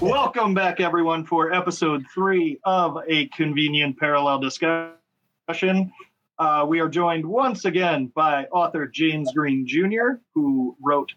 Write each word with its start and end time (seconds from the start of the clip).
Welcome 0.00 0.54
back, 0.54 0.80
everyone, 0.80 1.24
for 1.24 1.52
episode 1.52 2.04
three 2.12 2.58
of 2.64 2.98
a 3.08 3.28
convenient 3.28 3.98
parallel 3.98 4.40
discussion. 4.40 5.92
Uh, 6.38 6.66
we 6.68 6.80
are 6.80 6.88
joined 6.88 7.24
once 7.24 7.64
again 7.64 8.10
by 8.14 8.44
author 8.46 8.86
James 8.86 9.32
Greene 9.32 9.66
Jr., 9.66 10.20
who 10.34 10.76
wrote 10.82 11.12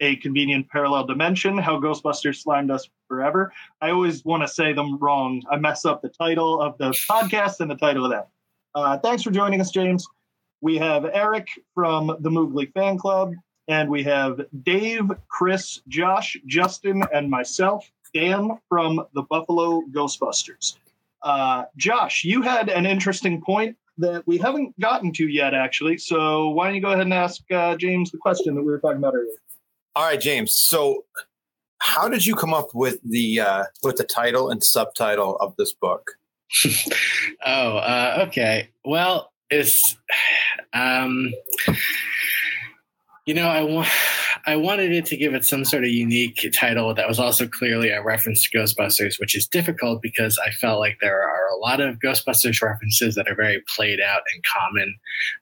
A 0.00 0.16
Convenient 0.16 0.68
Parallel 0.68 1.06
Dimension 1.06 1.56
How 1.56 1.80
Ghostbusters 1.80 2.42
Slimed 2.42 2.70
Us 2.70 2.88
Forever. 3.08 3.52
I 3.80 3.90
always 3.90 4.24
want 4.24 4.42
to 4.42 4.48
say 4.48 4.72
them 4.72 4.98
wrong. 4.98 5.42
I 5.50 5.56
mess 5.56 5.84
up 5.84 6.02
the 6.02 6.10
title 6.10 6.60
of 6.60 6.76
the 6.78 6.90
podcast 7.10 7.60
and 7.60 7.70
the 7.70 7.76
title 7.76 8.04
of 8.04 8.10
that. 8.10 8.28
Uh, 8.74 8.98
thanks 8.98 9.22
for 9.22 9.30
joining 9.30 9.60
us, 9.60 9.70
James. 9.70 10.06
We 10.60 10.76
have 10.78 11.04
Eric 11.04 11.48
from 11.74 12.08
the 12.20 12.30
Mooglie 12.30 12.72
Fan 12.72 12.98
Club, 12.98 13.32
and 13.68 13.88
we 13.88 14.02
have 14.02 14.40
Dave, 14.62 15.10
Chris, 15.28 15.80
Josh, 15.88 16.36
Justin, 16.46 17.02
and 17.12 17.30
myself, 17.30 17.90
Dan 18.14 18.58
from 18.68 19.04
the 19.14 19.22
Buffalo 19.22 19.82
Ghostbusters. 19.92 20.76
Uh, 21.22 21.64
Josh, 21.76 22.24
you 22.24 22.42
had 22.42 22.68
an 22.68 22.86
interesting 22.86 23.40
point 23.40 23.76
that 23.98 24.26
we 24.26 24.38
haven't 24.38 24.78
gotten 24.80 25.12
to 25.12 25.28
yet, 25.28 25.54
actually. 25.54 25.98
So 25.98 26.50
why 26.50 26.66
don't 26.66 26.76
you 26.76 26.80
go 26.80 26.88
ahead 26.88 27.02
and 27.02 27.14
ask 27.14 27.42
uh, 27.50 27.76
James 27.76 28.10
the 28.10 28.18
question 28.18 28.54
that 28.54 28.62
we 28.62 28.70
were 28.70 28.78
talking 28.78 28.98
about 28.98 29.14
earlier? 29.14 29.26
All 29.96 30.04
right, 30.04 30.20
James. 30.20 30.54
So, 30.54 31.04
how 31.78 32.08
did 32.08 32.24
you 32.24 32.34
come 32.34 32.54
up 32.54 32.68
with 32.74 32.98
the 33.02 33.40
uh, 33.40 33.64
with 33.82 33.96
the 33.96 34.04
title 34.04 34.50
and 34.50 34.62
subtitle 34.62 35.36
of 35.36 35.56
this 35.56 35.72
book? 35.72 36.12
oh, 37.44 37.76
uh, 37.78 38.24
okay. 38.28 38.68
Well, 38.84 39.32
it's 39.50 39.96
um, 40.72 41.32
you 43.26 43.34
know, 43.34 43.48
I 43.48 43.62
want 43.62 43.88
I 44.48 44.56
wanted 44.56 44.92
it 44.92 45.04
to 45.06 45.16
give 45.18 45.34
it 45.34 45.44
some 45.44 45.62
sort 45.66 45.84
of 45.84 45.90
unique 45.90 46.48
title 46.54 46.94
that 46.94 47.06
was 47.06 47.18
also 47.18 47.46
clearly 47.46 47.90
a 47.90 48.02
reference 48.02 48.48
to 48.48 48.58
Ghostbusters, 48.58 49.20
which 49.20 49.36
is 49.36 49.46
difficult 49.46 50.00
because 50.00 50.38
I 50.38 50.52
felt 50.52 50.80
like 50.80 50.96
there 51.02 51.20
are 51.20 51.48
a 51.54 51.58
lot 51.58 51.82
of 51.82 51.98
Ghostbusters 51.98 52.62
references 52.62 53.14
that 53.14 53.28
are 53.28 53.34
very 53.34 53.62
played 53.76 54.00
out 54.00 54.22
and 54.32 54.42
common. 54.44 54.96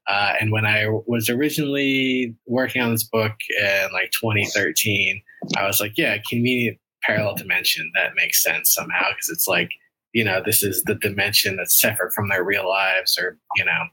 Uh, 0.09 0.33
and 0.41 0.51
when 0.51 0.67
I 0.67 0.89
was 1.07 1.31
originally 1.31 2.35
working 2.49 2.83
on 2.83 2.91
this 2.91 3.05
book 3.05 3.35
in 3.61 3.89
like 3.93 4.11
2013, 4.11 5.23
I 5.57 5.69
was 5.69 5.81
like, 5.81 5.93
yeah, 5.97 6.19
convenient 6.29 6.77
parallel 7.05 7.37
dimension. 7.37 7.89
That 7.95 8.17
makes 8.17 8.43
sense 8.43 8.75
somehow 8.75 9.11
because 9.11 9.31
it's 9.31 9.47
like, 9.47 9.71
you 10.15 10.25
know, 10.25 10.43
this 10.45 10.65
is 10.65 10.83
the 10.83 10.97
dimension 10.97 11.55
that's 11.55 11.81
separate 11.81 12.13
from 12.13 12.29
their 12.29 12.43
real 12.43 12.69
lives 12.69 13.17
or, 13.17 13.39
you 13.55 13.65
know, 13.65 13.85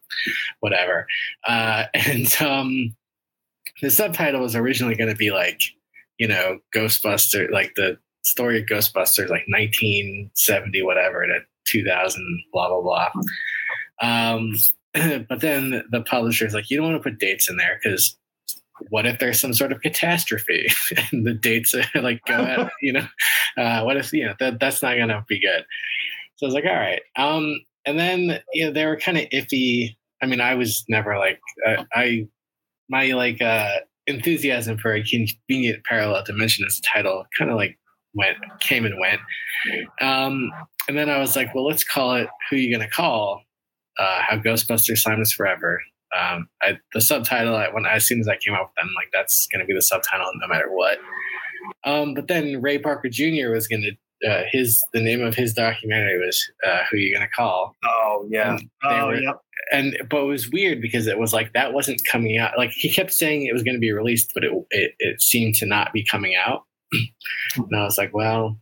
whatever. 0.62 1.06
Uh, 1.48 1.84
and, 1.94 2.36
um, 2.42 2.96
the 3.82 3.90
subtitle 3.90 4.42
was 4.42 4.56
originally 4.56 4.96
going 4.96 5.10
to 5.10 5.16
be 5.16 5.32
like, 5.32 5.62
you 6.18 6.28
know, 6.28 6.60
Ghostbuster, 6.76 7.50
like 7.52 7.74
the 7.76 7.98
story 8.24 8.62
of 8.62 8.68
Ghostbusters, 8.68 9.30
like 9.30 9.46
1970, 9.48 10.82
whatever, 10.84 11.26
to 11.26 11.40
2000, 11.66 12.44
blah, 12.52 12.70
blah, 12.70 12.82
blah. 12.82 13.12
Um, 14.02 14.54
but 15.28 15.42
then 15.42 15.84
the 15.92 16.02
publisher's 16.02 16.54
like, 16.54 16.70
you 16.70 16.78
don't 16.78 16.92
want 16.92 17.04
to 17.04 17.10
put 17.10 17.20
dates 17.20 17.50
in 17.50 17.58
there 17.58 17.80
because 17.82 18.16
what 18.90 19.06
if 19.06 19.20
there's 19.20 19.40
some 19.40 19.54
sort 19.54 19.72
of 19.72 19.82
catastrophe 19.82 20.68
and 21.12 21.26
the 21.26 21.34
dates 21.34 21.74
are 21.74 22.02
like 22.02 22.24
go 22.26 22.34
at, 22.34 22.72
you 22.82 22.94
know, 22.94 23.08
uh, 23.58 23.82
what 23.84 23.98
if, 23.98 24.12
you 24.14 24.26
know, 24.26 24.34
that, 24.40 24.60
that's 24.60 24.82
not 24.82 24.96
going 24.96 25.10
to 25.10 25.24
be 25.28 25.40
good. 25.40 25.66
So 26.36 26.46
I 26.46 26.48
was 26.48 26.54
like, 26.54 26.66
all 26.66 26.74
right. 26.74 27.02
Um, 27.16 27.60
and 27.86 28.00
then, 28.00 28.40
you 28.54 28.66
know, 28.66 28.72
they 28.72 28.86
were 28.86 28.98
kind 28.98 29.18
of 29.18 29.26
iffy. 29.30 29.96
I 30.22 30.26
mean, 30.26 30.42
I 30.42 30.56
was 30.56 30.84
never 30.88 31.18
like, 31.18 31.40
I, 31.66 31.86
I 31.94 32.28
my 32.90 33.12
like 33.12 33.42
uh 33.42 33.70
enthusiasm 34.08 34.78
for 34.78 34.94
a 34.94 35.04
convenient 35.04 35.84
parallel 35.86 36.24
dimension 36.24 36.66
as 36.66 36.80
a 36.80 36.82
title 36.82 37.26
kind 37.38 37.50
of 37.50 37.58
like 37.58 37.78
went 38.14 38.38
came 38.60 38.86
and 38.86 39.00
went. 39.00 39.22
Um 40.02 40.52
and 40.88 40.98
then 40.98 41.10
i 41.10 41.18
was 41.20 41.36
like 41.36 41.54
well 41.56 41.66
let's 41.66 41.84
call 41.84 42.16
it 42.16 42.28
who 42.50 42.58
you 42.58 42.76
gonna 42.76 42.90
call? 42.90 43.42
Uh 43.98 44.22
how 44.22 44.38
ghostbusters 44.38 45.00
slimed 45.00 45.22
us 45.22 45.32
forever. 45.32 45.82
Um 46.18 46.48
I, 46.62 46.78
the 46.94 47.02
subtitle 47.02 47.56
I, 47.56 47.70
when 47.70 47.86
as 47.86 48.06
soon 48.06 48.20
as 48.20 48.28
i 48.28 48.36
came 48.38 48.54
up 48.54 48.72
with 48.72 48.84
them 48.84 48.94
like 48.96 49.10
that's 49.14 49.48
gonna 49.52 49.66
be 49.66 49.74
the 49.74 49.82
subtitle 49.82 50.32
no 50.36 50.48
matter 50.48 50.70
what. 50.70 51.00
Um 51.86 52.14
but 52.14 52.28
then 52.28 52.62
ray 52.62 52.78
parker 52.78 53.10
jr 53.10 53.50
was 53.52 53.68
gonna 53.68 53.92
uh, 54.28 54.44
his 54.52 54.84
the 54.94 55.02
name 55.02 55.22
of 55.22 55.36
his 55.36 55.54
documentary 55.54 56.24
was 56.24 56.44
uh, 56.66 56.84
"Who 56.90 56.98
You 56.98 57.14
Gonna 57.14 57.30
Call." 57.36 57.76
Oh 57.86 58.28
yeah, 58.30 58.58
oh 58.84 59.08
were, 59.08 59.16
yep. 59.16 59.40
And 59.72 59.98
but 60.10 60.22
it 60.22 60.28
was 60.28 60.50
weird 60.50 60.82
because 60.82 61.08
it 61.08 61.20
was 61.20 61.34
like 61.34 61.54
that 61.54 61.74
wasn't 61.74 62.02
coming 62.06 62.38
out. 62.38 62.58
Like 62.58 62.72
he 62.72 62.90
kept 62.90 63.14
saying 63.14 63.46
it 63.46 63.54
was 63.54 63.64
going 63.64 63.76
to 63.76 63.80
be 63.80 63.92
released, 63.92 64.32
but 64.34 64.44
it, 64.44 64.52
it 64.72 64.96
it 65.00 65.22
seemed 65.22 65.56
to 65.56 65.66
not 65.66 65.94
be 65.94 66.04
coming 66.04 66.36
out. 66.36 66.64
and 67.56 67.76
I 67.76 67.84
was 67.84 67.98
like, 67.98 68.14
well. 68.14 68.60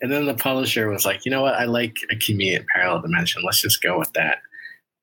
And 0.00 0.10
then 0.10 0.26
the 0.26 0.34
publisher 0.34 0.88
was 0.88 1.04
like, 1.04 1.24
you 1.24 1.30
know 1.30 1.42
what? 1.42 1.54
I 1.54 1.64
like 1.64 1.94
a 2.10 2.16
convenient 2.16 2.66
parallel 2.74 3.02
dimension. 3.02 3.42
Let's 3.44 3.60
just 3.60 3.82
go 3.82 3.98
with 3.98 4.12
that. 4.14 4.38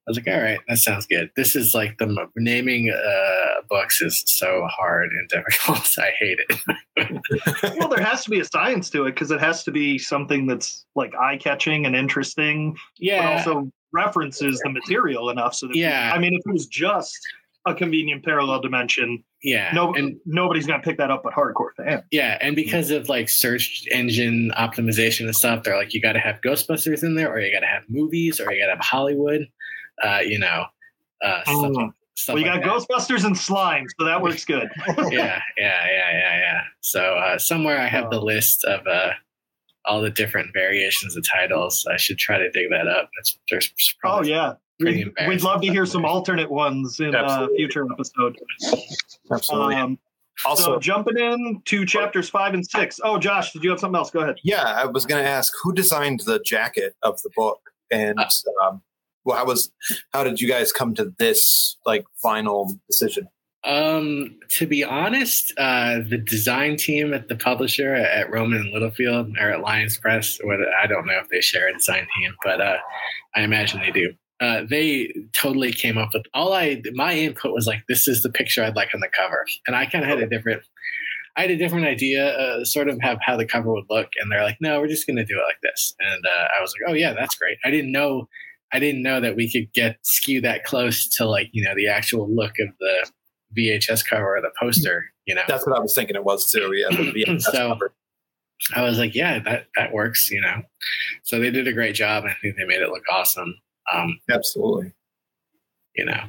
I 0.09 0.11
was 0.11 0.17
like, 0.17 0.35
all 0.35 0.41
right, 0.41 0.59
that 0.67 0.79
sounds 0.79 1.05
good. 1.05 1.29
This 1.35 1.55
is 1.55 1.75
like 1.75 1.99
the 1.99 2.27
naming 2.35 2.89
uh, 2.89 3.61
books 3.69 4.01
is 4.01 4.23
so 4.25 4.65
hard 4.67 5.11
and 5.11 5.29
difficult. 5.29 5.87
I 5.99 6.09
hate 6.17 6.39
it. 6.49 7.77
well, 7.79 7.89
there 7.89 8.03
has 8.03 8.23
to 8.23 8.31
be 8.31 8.39
a 8.39 8.45
science 8.45 8.89
to 8.89 9.05
it 9.05 9.13
because 9.13 9.29
it 9.29 9.39
has 9.39 9.63
to 9.65 9.71
be 9.71 9.99
something 9.99 10.47
that's 10.47 10.83
like 10.95 11.13
eye 11.13 11.37
catching 11.37 11.85
and 11.85 11.95
interesting. 11.95 12.75
Yeah. 12.97 13.21
But 13.21 13.47
also 13.47 13.71
references 13.93 14.59
the 14.63 14.71
material 14.71 15.29
enough 15.29 15.53
so 15.53 15.67
that 15.67 15.75
yeah. 15.75 16.11
I 16.11 16.17
mean, 16.17 16.33
if 16.33 16.41
it 16.43 16.51
was 16.51 16.65
just 16.65 17.19
a 17.67 17.75
convenient 17.75 18.25
parallel 18.25 18.61
dimension, 18.61 19.23
yeah, 19.43 19.71
no, 19.73 19.93
and 19.93 20.17
nobody's 20.25 20.65
gonna 20.65 20.81
pick 20.81 20.97
that 20.97 21.11
up 21.11 21.21
but 21.23 21.33
hardcore 21.33 21.69
fans. 21.77 22.01
Yeah, 22.09 22.39
and 22.41 22.55
because 22.55 22.89
of 22.89 23.09
like 23.09 23.29
search 23.29 23.85
engine 23.91 24.51
optimization 24.57 25.25
and 25.25 25.35
stuff, 25.35 25.63
they're 25.63 25.77
like, 25.77 25.93
you 25.93 26.01
got 26.01 26.13
to 26.13 26.19
have 26.19 26.41
Ghostbusters 26.41 27.03
in 27.03 27.13
there, 27.13 27.31
or 27.31 27.39
you 27.39 27.53
got 27.53 27.59
to 27.59 27.67
have 27.67 27.83
movies, 27.89 28.39
or 28.39 28.51
you 28.51 28.59
got 28.59 28.67
to 28.67 28.75
have 28.77 28.83
Hollywood 28.83 29.47
uh, 30.03 30.19
you 30.23 30.39
know, 30.39 30.65
uh, 31.23 31.41
stuff, 31.43 31.71
oh. 31.77 31.91
stuff 32.15 32.33
well, 32.33 32.43
you 32.43 32.49
like 32.49 32.63
got 32.63 32.87
that. 32.87 32.89
Ghostbusters 32.89 33.25
and 33.25 33.37
slime, 33.37 33.85
so 33.99 34.05
that 34.05 34.21
works 34.21 34.45
good. 34.45 34.69
yeah, 34.87 34.95
yeah, 35.11 35.41
yeah, 35.57 35.81
yeah, 35.87 36.39
yeah. 36.39 36.61
So 36.81 37.15
uh, 37.15 37.37
somewhere 37.37 37.79
I 37.79 37.87
have 37.87 38.05
oh. 38.05 38.09
the 38.11 38.21
list 38.21 38.63
of 38.65 38.85
uh, 38.87 39.11
all 39.85 40.01
the 40.01 40.09
different 40.09 40.51
variations 40.53 41.15
of 41.15 41.23
titles. 41.29 41.85
I 41.91 41.97
should 41.97 42.17
try 42.17 42.37
to 42.37 42.49
dig 42.51 42.69
that 42.71 42.87
up. 42.87 43.09
It's, 43.19 43.37
there's 43.49 43.73
oh 44.05 44.23
yeah, 44.23 44.53
we'd, 44.79 45.11
we'd, 45.27 45.43
love 45.43 45.61
to 45.61 45.67
hear 45.67 45.85
some 45.85 46.05
alternate 46.05 46.49
ones 46.49 46.99
in 46.99 47.15
a 47.15 47.19
uh, 47.19 47.47
future 47.55 47.85
episode. 47.91 48.37
Absolutely. 49.31 49.75
Um, 49.75 49.99
also, 50.45 50.75
so 50.75 50.79
jumping 50.79 51.17
in 51.17 51.61
to 51.65 51.85
chapters 51.85 52.29
five 52.29 52.53
and 52.53 52.65
six. 52.65 52.99
Oh, 53.03 53.17
Josh, 53.17 53.51
did 53.51 53.63
you 53.63 53.71
have 53.71 53.79
something 53.79 53.97
else? 53.97 54.09
Go 54.09 54.21
ahead. 54.21 54.37
Yeah, 54.43 54.63
I 54.63 54.85
was 54.85 55.05
going 55.05 55.21
to 55.23 55.29
ask 55.29 55.51
who 55.61 55.73
designed 55.73 56.21
the 56.25 56.39
jacket 56.39 56.95
of 57.03 57.21
the 57.21 57.29
book, 57.35 57.59
and 57.91 58.17
uh, 58.19 58.29
um, 58.65 58.81
well, 59.29 59.37
how 59.37 59.45
was 59.45 59.71
how 60.11 60.23
did 60.23 60.41
you 60.41 60.47
guys 60.47 60.71
come 60.71 60.95
to 60.95 61.13
this 61.19 61.77
like 61.85 62.03
final 62.21 62.75
decision? 62.87 63.27
Um, 63.63 64.39
to 64.51 64.65
be 64.65 64.83
honest, 64.83 65.53
uh, 65.57 65.99
the 66.07 66.17
design 66.17 66.77
team 66.77 67.13
at 67.13 67.27
the 67.27 67.35
publisher 67.35 67.93
at 67.93 68.31
Rowman 68.31 68.61
and 68.61 68.71
Littlefield 68.71 69.37
or 69.37 69.51
at 69.51 69.61
Lyons 69.61 69.97
Press, 69.97 70.39
what 70.43 70.59
I 70.81 70.87
don't 70.87 71.05
know 71.05 71.19
if 71.21 71.29
they 71.29 71.41
share 71.41 71.67
a 71.67 71.73
design 71.73 72.07
team, 72.17 72.33
but 72.43 72.59
uh, 72.59 72.77
I 73.35 73.41
imagine 73.41 73.81
they 73.81 73.91
do. 73.91 74.13
Uh, 74.41 74.63
they 74.67 75.13
totally 75.33 75.73
came 75.73 75.97
up 75.97 76.09
with 76.13 76.23
all 76.33 76.53
I 76.53 76.81
my 76.93 77.13
input 77.13 77.53
was 77.53 77.67
like 77.67 77.83
this 77.87 78.07
is 78.07 78.23
the 78.23 78.31
picture 78.31 78.63
I'd 78.63 78.75
like 78.75 78.89
on 78.95 79.01
the 79.01 79.09
cover, 79.09 79.45
and 79.67 79.75
I 79.75 79.85
kind 79.85 80.03
of 80.03 80.09
had 80.09 80.19
a 80.19 80.27
different 80.27 80.63
I 81.37 81.41
had 81.41 81.51
a 81.51 81.57
different 81.57 81.85
idea, 81.85 82.29
uh, 82.29 82.65
sort 82.65 82.89
of 82.89 82.99
have 83.01 83.19
how 83.21 83.37
the 83.37 83.45
cover 83.45 83.71
would 83.71 83.85
look, 83.89 84.09
and 84.19 84.31
they're 84.31 84.43
like, 84.43 84.57
no, 84.59 84.79
we're 84.79 84.87
just 84.87 85.05
going 85.05 85.17
to 85.17 85.25
do 85.25 85.37
it 85.37 85.43
like 85.47 85.59
this, 85.61 85.93
and 85.99 86.25
uh, 86.25 86.47
I 86.57 86.61
was 86.61 86.73
like, 86.73 86.89
oh 86.91 86.95
yeah, 86.95 87.13
that's 87.13 87.35
great. 87.35 87.57
I 87.63 87.69
didn't 87.69 87.91
know 87.91 88.27
I 88.71 88.79
didn't 88.79 89.01
know 89.01 89.19
that 89.19 89.35
we 89.35 89.51
could 89.51 89.71
get 89.73 89.97
skew 90.03 90.41
that 90.41 90.63
close 90.63 91.07
to 91.17 91.25
like 91.25 91.49
you 91.51 91.63
know 91.63 91.73
the 91.75 91.87
actual 91.87 92.29
look 92.33 92.53
of 92.59 92.69
the 92.79 93.09
VHS 93.57 94.05
cover 94.05 94.37
or 94.37 94.41
the 94.41 94.51
poster. 94.59 95.05
You 95.25 95.35
know, 95.35 95.41
that's 95.47 95.65
what 95.65 95.77
I 95.77 95.79
was 95.79 95.95
thinking 95.95 96.15
it 96.15 96.23
was 96.23 96.49
too. 96.49 96.71
Yeah, 96.73 96.89
the 96.89 97.11
VHS 97.11 97.41
so, 97.51 97.69
cover. 97.69 97.93
I 98.75 98.83
was 98.83 98.97
like, 98.97 99.15
yeah, 99.15 99.39
that 99.39 99.67
that 99.77 99.93
works. 99.93 100.29
You 100.29 100.41
know, 100.41 100.61
so 101.23 101.39
they 101.39 101.51
did 101.51 101.67
a 101.67 101.73
great 101.73 101.95
job. 101.95 102.25
I 102.25 102.35
think 102.41 102.55
they 102.57 102.65
made 102.65 102.81
it 102.81 102.89
look 102.89 103.03
awesome. 103.11 103.55
Um, 103.93 104.19
Absolutely. 104.29 104.93
You 105.95 106.05
know, 106.05 106.23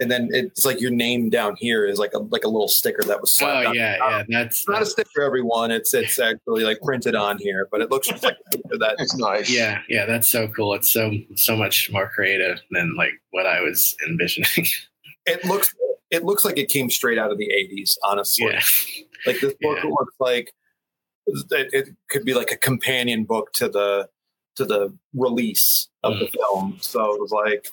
and 0.00 0.10
then 0.10 0.28
it's 0.32 0.64
like 0.64 0.80
your 0.80 0.90
name 0.90 1.30
down 1.30 1.54
here 1.56 1.86
is 1.86 1.98
like 1.98 2.12
a 2.14 2.18
like 2.18 2.44
a 2.44 2.48
little 2.48 2.68
sticker 2.68 3.02
that 3.04 3.20
was 3.20 3.36
oh, 3.40 3.44
slapped. 3.44 3.68
Oh 3.68 3.72
yeah, 3.72 3.96
yeah, 3.98 4.22
that's 4.28 4.60
it's 4.60 4.68
not 4.68 4.78
that's, 4.78 4.88
a 4.88 4.92
sticker, 4.92 5.22
everyone. 5.22 5.70
It's 5.70 5.94
it's 5.94 6.18
actually 6.18 6.64
like 6.64 6.80
printed 6.80 7.14
on 7.14 7.38
here, 7.38 7.68
but 7.70 7.80
it 7.80 7.90
looks 7.90 8.08
just 8.08 8.22
like 8.22 8.36
that. 8.52 8.96
It's 8.98 9.14
nice. 9.16 9.50
Yeah, 9.50 9.80
yeah, 9.88 10.06
that's 10.06 10.28
so 10.28 10.48
cool. 10.48 10.74
It's 10.74 10.92
so 10.92 11.12
so 11.36 11.56
much 11.56 11.90
more 11.92 12.08
creative 12.08 12.60
than 12.70 12.94
like 12.96 13.12
what 13.30 13.46
I 13.46 13.60
was 13.60 13.94
envisioning. 14.08 14.66
it 15.26 15.44
looks 15.44 15.74
it 16.10 16.24
looks 16.24 16.44
like 16.44 16.58
it 16.58 16.68
came 16.68 16.90
straight 16.90 17.18
out 17.18 17.30
of 17.30 17.38
the 17.38 17.48
'80s. 17.48 17.96
Honestly, 18.04 18.46
yeah. 18.46 18.62
like 19.26 19.40
this 19.40 19.54
book 19.60 19.78
yeah. 19.84 19.90
looks 19.90 20.14
like 20.18 20.52
it, 21.26 21.68
it 21.72 21.88
could 22.08 22.24
be 22.24 22.34
like 22.34 22.50
a 22.50 22.56
companion 22.56 23.24
book 23.24 23.52
to 23.54 23.68
the 23.68 24.08
to 24.56 24.64
the 24.64 24.96
release 25.14 25.89
of 26.02 26.14
mm. 26.14 26.20
the 26.20 26.38
film. 26.38 26.78
So 26.80 27.14
it 27.14 27.20
was 27.20 27.30
like 27.30 27.66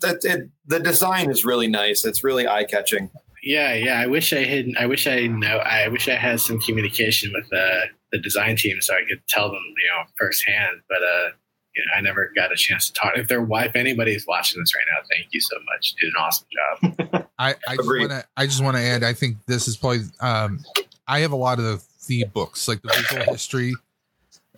that 0.00 0.24
it, 0.24 0.48
the 0.66 0.80
design 0.80 1.30
is 1.30 1.44
really 1.44 1.68
nice. 1.68 2.04
It's 2.04 2.24
really 2.24 2.46
eye 2.46 2.64
catching. 2.64 3.10
Yeah, 3.42 3.74
yeah. 3.74 4.00
I 4.00 4.06
wish 4.06 4.32
I 4.32 4.44
had. 4.44 4.66
I 4.78 4.86
wish 4.86 5.06
I 5.06 5.26
know. 5.26 5.58
I 5.58 5.88
wish 5.88 6.08
I 6.08 6.14
had 6.14 6.40
some 6.40 6.60
communication 6.60 7.32
with 7.34 7.46
uh, 7.52 7.86
the 8.12 8.18
design 8.18 8.56
team 8.56 8.80
so 8.80 8.94
I 8.94 9.00
could 9.08 9.22
tell 9.28 9.48
them, 9.48 9.62
you 9.78 9.88
know, 9.88 10.02
firsthand. 10.18 10.80
But 10.88 11.02
uh, 11.02 11.30
you 11.74 11.84
know, 11.86 11.92
I 11.96 12.00
never 12.02 12.30
got 12.36 12.52
a 12.52 12.56
chance 12.56 12.88
to 12.88 12.92
talk. 12.92 13.12
If 13.16 13.28
their 13.28 13.42
wife, 13.42 13.72
anybody's 13.74 14.26
watching 14.26 14.60
this 14.60 14.74
right 14.74 14.84
now, 14.92 15.06
thank 15.14 15.28
you 15.32 15.40
so 15.40 15.56
much. 15.74 15.94
You 15.98 16.08
did 16.08 16.16
an 16.16 16.22
awesome 16.22 16.46
job. 16.52 17.26
I, 17.38 17.54
I 17.66 17.76
just 17.76 17.88
want 17.88 18.10
to 18.10 18.24
I 18.36 18.46
just 18.46 18.62
want 18.62 18.76
to 18.76 18.82
add. 18.82 19.02
I 19.02 19.14
think 19.14 19.38
this 19.46 19.68
is 19.68 19.76
probably. 19.76 20.00
Um, 20.20 20.60
I 21.08 21.20
have 21.20 21.32
a 21.32 21.36
lot 21.36 21.58
of 21.58 21.64
the, 21.64 21.82
the 22.06 22.24
books, 22.24 22.68
like 22.68 22.82
the 22.82 22.88
visual 22.88 23.32
history. 23.32 23.74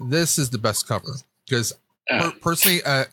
This 0.00 0.38
is 0.38 0.50
the 0.50 0.58
best 0.58 0.88
cover 0.88 1.14
because 1.46 1.72
per- 2.08 2.32
personally, 2.40 2.82
uh, 2.84 3.04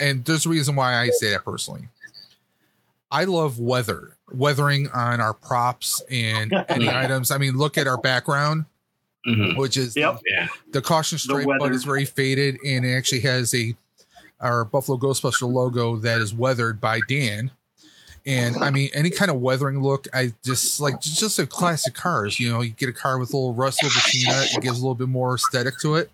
and 0.00 0.24
there's 0.24 0.46
a 0.46 0.48
reason 0.48 0.76
why 0.76 0.94
I 0.94 1.10
say 1.10 1.30
that 1.30 1.44
personally. 1.44 1.88
I 3.10 3.24
love 3.24 3.58
weather, 3.58 4.16
weathering 4.32 4.88
on 4.90 5.20
our 5.20 5.32
props 5.34 6.02
and 6.10 6.52
any 6.68 6.88
items. 6.88 7.30
I 7.30 7.38
mean, 7.38 7.56
look 7.56 7.78
at 7.78 7.86
our 7.86 7.96
background, 7.98 8.66
mhm. 9.26 9.56
which 9.56 9.76
is 9.76 9.96
Yep. 9.96 10.20
Yeah. 10.26 10.48
the 10.72 10.82
caution 10.82 11.18
stripe, 11.18 11.46
but 11.46 11.60
weather. 11.60 11.72
it's 11.74 11.84
very 11.84 12.04
faded, 12.04 12.58
and 12.66 12.84
it 12.84 12.92
actually 12.94 13.20
has 13.20 13.54
a 13.54 13.74
our 14.40 14.64
Buffalo 14.64 14.96
Ghostbuster 14.98 15.50
logo 15.52 15.96
that 15.96 16.20
is 16.20 16.32
weathered 16.32 16.80
by 16.80 17.00
Dan. 17.08 17.50
And 18.26 18.56
I 18.58 18.70
mean, 18.70 18.90
any 18.94 19.10
kind 19.10 19.30
of 19.32 19.40
weathering 19.40 19.82
look, 19.82 20.06
I 20.12 20.32
just 20.44 20.80
like 20.80 21.00
just, 21.00 21.18
just 21.18 21.38
a 21.40 21.46
classic 21.46 21.94
cars. 21.94 22.38
You 22.38 22.50
know, 22.52 22.60
you 22.60 22.70
get 22.70 22.88
a 22.88 22.92
car 22.92 23.18
with 23.18 23.32
a 23.32 23.36
little 23.36 23.54
rust 23.54 23.82
over 23.82 23.94
patina, 23.98 24.42
it 24.52 24.62
gives 24.62 24.78
a 24.78 24.80
little 24.82 24.94
bit 24.94 25.08
more 25.08 25.34
aesthetic 25.34 25.78
to 25.80 25.96
it. 25.96 26.10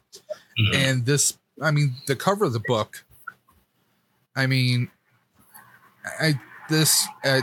Mhm. 0.59 0.75
And 0.75 1.05
this, 1.07 1.37
I 1.61 1.71
mean, 1.71 1.95
the 2.07 2.17
cover 2.17 2.45
of 2.45 2.53
the 2.53 2.61
book, 2.61 3.05
I 4.37 4.47
mean, 4.47 4.91
I 6.21 6.39
this 6.69 7.07
uh, 7.25 7.41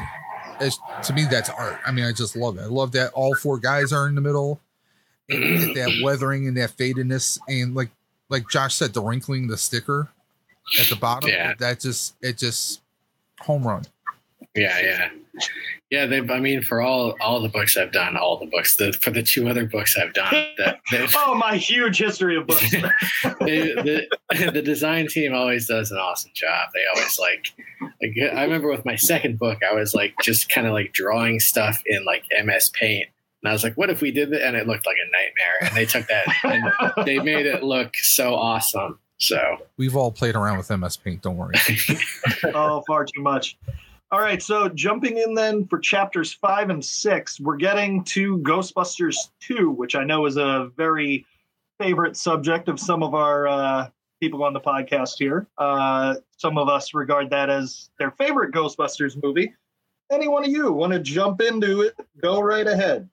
is, 0.60 0.80
to 1.04 1.14
me 1.14 1.26
that's 1.30 1.50
art. 1.50 1.80
I 1.86 1.92
mean, 1.92 2.06
I 2.06 2.12
just 2.12 2.36
love 2.36 2.58
it. 2.58 2.62
I 2.62 2.66
love 2.66 2.92
that 2.94 3.12
all 3.14 3.36
four 3.36 3.58
guys 3.58 3.94
are 3.94 4.08
in 4.08 4.16
the 4.16 4.22
middle, 4.22 4.60
and 5.30 5.76
that 5.76 6.02
weathering 6.04 6.48
and 6.48 6.58
that 6.58 6.72
fadedness, 6.72 7.40
and 7.48 7.74
like 7.76 7.90
like 8.30 8.50
Josh 8.50 8.76
said, 8.76 8.94
the 8.94 9.02
wrinkling, 9.02 9.48
the 9.48 9.58
sticker 9.58 10.10
at 10.80 10.88
the 10.88 10.96
bottom. 10.96 11.30
Yeah. 11.30 11.54
that 11.60 11.80
just 11.80 12.16
it 12.22 12.38
just 12.38 12.82
home 13.40 13.68
run. 13.68 13.84
Yeah, 14.56 14.80
yeah, 14.82 15.10
yeah. 15.90 16.06
They, 16.06 16.20
I 16.20 16.40
mean, 16.40 16.62
for 16.62 16.82
all 16.82 17.16
all 17.22 17.42
the 17.42 17.50
books 17.50 17.78
I've 17.78 17.92
done, 17.92 18.18
all 18.18 18.38
the 18.38 18.46
books, 18.46 18.76
the 18.76 18.94
for 18.94 19.12
the 19.12 19.24
two 19.24 19.48
other 19.48 19.66
books 19.66 19.98
I've 19.98 20.14
done, 20.14 20.34
that 20.58 20.80
Oh, 21.16 21.36
my 21.36 21.58
huge 21.58 21.98
history 21.98 22.38
of 22.38 22.48
books. 22.48 22.72
they, 23.40 23.74
the 23.74 24.08
the 24.54 24.62
design 24.62 25.08
team 25.08 25.34
always 25.34 25.68
does 25.68 25.92
an 25.92 25.98
awesome 25.98 26.32
job. 26.34 26.70
They 26.74 26.82
always 26.96 27.20
like, 27.20 27.54
like 28.02 28.34
I 28.36 28.44
remember 28.44 28.70
with 28.70 28.86
my 28.86 28.96
second 28.96 29.40
book, 29.40 29.60
I 29.70 29.74
was 29.74 29.94
like 29.94 30.14
just 30.22 30.50
kind 30.50 30.68
of 30.68 30.74
like 30.74 30.94
drawing 30.94 31.40
stuff 31.40 31.82
in 31.86 32.06
like 32.06 32.24
MS 32.44 32.70
Paint, 32.70 33.08
and 33.42 33.50
I 33.50 33.54
was 33.54 33.64
like, 33.64 33.76
what 33.76 33.90
if 33.90 34.02
we 34.02 34.12
did 34.12 34.30
that? 34.32 34.46
And 34.46 34.56
it 34.56 34.68
looked 34.68 34.86
like 34.86 34.98
a 34.98 35.12
nightmare. 35.12 35.58
And 35.62 35.76
they 35.76 35.86
took 35.86 36.08
that 36.08 36.28
and 36.44 37.06
they 37.06 37.20
made 37.20 37.46
it 37.46 37.64
look 37.64 37.96
so 37.96 38.36
awesome. 38.36 39.00
So 39.18 39.58
We've 39.78 39.96
all 39.96 40.12
played 40.12 40.36
around 40.36 40.58
with 40.58 40.70
MS 40.70 40.98
Paint. 40.98 41.22
Don't 41.22 41.38
worry. 41.38 41.56
oh, 42.54 42.84
far 42.88 43.06
too 43.06 43.22
much. 43.22 43.58
All 44.14 44.20
right, 44.20 44.44
so 44.44 44.68
jumping 44.68 45.20
in 45.20 45.36
then 45.36 45.66
for 45.68 45.80
chapters 45.80 46.34
five 46.34 46.70
and 46.70 46.84
six, 46.84 47.40
we're 47.40 47.56
getting 47.56 48.04
to 48.06 48.40
Ghostbusters 48.40 49.16
2, 49.40 49.72
which 49.72 49.96
I 49.96 50.04
know 50.04 50.26
is 50.26 50.36
a 50.36 50.70
very 50.76 51.26
favorite 51.80 52.18
subject 52.18 52.68
of 52.68 52.78
some 52.78 53.04
of 53.04 53.16
our 53.16 53.48
uh, 53.48 53.90
people 54.20 54.44
on 54.44 54.52
the 54.52 54.60
podcast 54.60 55.14
here. 55.18 55.48
Uh, 55.58 56.16
some 56.36 56.58
of 56.58 56.68
us 56.68 56.94
regard 56.94 57.30
that 57.30 57.50
as 57.50 57.90
their 58.00 58.12
favorite 58.12 58.54
Ghostbusters 58.54 59.22
movie. 59.24 59.54
Any 60.12 60.28
one 60.28 60.44
of 60.44 60.50
you 60.50 60.74
want 60.74 60.92
to 60.92 61.00
jump 61.00 61.40
into 61.40 61.80
it? 61.80 61.96
Go 62.22 62.42
right 62.42 62.68
ahead. 62.68 63.10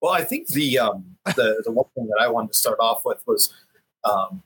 Well, 0.00 0.12
I 0.12 0.22
think 0.22 0.46
the 0.46 0.78
um, 0.78 1.16
the 1.34 1.60
the 1.64 1.72
one 1.72 1.86
thing 1.96 2.06
that 2.06 2.18
I 2.20 2.28
wanted 2.28 2.52
to 2.52 2.58
start 2.58 2.78
off 2.78 3.04
with 3.04 3.20
was 3.26 3.52
um, 4.04 4.44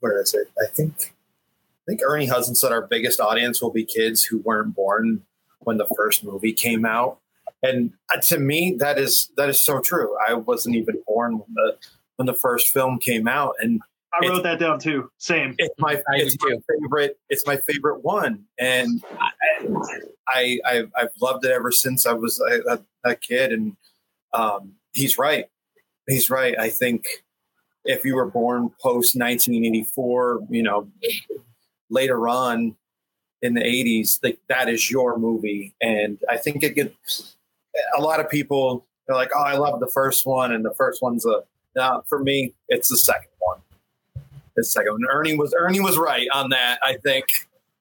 where 0.00 0.20
is 0.20 0.34
it? 0.34 0.50
I 0.62 0.66
think 0.66 1.14
I 1.88 1.90
think 1.90 2.02
Ernie 2.06 2.26
Hudson 2.26 2.54
said 2.54 2.70
our 2.70 2.86
biggest 2.86 3.18
audience 3.18 3.62
will 3.62 3.72
be 3.72 3.84
kids 3.84 4.22
who 4.22 4.38
weren't 4.40 4.74
born 4.74 5.22
when 5.60 5.78
the 5.78 5.86
first 5.96 6.22
movie 6.22 6.52
came 6.52 6.84
out, 6.84 7.18
and 7.62 7.92
uh, 8.14 8.20
to 8.28 8.38
me 8.38 8.76
that 8.78 8.98
is 8.98 9.30
that 9.38 9.48
is 9.48 9.64
so 9.64 9.80
true. 9.80 10.14
I 10.28 10.34
wasn't 10.34 10.76
even 10.76 11.02
born 11.06 11.38
when 11.38 11.54
the 11.54 11.76
when 12.16 12.26
the 12.26 12.34
first 12.34 12.68
film 12.68 12.98
came 12.98 13.26
out, 13.26 13.54
and 13.58 13.80
I 14.12 14.28
wrote 14.28 14.42
that 14.42 14.58
down 14.58 14.78
too. 14.80 15.10
Same. 15.16 15.54
it's 15.58 15.74
my 15.78 16.02
it's 16.08 16.36
my 16.42 16.56
favorite 16.68 17.18
it's 17.30 17.46
my 17.46 17.56
favorite 17.56 18.02
one 18.02 18.44
and 18.58 19.02
I, 19.20 19.30
I 20.28 20.60
I've, 20.66 20.90
I've 20.96 21.10
loved 21.20 21.44
it 21.44 21.50
ever 21.52 21.70
since 21.70 22.06
I 22.06 22.12
was 22.12 22.40
a, 22.40 22.74
a, 22.74 23.10
a 23.10 23.14
kid 23.14 23.52
and 23.52 23.76
um, 24.32 24.74
he's 24.92 25.18
right 25.18 25.46
he's 26.06 26.30
right 26.30 26.58
I 26.58 26.70
think 26.70 27.06
if 27.84 28.04
you 28.04 28.14
were 28.14 28.26
born 28.26 28.70
post 28.82 29.16
1984 29.16 30.40
you 30.50 30.62
know 30.62 30.88
later 31.90 32.28
on 32.28 32.74
in 33.40 33.54
the 33.54 33.60
80s 33.60 34.18
like 34.22 34.38
that 34.48 34.68
is 34.68 34.90
your 34.90 35.18
movie 35.18 35.74
and 35.80 36.18
I 36.28 36.36
think 36.36 36.62
it 36.64 36.74
gets 36.74 37.36
a 37.96 38.00
lot 38.00 38.18
of 38.18 38.28
people 38.28 38.84
are 39.08 39.14
like 39.14 39.30
oh 39.34 39.42
I 39.42 39.56
love 39.56 39.78
the 39.80 39.86
first 39.86 40.26
one 40.26 40.52
and 40.52 40.64
the 40.64 40.74
first 40.74 41.02
one's 41.02 41.24
a 41.24 41.42
for 42.08 42.18
me 42.18 42.52
it's 42.68 42.88
the 42.88 42.98
second 42.98 43.30
one 43.38 43.60
the 44.58 44.64
second 44.64 44.92
one. 44.92 45.06
Ernie 45.10 45.36
was 45.36 45.54
Ernie 45.56 45.80
was 45.80 45.96
right 45.96 46.28
on 46.34 46.50
that. 46.50 46.78
I 46.82 46.96
think. 46.96 47.24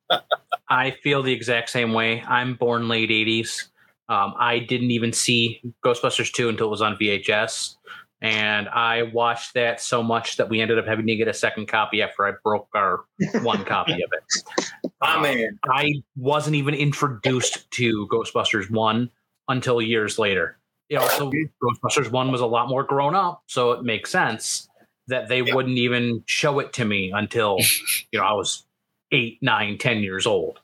I 0.70 0.92
feel 0.92 1.24
the 1.24 1.34
exact 1.34 1.70
same 1.70 1.94
way. 1.94 2.22
I'm 2.28 2.56
born 2.56 2.88
late 2.88 3.10
80s. 3.10 3.68
Um, 4.10 4.34
I 4.38 4.60
didn't 4.60 4.92
even 4.92 5.12
see 5.12 5.62
Ghostbusters 5.84 6.32
2 6.32 6.50
until 6.50 6.68
it 6.68 6.72
was 6.72 6.82
on 6.82 6.96
VHS. 6.98 7.76
And 8.22 8.68
I 8.70 9.04
watched 9.04 9.54
that 9.54 9.80
so 9.80 10.02
much 10.02 10.38
that 10.38 10.50
we 10.50 10.60
ended 10.60 10.80
up 10.80 10.88
having 10.88 11.06
to 11.06 11.16
get 11.16 11.28
a 11.28 11.34
second 11.34 11.68
copy 11.68 12.02
after 12.02 12.26
I 12.26 12.32
broke 12.44 12.68
our 12.74 13.06
one 13.44 13.64
copy 13.66 13.94
of 13.94 14.12
it. 14.12 14.92
My 15.00 15.16
Um, 15.16 15.22
man. 15.22 15.60
I 15.72 15.94
wasn't 16.16 16.56
even 16.56 16.74
introduced 16.74 17.70
to 17.72 18.08
Ghostbusters 18.12 18.72
1 18.72 19.10
until 19.50 19.82
years 19.82 20.18
later. 20.18 20.58
You 20.90 20.98
know, 20.98 21.08
so 21.10 21.32
Ghostbusters 21.62 22.12
1 22.12 22.32
was 22.32 22.42
a 22.42 22.46
lot 22.48 22.70
more 22.70 22.84
grown 22.84 23.14
up, 23.14 23.44
so 23.46 23.74
it 23.74 23.84
makes 23.84 24.10
sense 24.10 24.68
that 25.08 25.28
they 25.28 25.42
wouldn't 25.42 25.78
even 25.78 26.24
show 26.26 26.60
it 26.60 26.74
to 26.74 26.86
me 26.86 27.12
until, 27.14 27.58
you 28.12 28.20
know, 28.20 28.26
I 28.26 28.34
was 28.34 28.66
eight, 29.12 29.38
nine, 29.42 29.78
ten 29.78 30.00
years 30.00 30.26
old. 30.26 30.60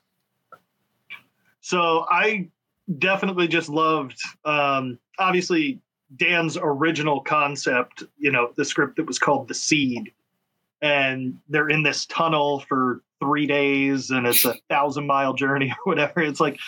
So 1.62 2.06
I 2.10 2.50
definitely 2.98 3.48
just 3.48 3.70
loved, 3.70 4.20
um, 4.44 5.00
obviously, 5.18 5.80
Dan's 6.18 6.58
original 6.62 7.22
concept, 7.22 8.04
you 8.18 8.32
know, 8.32 8.52
the 8.56 8.66
script 8.66 8.98
that 8.98 9.08
was 9.08 9.20
called 9.20 9.48
The 9.48 9.54
Seed. 9.54 10.12
And 10.82 11.40
they're 11.48 11.70
in 11.70 11.84
this 11.84 12.06
tunnel 12.08 12.60
for 12.68 13.02
three 13.20 13.48
days 13.48 14.10
and 14.10 14.28
it's 14.28 14.46
a 14.46 14.56
thousand 14.70 15.08
mile 15.08 15.34
journey 15.34 15.70
or 15.72 15.92
whatever. 15.92 16.22
It's 16.22 16.40
like, 16.40 16.60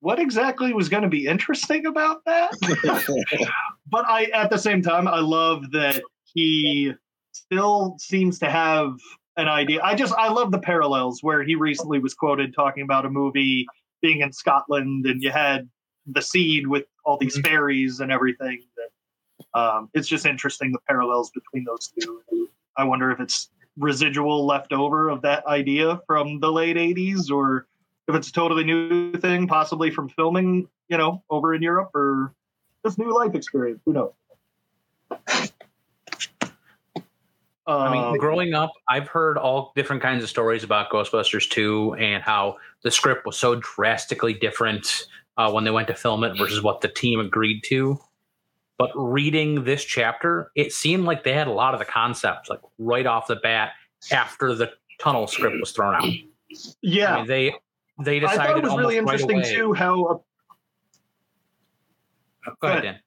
what 0.00 0.18
exactly 0.18 0.72
was 0.74 0.90
going 0.90 1.02
to 1.02 1.08
be 1.08 1.26
interesting 1.26 1.86
about 1.86 2.22
that? 2.26 2.52
but 3.90 4.04
I, 4.04 4.24
at 4.34 4.50
the 4.50 4.58
same 4.58 4.82
time, 4.82 5.08
I 5.08 5.20
love 5.20 5.70
that 5.72 6.02
he 6.24 6.92
still 7.32 7.96
seems 7.98 8.38
to 8.40 8.50
have 8.50 8.98
an 9.38 9.48
idea. 9.48 9.80
I 9.82 9.94
just, 9.94 10.12
I 10.14 10.28
love 10.28 10.52
the 10.52 10.58
parallels 10.58 11.22
where 11.22 11.42
he 11.42 11.54
recently 11.54 12.00
was 12.00 12.12
quoted 12.12 12.54
talking 12.54 12.82
about 12.82 13.06
a 13.06 13.10
movie 13.10 13.66
being 14.02 14.20
in 14.20 14.30
Scotland 14.30 15.06
and 15.06 15.22
you 15.22 15.30
had 15.30 15.68
the 16.06 16.20
seed 16.20 16.66
with 16.66 16.84
all 17.04 17.16
these 17.18 17.38
fairies 17.40 18.00
and 18.00 18.10
everything. 18.10 18.62
That 18.76 19.58
um, 19.58 19.90
it's 19.94 20.08
just 20.08 20.26
interesting 20.26 20.72
the 20.72 20.78
parallels 20.88 21.30
between 21.30 21.64
those 21.64 21.92
two. 21.98 22.22
I 22.76 22.84
wonder 22.84 23.10
if 23.10 23.20
it's 23.20 23.50
residual 23.76 24.46
left 24.46 24.72
over 24.72 25.08
of 25.08 25.22
that 25.22 25.46
idea 25.46 26.00
from 26.06 26.40
the 26.40 26.50
late 26.50 26.76
'80s, 26.76 27.30
or 27.30 27.66
if 28.08 28.14
it's 28.14 28.28
a 28.28 28.32
totally 28.32 28.64
new 28.64 29.12
thing, 29.12 29.46
possibly 29.46 29.90
from 29.90 30.08
filming, 30.08 30.68
you 30.88 30.98
know, 30.98 31.22
over 31.30 31.54
in 31.54 31.62
Europe, 31.62 31.90
or 31.94 32.34
just 32.84 32.98
new 32.98 33.14
life 33.14 33.34
experience. 33.34 33.80
Who 33.84 33.92
knows? 33.92 34.12
I 37.66 37.90
mean, 37.90 38.04
Um, 38.04 38.18
growing 38.18 38.52
up, 38.54 38.72
I've 38.88 39.08
heard 39.08 39.38
all 39.38 39.72
different 39.74 40.02
kinds 40.02 40.22
of 40.22 40.28
stories 40.28 40.64
about 40.64 40.90
Ghostbusters 40.90 41.48
2 41.48 41.94
and 41.94 42.22
how 42.22 42.58
the 42.82 42.90
script 42.90 43.24
was 43.24 43.38
so 43.38 43.54
drastically 43.56 44.34
different 44.34 45.06
uh, 45.36 45.50
when 45.50 45.64
they 45.64 45.70
went 45.70 45.88
to 45.88 45.94
film 45.94 46.24
it 46.24 46.36
versus 46.38 46.62
what 46.62 46.80
the 46.80 46.88
team 46.88 47.20
agreed 47.20 47.62
to. 47.64 47.98
But 48.78 48.90
reading 48.94 49.64
this 49.64 49.84
chapter, 49.84 50.50
it 50.56 50.72
seemed 50.72 51.04
like 51.04 51.22
they 51.24 51.32
had 51.32 51.46
a 51.46 51.52
lot 51.52 51.74
of 51.74 51.78
the 51.80 51.86
concepts 51.86 52.50
like 52.50 52.60
right 52.78 53.06
off 53.06 53.26
the 53.28 53.36
bat 53.36 53.72
after 54.10 54.54
the 54.54 54.72
tunnel 54.98 55.26
script 55.26 55.56
was 55.60 55.70
thrown 55.72 55.94
out. 55.94 56.08
yeah, 56.82 57.14
I 57.14 57.18
mean, 57.18 57.26
they 57.26 57.54
they 58.02 58.16
I 58.16 58.20
decided 58.20 58.38
thought 58.38 58.58
it 58.58 58.62
was 58.64 58.76
really 58.76 58.98
almost 58.98 59.22
right 59.22 59.30
interesting 59.30 59.56
too 59.56 59.72
how 59.72 60.24
Go 62.60 62.68
ahead, 62.68 62.82
Dan. 62.82 62.98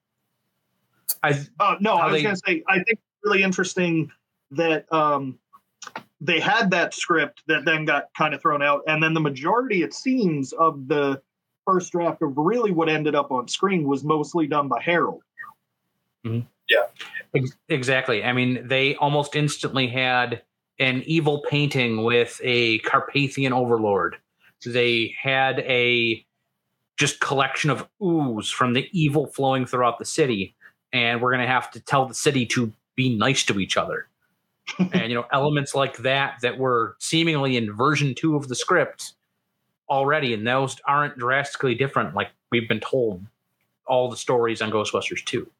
I 1.22 1.44
Oh 1.60 1.76
no, 1.80 1.94
I 1.94 2.06
was 2.06 2.14
they- 2.14 2.22
going 2.22 2.34
to 2.34 2.42
say 2.46 2.62
I 2.66 2.82
think 2.82 2.98
really 3.24 3.42
interesting 3.42 4.10
that 4.50 4.90
um, 4.92 5.38
they 6.20 6.40
had 6.40 6.70
that 6.70 6.94
script 6.94 7.42
that 7.46 7.64
then 7.64 7.84
got 7.84 8.08
kind 8.16 8.34
of 8.34 8.40
thrown 8.40 8.62
out, 8.62 8.82
and 8.88 9.02
then 9.02 9.14
the 9.14 9.20
majority, 9.20 9.82
it 9.82 9.92
seems, 9.94 10.52
of 10.54 10.88
the 10.88 11.20
first 11.68 11.92
draft 11.92 12.22
of 12.22 12.32
really 12.38 12.70
what 12.72 12.88
ended 12.88 13.14
up 13.14 13.30
on 13.30 13.46
screen 13.46 13.86
was 13.86 14.02
mostly 14.02 14.46
done 14.46 14.68
by 14.68 14.80
Harold. 14.80 15.22
Mhm. 16.24 16.46
Ex- 17.34 17.56
Exactly. 17.68 18.24
I 18.24 18.32
mean, 18.32 18.66
they 18.66 18.94
almost 18.96 19.36
instantly 19.36 19.86
had 19.86 20.42
an 20.78 21.02
evil 21.04 21.42
painting 21.48 22.04
with 22.04 22.40
a 22.42 22.78
Carpathian 22.80 23.52
overlord. 23.52 24.16
They 24.64 25.14
had 25.20 25.58
a 25.60 26.24
just 26.96 27.20
collection 27.20 27.68
of 27.68 27.86
ooze 28.02 28.50
from 28.50 28.72
the 28.72 28.88
evil 28.92 29.26
flowing 29.26 29.66
throughout 29.66 29.98
the 29.98 30.04
city, 30.06 30.54
and 30.92 31.20
we're 31.20 31.32
going 31.32 31.46
to 31.46 31.52
have 31.52 31.70
to 31.72 31.80
tell 31.80 32.06
the 32.06 32.14
city 32.14 32.46
to 32.46 32.72
be 32.96 33.14
nice 33.14 33.44
to 33.44 33.60
each 33.60 33.76
other. 33.76 34.08
and 34.78 35.10
you 35.10 35.14
know, 35.14 35.26
elements 35.32 35.74
like 35.74 35.98
that 35.98 36.38
that 36.40 36.58
were 36.58 36.96
seemingly 36.98 37.56
in 37.58 37.72
version 37.72 38.14
two 38.14 38.36
of 38.36 38.48
the 38.48 38.54
script 38.54 39.12
already, 39.88 40.34
and 40.34 40.46
those 40.46 40.76
aren't 40.86 41.18
drastically 41.18 41.74
different. 41.74 42.14
Like 42.14 42.30
we've 42.50 42.68
been 42.68 42.80
told 42.80 43.24
all 43.86 44.10
the 44.10 44.16
stories 44.16 44.60
on 44.62 44.70
Ghostbusters 44.70 45.24
two. 45.24 45.50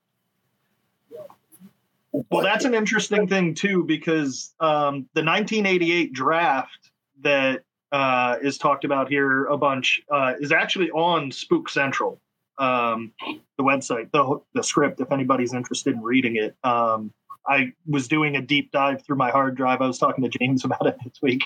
Well, 2.31 2.43
that's 2.43 2.65
an 2.65 2.75
interesting 2.75 3.29
thing 3.29 3.55
too, 3.55 3.85
because 3.85 4.55
um, 4.61 5.09
the 5.15 5.23
1988 5.23 6.13
draft 6.13 6.91
that 7.23 7.63
uh, 7.93 8.37
is 8.43 8.59
talked 8.59 8.85
about 8.85 9.09
here 9.09 9.47
a 9.47 9.57
bunch 9.57 10.03
uh, 10.11 10.35
is 10.41 10.53
actually 10.53 10.91
on 10.91 11.31
Spook 11.31 11.69
Central, 11.69 12.21
um, 12.59 13.13
the 13.57 13.65
website, 13.65 14.11
the 14.13 14.41
the 14.55 14.63
script. 14.63 15.01
If 15.01 15.13
anybody's 15.13 15.55
interested 15.55 15.95
in 15.95 16.03
reading 16.03 16.37
it, 16.37 16.57
um, 16.65 17.13
I 17.49 17.73
was 17.87 18.09
doing 18.09 18.37
a 18.37 18.43
deep 18.43 18.71
dive 18.73 19.05
through 19.05 19.17
my 19.17 19.31
hard 19.31 19.57
drive. 19.57 19.81
I 19.81 19.87
was 19.87 19.99
talking 19.99 20.29
to 20.29 20.39
James 20.39 20.65
about 20.67 20.87
it 20.87 20.97
this 21.05 21.21
week, 21.23 21.45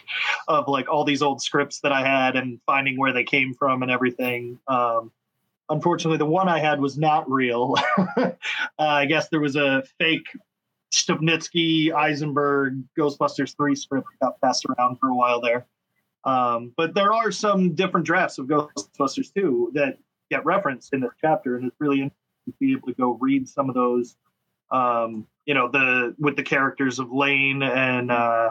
of 0.49 0.69
like 0.69 0.89
all 0.89 1.05
these 1.05 1.23
old 1.23 1.43
scripts 1.43 1.81
that 1.81 1.93
I 1.93 2.07
had 2.07 2.37
and 2.37 2.61
finding 2.67 2.99
where 2.99 3.13
they 3.13 3.25
came 3.25 3.55
from 3.55 3.83
and 3.83 3.91
everything. 3.91 4.59
Um, 4.69 5.13
unfortunately, 5.69 6.19
the 6.19 6.27
one 6.27 6.49
I 6.49 6.59
had 6.59 6.81
was 6.81 6.99
not 6.99 7.31
real. 7.31 7.77
uh, 8.17 8.33
I 8.79 9.07
guess 9.07 9.29
there 9.29 9.41
was 9.41 9.57
a 9.57 9.83
fake 9.99 10.27
Stupnitsky, 10.93 11.93
Eisenberg, 11.93 12.83
Ghostbusters 12.99 13.57
3 13.57 13.75
script 13.75 14.07
that 14.21 14.27
got 14.27 14.41
passed 14.41 14.67
around 14.67 14.99
for 14.99 15.09
a 15.09 15.15
while 15.15 15.41
there. 15.41 15.67
Um, 16.25 16.73
but 16.77 16.95
there 16.95 17.13
are 17.13 17.33
some 17.33 17.75
different 17.75 18.07
drafts 18.07 18.39
of 18.39 18.47
Ghostbusters 18.47 19.33
2 19.35 19.73
that 19.75 19.99
get 20.31 20.45
referenced 20.45 20.93
in 20.93 21.01
this 21.01 21.11
chapter, 21.21 21.57
and 21.57 21.67
it's 21.67 21.77
really 21.81 21.97
interesting 21.97 22.19
to 22.47 22.53
be 22.61 22.73
able 22.73 22.89
to 22.89 22.95
go 22.95 23.19
read 23.21 23.49
some 23.49 23.69
of 23.69 23.75
those. 23.75 24.17
Um, 24.71 25.27
you 25.47 25.55
know, 25.55 25.69
the 25.69 26.15
with 26.19 26.37
the 26.37 26.43
characters 26.43 26.99
of 26.99 27.13
Lane 27.13 27.63
and 27.63 28.11
uh, 28.11 28.51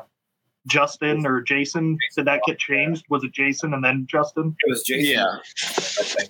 Justin 0.68 1.26
or 1.26 1.42
Jason. 1.42 1.98
Did 2.16 2.26
that 2.26 2.42
get 2.46 2.60
changed? 2.60 3.06
Was 3.10 3.24
it 3.24 3.32
Jason 3.32 3.74
and 3.74 3.84
then 3.84 4.08
Justin? 4.10 4.56
It 4.66 4.70
was 4.70 4.84
Jason. 4.84 5.16
Yeah. 5.16 6.24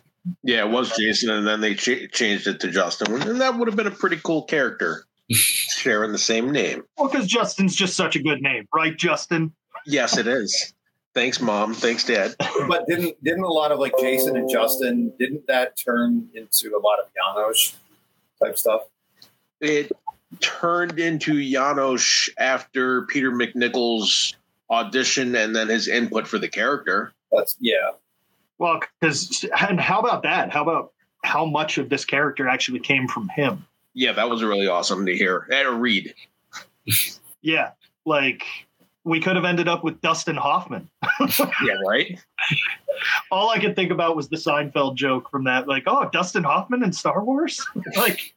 Yeah, 0.44 0.66
it 0.66 0.70
was 0.70 0.96
Jason, 0.96 1.32
and 1.32 1.48
then 1.48 1.62
they 1.62 1.74
ch- 1.74 2.12
changed 2.12 2.46
it 2.46 2.60
to 2.60 2.70
Justin, 2.70 3.22
and 3.24 3.42
that 3.42 3.58
would 3.58 3.68
have 3.68 3.76
been 3.76 3.88
a 3.88 3.92
pretty 3.92 4.20
cool 4.24 4.44
character 4.44 5.06
sharing 5.32 6.12
the 6.12 6.20
same 6.20 6.52
name. 6.52 6.84
Well, 6.96 7.10
because 7.10 7.26
Justin's 7.26 7.76
just 7.76 7.96
such 7.96 8.16
a 8.16 8.22
good 8.22 8.40
name, 8.40 8.68
right, 8.72 8.96
Justin? 8.96 9.52
Yes, 9.88 10.18
it 10.18 10.28
is. 10.28 10.74
Thanks, 11.14 11.42
mom. 11.42 11.74
Thanks, 11.74 12.06
dad. 12.06 12.36
But 12.68 12.88
didn't 12.88 13.22
didn't 13.24 13.44
a 13.44 13.52
lot 13.52 13.72
of 13.72 13.80
like 13.80 13.94
Jason 14.00 14.38
and 14.38 14.50
Justin 14.50 15.12
didn't 15.20 15.46
that 15.48 15.74
turn 15.78 16.30
into 16.36 16.70
a 16.70 16.80
lot 16.80 17.00
of 17.00 17.08
Janosz 17.12 17.76
type 18.42 18.58
stuff? 18.58 18.82
It 19.60 19.92
turned 20.40 21.00
into 21.00 21.34
Janosz 21.34 22.30
after 22.38 23.04
Peter 23.04 23.32
MacNicol's 23.32 24.36
audition 24.70 25.36
and 25.36 25.56
then 25.56 25.68
his 25.68 25.88
input 25.88 26.28
for 26.28 26.40
the 26.40 26.48
character. 26.48 27.14
That's 27.32 27.56
yeah. 27.60 27.92
Well, 28.58 28.80
because 29.00 29.46
and 29.60 29.80
how 29.80 30.00
about 30.00 30.24
that? 30.24 30.52
How 30.52 30.64
about 30.64 30.94
how 31.24 31.46
much 31.46 31.78
of 31.78 31.90
this 31.90 32.06
character 32.06 32.48
actually 32.48 32.80
came 32.80 33.08
from 33.08 33.30
him? 33.30 33.66
Yeah, 33.94 34.14
that 34.14 34.30
was 34.30 34.44
really 34.44 34.68
awesome 34.68 35.06
to 35.06 35.16
hear 35.16 35.48
and 35.52 35.66
to 35.66 35.74
read. 35.74 36.14
Yeah, 37.44 37.72
like 38.06 38.44
we 39.04 39.20
could 39.20 39.36
have 39.36 39.46
ended 39.46 39.68
up 39.68 39.84
with 39.84 40.00
Dustin 40.02 40.36
Hoffman. 40.36 40.88
Yeah, 41.64 41.74
right. 41.88 42.20
All 43.32 43.50
I 43.50 43.60
could 43.60 43.76
think 43.76 43.92
about 43.92 44.16
was 44.16 44.30
the 44.30 44.36
Seinfeld 44.36 44.96
joke 44.96 45.32
from 45.32 45.46
that, 45.46 45.68
like, 45.68 45.86
oh, 45.88 46.08
Dustin 46.14 46.44
Hoffman 46.44 46.84
in 46.84 46.94
Star 46.94 47.24
Wars, 47.24 47.66
like. 47.96 48.36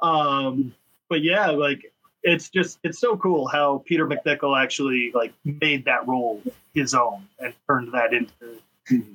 Um, 0.00 0.74
but 1.08 1.22
yeah, 1.22 1.48
like 1.50 1.92
it's 2.22 2.48
just 2.50 2.78
it's 2.82 2.98
so 2.98 3.16
cool 3.16 3.46
how 3.46 3.82
Peter 3.86 4.06
MacNicol 4.06 4.60
actually 4.60 5.10
like 5.14 5.32
made 5.44 5.84
that 5.84 6.06
role 6.06 6.42
his 6.74 6.94
own 6.94 7.26
and 7.38 7.54
turned 7.66 7.92
that 7.92 8.12
into. 8.12 8.32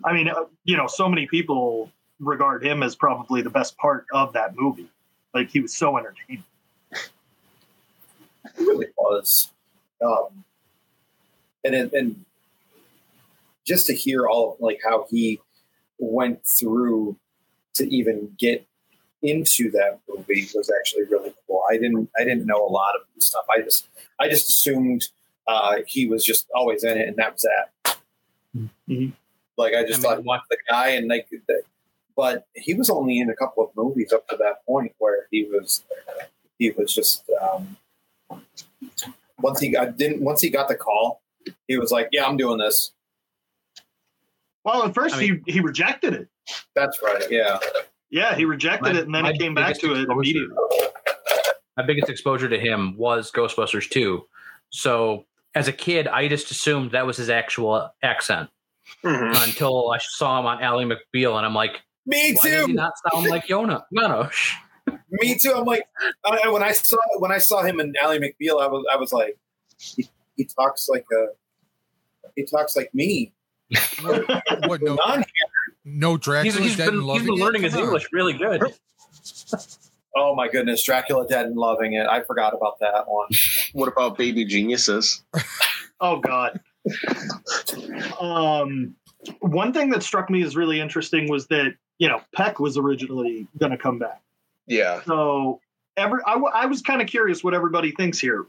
I 0.04 0.13
mean, 0.13 0.30
uh, 0.30 0.46
you 0.63 0.78
know, 0.78 0.88
so 0.88 1.10
many 1.10 1.28
people 1.28 1.92
regard 2.20 2.63
him 2.63 2.84
as 2.84 2.96
probably 2.96 3.42
the 3.42 3.50
best 3.50 3.78
part 3.78 4.06
of 4.13 4.34
that 4.34 4.56
movie. 4.56 4.90
Like 5.34 5.50
he 5.50 5.60
was 5.60 5.75
so 5.75 5.98
entertaining. 5.98 6.44
It 6.92 8.60
really 8.60 8.88
was. 8.98 9.52
Um, 10.06 10.44
and 11.63 11.75
and 11.94 12.25
just 13.66 13.88
to 13.88 13.94
hear 13.94 14.28
all 14.28 14.54
of 14.54 14.60
like 14.60 14.80
how 14.84 15.06
he 15.10 15.40
went 15.98 16.46
through 16.46 17.16
to 17.75 17.86
even 17.94 18.36
get 18.38 18.66
into 19.24 19.72
that 19.72 20.00
movie 20.08 20.48
was 20.53 20.72
actually 20.80 21.03
really 21.06 21.34
cool. 21.48 21.63
I 21.70 21.77
didn't 21.77 22.10
I 22.20 22.24
didn't 22.24 22.46
know 22.46 22.65
a 22.65 22.70
lot 22.70 22.94
of 22.96 23.01
stuff. 23.24 23.46
I 23.56 23.62
just 23.62 23.88
I 24.20 24.27
just 24.30 24.50
assumed 24.50 25.08
uh, 25.48 25.77
he 25.88 26.06
was 26.08 26.24
just 26.24 26.48
always 26.56 26.84
in 26.84 26.98
it, 26.98 27.08
and 27.08 27.18
that 27.18 27.34
was 27.34 27.42
that. 27.42 27.98
Mhm. 28.88 29.13
Like 29.58 29.74
I 29.75 29.84
just 29.84 30.00
I 30.06 30.10
mean, 30.10 30.18
thought 30.18 30.24
what- 30.25 30.42
the 30.50 30.58
guy, 30.70 30.89
and 30.89 31.08
like, 31.08 31.27
the, 31.30 31.62
but 32.15 32.46
he 32.56 32.74
was 32.75 32.89
only 32.89 33.20
in 33.20 33.30
a 33.30 33.36
couple 33.36 33.63
of 33.63 33.70
movies 33.75 34.13
up 34.13 34.27
to 34.27 34.38
that 34.38 34.65
point 34.65 34.94
where 35.00 35.27
he 35.32 35.46
was 35.46 35.84
he 36.60 36.72
was 36.72 36.94
just 36.94 37.24
um, 37.42 37.75
once 39.39 39.60
he 39.60 39.70
got 39.70 39.98
didn't 39.98 40.22
once 40.22 40.42
he 40.42 40.50
got 40.50 40.68
the 40.68 40.75
call, 40.75 41.22
he 41.68 41.77
was 41.77 41.92
like, 41.92 42.10
"Yeah, 42.12 42.25
I'm 42.25 42.38
doing 42.38 42.58
this." 42.60 42.92
Well, 44.63 44.84
at 44.84 44.94
first 44.94 45.15
I 45.15 45.20
mean- 45.20 45.44
he 45.46 45.53
he 45.53 45.60
rejected 45.60 46.13
it. 46.13 46.27
That's 46.75 47.01
right. 47.01 47.24
Yeah. 47.32 47.58
Yeah, 48.13 48.36
he 48.36 48.46
rejected 48.46 48.93
My- 48.93 49.00
it, 49.00 49.05
and 49.05 49.15
then 49.15 49.25
he 49.25 49.38
came 49.39 49.55
back 49.55 49.70
biggest 49.70 49.82
to 49.82 49.93
it 49.96 50.08
immediately. 50.10 50.55
my 51.75 51.84
biggest 51.84 52.10
exposure 52.10 52.48
to 52.48 52.60
him 52.60 52.96
was 52.96 53.32
Ghostbusters 53.32 53.89
2. 53.89 54.24
So 54.70 55.25
as 55.55 55.67
a 55.67 55.74
kid, 55.74 56.08
I 56.08 56.27
just 56.27 56.51
assumed 56.51 56.91
that 56.91 57.08
was 57.08 57.17
his 57.17 57.29
actual 57.32 57.89
accent 58.03 58.51
Mhm. 59.03 59.43
until 59.48 59.91
I 59.91 59.98
saw 59.98 60.39
him 60.39 60.46
on 60.46 60.62
Ally 60.62 60.84
McBeal, 60.84 61.38
and 61.38 61.46
I'm 61.46 61.55
like, 61.55 61.82
Me 62.05 62.34
why 62.36 62.50
does 62.50 62.62
he 62.62 62.67
too. 62.67 62.74
not 62.74 62.93
sound 63.12 63.27
like 63.27 63.48
Yona? 63.48 63.84
Janosz? 63.96 64.51
Me 65.10 65.36
too. 65.39 65.53
I'm 65.55 65.65
like, 65.65 65.84
I, 66.24 66.50
when 66.50 66.62
I 66.62 66.72
saw 66.74 66.98
when 67.17 67.32
I 67.32 67.38
saw 67.39 67.63
him 67.63 67.79
in 67.79 67.93
Ally 68.01 68.17
McBeal, 68.20 68.62
I 68.62 68.67
was 68.67 68.86
I 68.91 68.98
was 68.98 69.12
like, 69.13 69.38
he, 69.79 70.08
he 70.36 70.43
talks 70.46 70.88
like 70.89 71.05
a 71.12 71.27
he 72.36 72.43
talks 72.46 72.75
like 72.75 72.93
me. 72.93 73.34
What? 74.03 74.82
No, 74.82 74.96
Non- 75.08 75.24
no 75.86 76.18
Dracula 76.18 76.60
He's, 76.60 76.70
he's 76.70 76.78
dead 76.78 76.86
been, 76.86 76.96
and 76.96 77.04
he's 77.04 77.08
loving 77.08 77.25
been 77.25 77.36
it? 77.36 77.40
learning 77.44 77.63
his 77.63 77.74
Come 77.74 77.82
on. 77.82 77.88
English 77.88 78.08
really 78.12 78.34
good. 78.34 78.63
oh 80.16 80.36
my 80.36 80.48
goodness, 80.48 80.84
Dracula 80.84 81.28
dead 81.28 81.46
and 81.46 81.56
loving 81.56 81.94
it. 81.94 82.08
I 82.08 82.22
forgot 82.24 82.54
about 82.54 82.80
that 82.80 83.08
one. 83.08 83.28
What 83.74 83.88
about 83.88 84.18
Baby 84.18 84.46
Geniuses? 84.46 85.24
Oh 86.02 86.18
God. 86.20 86.60
um, 88.20 88.94
one 89.40 89.72
thing 89.72 89.90
that 89.92 90.04
struck 90.04 90.30
me 90.30 90.44
as 90.44 90.56
really 90.56 90.82
interesting 90.82 91.30
was 91.30 91.48
that 91.48 91.75
you 91.98 92.10
know 92.10 92.20
Peck 92.36 92.60
was 92.60 92.78
originally 92.78 93.48
going 93.58 93.72
to 93.72 93.78
come 93.78 94.00
back. 94.00 94.22
Yeah. 94.68 95.02
So 95.04 95.62
every 95.96 96.20
I, 96.25 96.34
w- 96.34 96.52
I 96.54 96.66
was 96.66 96.82
kind 96.82 97.02
of 97.02 97.08
curious 97.08 97.44
what 97.44 97.54
everybody 97.54 97.92
thinks 97.92 98.20
here. 98.20 98.48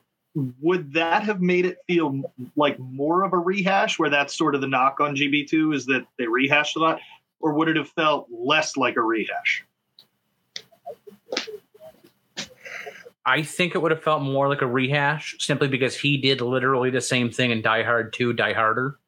Would 0.61 0.95
that 0.95 1.23
have 1.23 1.41
made 1.41 1.65
it 1.65 1.79
feel 1.87 2.23
like 2.57 2.77
more 2.81 3.23
of 3.23 3.33
a 3.33 3.39
rehash, 3.39 4.01
where 4.01 4.11
that's 4.11 4.37
sort 4.37 4.57
of 4.57 4.61
the 4.61 4.67
knock 4.67 4.99
on 4.99 5.15
GB2 5.15 5.75
is 5.77 5.87
that 5.87 6.05
they 6.19 6.27
rehashed 6.27 6.75
a 6.77 6.81
lot, 6.81 6.99
or 7.45 7.53
would 7.53 7.69
it 7.69 7.77
have 7.77 7.91
felt 7.91 8.27
less 8.33 8.75
like 8.75 8.97
a 8.97 9.03
rehash? 9.03 9.67
I 13.27 13.43
think 13.43 13.75
it 13.75 13.83
would 13.83 13.91
have 13.91 14.03
felt 14.03 14.23
more 14.23 14.49
like 14.49 14.63
a 14.63 14.67
rehash 14.67 15.37
simply 15.39 15.69
because 15.69 15.95
he 15.95 16.17
did 16.17 16.41
literally 16.41 16.89
the 16.89 17.03
same 17.03 17.31
thing 17.31 17.51
in 17.51 17.61
Die 17.61 17.83
Hard 17.83 18.15
2, 18.15 18.33
Die 18.33 18.53
Harder, 18.55 18.99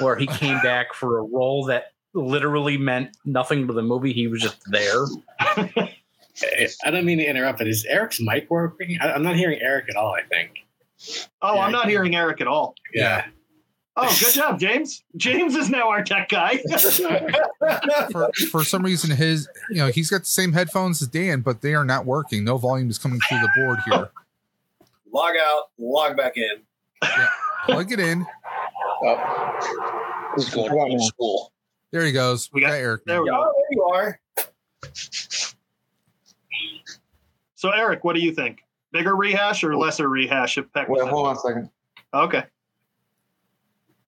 where 0.00 0.16
he 0.16 0.26
came 0.26 0.58
back 0.62 0.94
for 0.94 1.18
a 1.18 1.22
role 1.22 1.66
that 1.66 1.92
literally 2.12 2.76
meant 2.76 3.16
nothing 3.24 3.68
to 3.68 3.72
the 3.72 3.82
movie. 3.82 4.12
He 4.12 4.26
was 4.26 4.42
just 4.42 4.60
there. 4.68 5.04
I 5.40 6.90
don't 6.90 7.04
mean 7.04 7.18
to 7.18 7.24
interrupt, 7.24 7.58
but 7.58 7.68
is 7.68 7.84
Eric's 7.84 8.20
mic 8.20 8.50
working? 8.50 8.98
I, 9.00 9.12
I'm 9.12 9.22
not 9.22 9.36
hearing 9.36 9.60
Eric 9.62 9.86
at 9.88 9.96
all. 9.96 10.12
I 10.12 10.22
think. 10.22 10.50
Oh, 11.40 11.54
Yeah, 11.54 11.60
I'm 11.60 11.72
not 11.72 11.88
hearing 11.88 12.16
Eric 12.16 12.40
at 12.40 12.48
all. 12.48 12.74
Yeah. 12.92 13.26
Oh, 13.98 14.14
good 14.20 14.34
job, 14.34 14.60
James. 14.60 15.02
James 15.16 15.54
is 15.54 15.70
now 15.70 15.88
our 15.88 16.02
tech 16.04 16.28
guy. 16.28 16.58
for, 18.12 18.30
for 18.50 18.62
some 18.62 18.82
reason 18.82 19.10
his 19.16 19.48
you 19.70 19.76
know 19.78 19.86
he's 19.88 20.10
got 20.10 20.20
the 20.20 20.24
same 20.26 20.52
headphones 20.52 21.00
as 21.00 21.08
Dan, 21.08 21.40
but 21.40 21.62
they 21.62 21.74
are 21.74 21.84
not 21.84 22.04
working. 22.04 22.44
No 22.44 22.58
volume 22.58 22.90
is 22.90 22.98
coming 22.98 23.20
through 23.26 23.38
the 23.38 23.48
board 23.56 23.78
here. 23.86 24.10
log 25.12 25.34
out, 25.40 25.64
log 25.78 26.16
back 26.16 26.36
in. 26.36 26.56
Plug 27.64 27.90
it 27.92 28.00
in. 28.00 28.26
Oh. 29.02 30.32
He's 30.36 30.50
going 30.50 30.98
to 30.98 31.04
school. 31.04 31.52
There 31.92 32.04
he 32.04 32.12
goes. 32.12 32.50
We 32.52 32.58
We 32.58 32.60
got- 32.62 32.72
got 32.72 32.74
Eric. 32.76 33.04
there 33.06 33.22
we 33.22 33.30
Oh, 33.30 33.34
go. 33.34 33.52
there 33.56 33.66
you 33.70 33.82
are. 33.84 34.20
So 37.54 37.70
Eric, 37.70 38.04
what 38.04 38.14
do 38.14 38.20
you 38.20 38.32
think? 38.32 38.58
Bigger 38.92 39.16
rehash 39.16 39.64
or 39.64 39.76
lesser 39.76 40.08
rehash 40.08 40.58
if 40.58 40.70
Peck? 40.72 40.88
was 40.88 41.02
Wait, 41.02 41.10
hold 41.10 41.26
on 41.28 41.36
a 41.36 41.38
second. 41.38 41.70
Okay. 42.12 42.44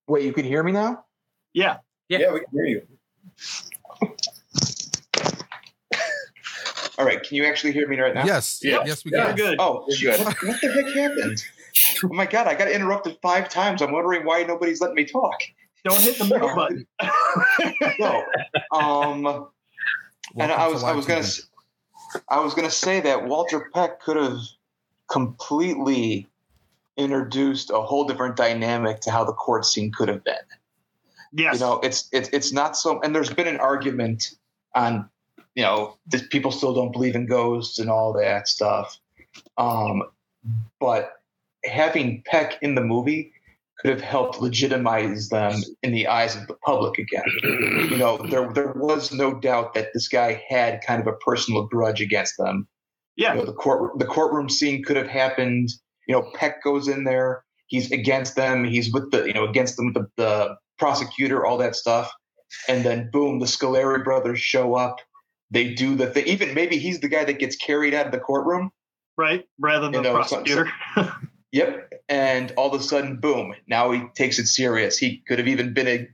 Wait, 0.09 0.25
you 0.25 0.33
can 0.33 0.45
hear 0.45 0.62
me 0.62 0.73
now? 0.73 1.05
Yeah. 1.53 1.77
Yeah. 2.09 2.19
Yeah, 2.19 2.33
we 2.33 2.41
can 2.41 2.49
hear 2.53 2.65
you. 2.65 2.83
All 6.99 7.05
right, 7.05 7.23
can 7.23 7.37
you 7.37 7.45
actually 7.45 7.73
hear 7.73 7.87
me 7.87 8.00
right 8.00 8.15
now? 8.15 8.25
Yes. 8.25 8.59
Yeah. 8.62 8.83
Yes, 8.85 9.05
we 9.05 9.12
You're 9.12 9.27
can. 9.27 9.37
good. 9.37 9.57
Oh, 9.61 9.85
what, 9.87 10.19
what 10.43 10.61
the 10.61 10.73
heck 10.73 10.95
happened? 10.95 11.45
Oh 12.05 12.09
my 12.12 12.27
god, 12.27 12.47
I 12.49 12.55
got 12.55 12.69
interrupted 12.71 13.19
five 13.23 13.49
times. 13.49 13.83
I'm 13.83 13.93
wondering 13.93 14.25
why 14.25 14.43
nobody's 14.43 14.81
letting 14.81 14.97
me 14.97 15.05
talk. 15.05 15.38
Don't 15.85 16.00
hit 16.00 16.19
the 16.19 16.25
mute 16.25 16.41
button. 16.41 16.87
No. 18.00 18.25
Um 18.73 19.49
and 20.38 20.50
I 20.53 20.69
was 20.69 20.83
I 20.83 20.93
was 20.93 21.07
gonna 21.07 21.21
TV. 21.21 21.25
s- 21.25 21.47
I 22.29 22.41
was 22.41 22.55
gonna 22.55 22.71
say 22.71 23.00
that 23.00 23.27
Walter 23.27 23.71
Peck 23.73 24.00
could 24.00 24.17
have 24.17 24.38
completely 25.09 26.27
introduced 26.99 27.71
a 27.71 27.81
whole 27.81 28.05
different 28.05 28.37
dynamic 28.37 29.00
to 29.00 29.11
how 29.11 29.25
the 29.25 29.33
court 29.33 29.64
scene 29.64 29.90
could 29.90 30.09
have 30.09 30.25
been. 30.25 30.35
yes. 31.33 31.55
You 31.55 31.61
know, 31.61 31.81
it's 31.83 32.09
it's 32.12 32.28
it's 32.33 32.52
not 32.52 32.76
so. 32.76 33.00
And 33.00 33.14
there's 33.14 33.33
been 33.33 33.47
an 33.47 33.59
argument 33.59 34.31
on, 34.75 35.09
you 35.55 35.62
know, 35.62 35.97
that 36.09 36.28
people 36.31 36.50
still 36.50 36.75
don't 36.75 36.93
believe 36.93 37.14
in 37.14 37.26
ghosts 37.26 37.78
and 37.78 37.88
all 37.88 38.12
that 38.14 38.49
stuff. 38.49 38.99
Um, 39.57 40.02
but 40.81 41.12
having 41.64 42.23
Peck 42.26 42.62
in 42.62 42.75
the 42.75 42.81
movie 42.81 43.33
could 43.78 43.90
have 43.90 44.00
helped 44.00 44.40
legitimize 44.40 45.28
them 45.28 45.62
in 45.85 45.93
the 45.93 46.09
eyes 46.09 46.35
of 46.35 46.47
the 46.49 46.55
public 46.55 46.99
again. 46.99 47.23
You 47.90 47.97
know, 47.97 48.19
there 48.19 48.52
there 48.52 48.73
was 48.75 49.12
no 49.12 49.38
doubt 49.38 49.75
that 49.75 49.93
this 49.95 50.09
guy 50.09 50.43
had 50.49 50.83
kind 50.85 51.00
of 51.00 51.07
a 51.07 51.12
personal 51.12 51.64
grudge 51.67 52.00
against 52.00 52.37
them. 52.38 52.67
yeah. 53.17 53.35
You 53.35 53.40
know, 53.40 53.47
the 53.47 53.52
court 53.52 53.99
the 53.99 54.07
courtroom 54.07 54.49
scene 54.49 54.83
could 54.83 54.97
have 54.97 55.09
happened. 55.09 55.71
You 56.09 56.15
know, 56.17 56.31
Peck 56.35 56.62
goes 56.65 56.88
in 56.88 57.05
there. 57.05 57.45
He's 57.69 57.93
against 57.93 58.35
them. 58.35 58.65
He's 58.65 58.93
with 58.93 59.11
the 59.12 59.25
you 59.27 59.35
know 59.35 59.45
against 59.45 59.77
them 59.77 59.93
the, 59.93 60.07
the 60.17 60.57
prosecutor, 60.79 61.45
all 61.47 61.59
that 61.59 61.77
stuff, 61.77 62.11
and 62.69 62.85
then 62.85 63.11
boom, 63.12 63.38
the 63.38 63.47
Scoleri 63.47 64.03
brothers 64.03 64.41
show 64.41 64.75
up. 64.75 64.97
They 65.50 65.73
do 65.75 65.95
the 65.95 66.07
thing. 66.09 66.27
Even 66.27 66.55
maybe 66.55 66.79
he's 66.79 67.00
the 67.00 67.09
guy 67.09 67.25
that 67.25 67.38
gets 67.38 67.57
carried 67.57 67.95
out 67.95 68.07
of 68.07 68.12
the 68.12 68.19
courtroom. 68.19 68.71
Right. 69.17 69.45
Rather 69.59 69.87
than 69.87 69.95
You 69.95 70.03
the 70.03 70.12
know, 70.12 70.23
so- 70.23 70.37
prosecutor. 70.43 70.73
Yep. 71.53 71.93
And 72.11 72.53
all 72.57 72.75
of 72.75 72.81
a 72.81 72.85
sudden, 72.85 73.17
boom! 73.21 73.55
Now 73.67 73.91
he 73.91 74.03
takes 74.15 74.38
it 74.38 74.47
serious. 74.47 74.99
He 74.99 75.23
could 75.27 75.38
have 75.38 75.49
even 75.49 75.73
been 75.75 75.88
a 75.88 76.09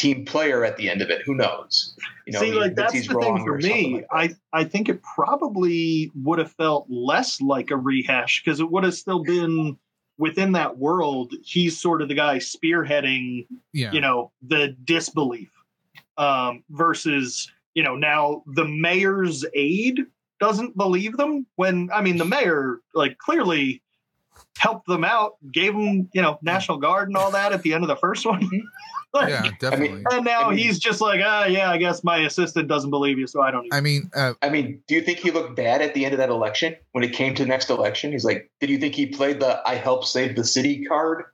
team 0.00 0.24
player 0.24 0.64
at 0.64 0.76
the 0.76 0.88
end 0.88 1.02
of 1.02 1.10
it. 1.10 1.22
Who 1.26 1.34
knows? 1.34 1.94
You 2.26 2.32
know, 2.32 2.40
See, 2.40 2.52
like 2.52 2.74
that's 2.74 2.92
he's 2.92 3.06
the 3.06 3.14
wrong 3.14 3.36
thing 3.36 3.46
for 3.46 3.58
me. 3.58 4.04
like. 4.10 4.34
I 4.52 4.60
I 4.60 4.64
think 4.64 4.88
it 4.88 5.02
probably 5.02 6.10
would 6.14 6.38
have 6.38 6.52
felt 6.52 6.86
less 6.88 7.40
like 7.40 7.70
a 7.70 7.76
rehash 7.76 8.42
because 8.44 8.60
it 8.60 8.70
would 8.70 8.84
have 8.84 8.94
still 8.94 9.22
been 9.22 9.76
within 10.18 10.52
that 10.52 10.78
world. 10.78 11.32
He's 11.42 11.78
sort 11.80 12.02
of 12.02 12.08
the 12.08 12.14
guy 12.14 12.38
spearheading, 12.38 13.46
Yeah. 13.72 13.90
you 13.92 14.00
know, 14.00 14.32
the 14.42 14.76
disbelief 14.84 15.50
um, 16.18 16.62
versus 16.70 17.50
you 17.74 17.82
know 17.82 17.96
now 17.96 18.42
the 18.46 18.64
mayor's 18.64 19.44
aide 19.54 20.00
doesn't 20.40 20.76
believe 20.76 21.16
them 21.18 21.46
when 21.56 21.90
I 21.94 22.00
mean 22.00 22.16
the 22.16 22.24
mayor 22.24 22.80
like 22.94 23.18
clearly 23.18 23.82
helped 24.58 24.86
them 24.86 25.04
out, 25.04 25.32
gave 25.52 25.74
them 25.74 26.08
you 26.12 26.22
know 26.22 26.38
National 26.42 26.78
Guard 26.78 27.08
and 27.08 27.16
all 27.16 27.30
that 27.32 27.52
at 27.52 27.62
the 27.62 27.74
end 27.74 27.84
of 27.84 27.88
the 27.88 27.96
first 27.96 28.24
one. 28.26 28.48
Like, 29.14 29.28
yeah, 29.30 29.50
definitely. 29.58 30.04
and 30.12 30.24
now 30.24 30.42
I 30.42 30.50
mean- 30.50 30.58
he's 30.58 30.78
just 30.78 31.00
like, 31.00 31.20
ah, 31.24 31.44
yeah, 31.44 31.68
I 31.68 31.78
guess 31.78 32.04
my 32.04 32.18
assistant 32.18 32.68
doesn't 32.68 32.90
believe 32.90 33.18
you, 33.18 33.26
so 33.26 33.42
I 33.42 33.50
don't. 33.50 33.66
Even. 33.66 33.76
I 33.76 33.80
mean, 33.80 34.10
uh, 34.14 34.34
I 34.40 34.50
mean, 34.50 34.82
do 34.86 34.94
you 34.94 35.02
think 35.02 35.18
he 35.18 35.32
looked 35.32 35.56
bad 35.56 35.82
at 35.82 35.94
the 35.94 36.04
end 36.04 36.14
of 36.14 36.18
that 36.18 36.28
election 36.28 36.76
when 36.92 37.02
it 37.02 37.12
came 37.12 37.34
to 37.34 37.42
the 37.42 37.48
next 37.48 37.70
election? 37.70 38.12
He's 38.12 38.24
like, 38.24 38.48
did 38.60 38.70
you 38.70 38.78
think 38.78 38.94
he 38.94 39.06
played 39.06 39.40
the 39.40 39.60
"I 39.68 39.74
helped 39.74 40.06
save 40.06 40.36
the 40.36 40.44
city" 40.44 40.84
card? 40.84 41.24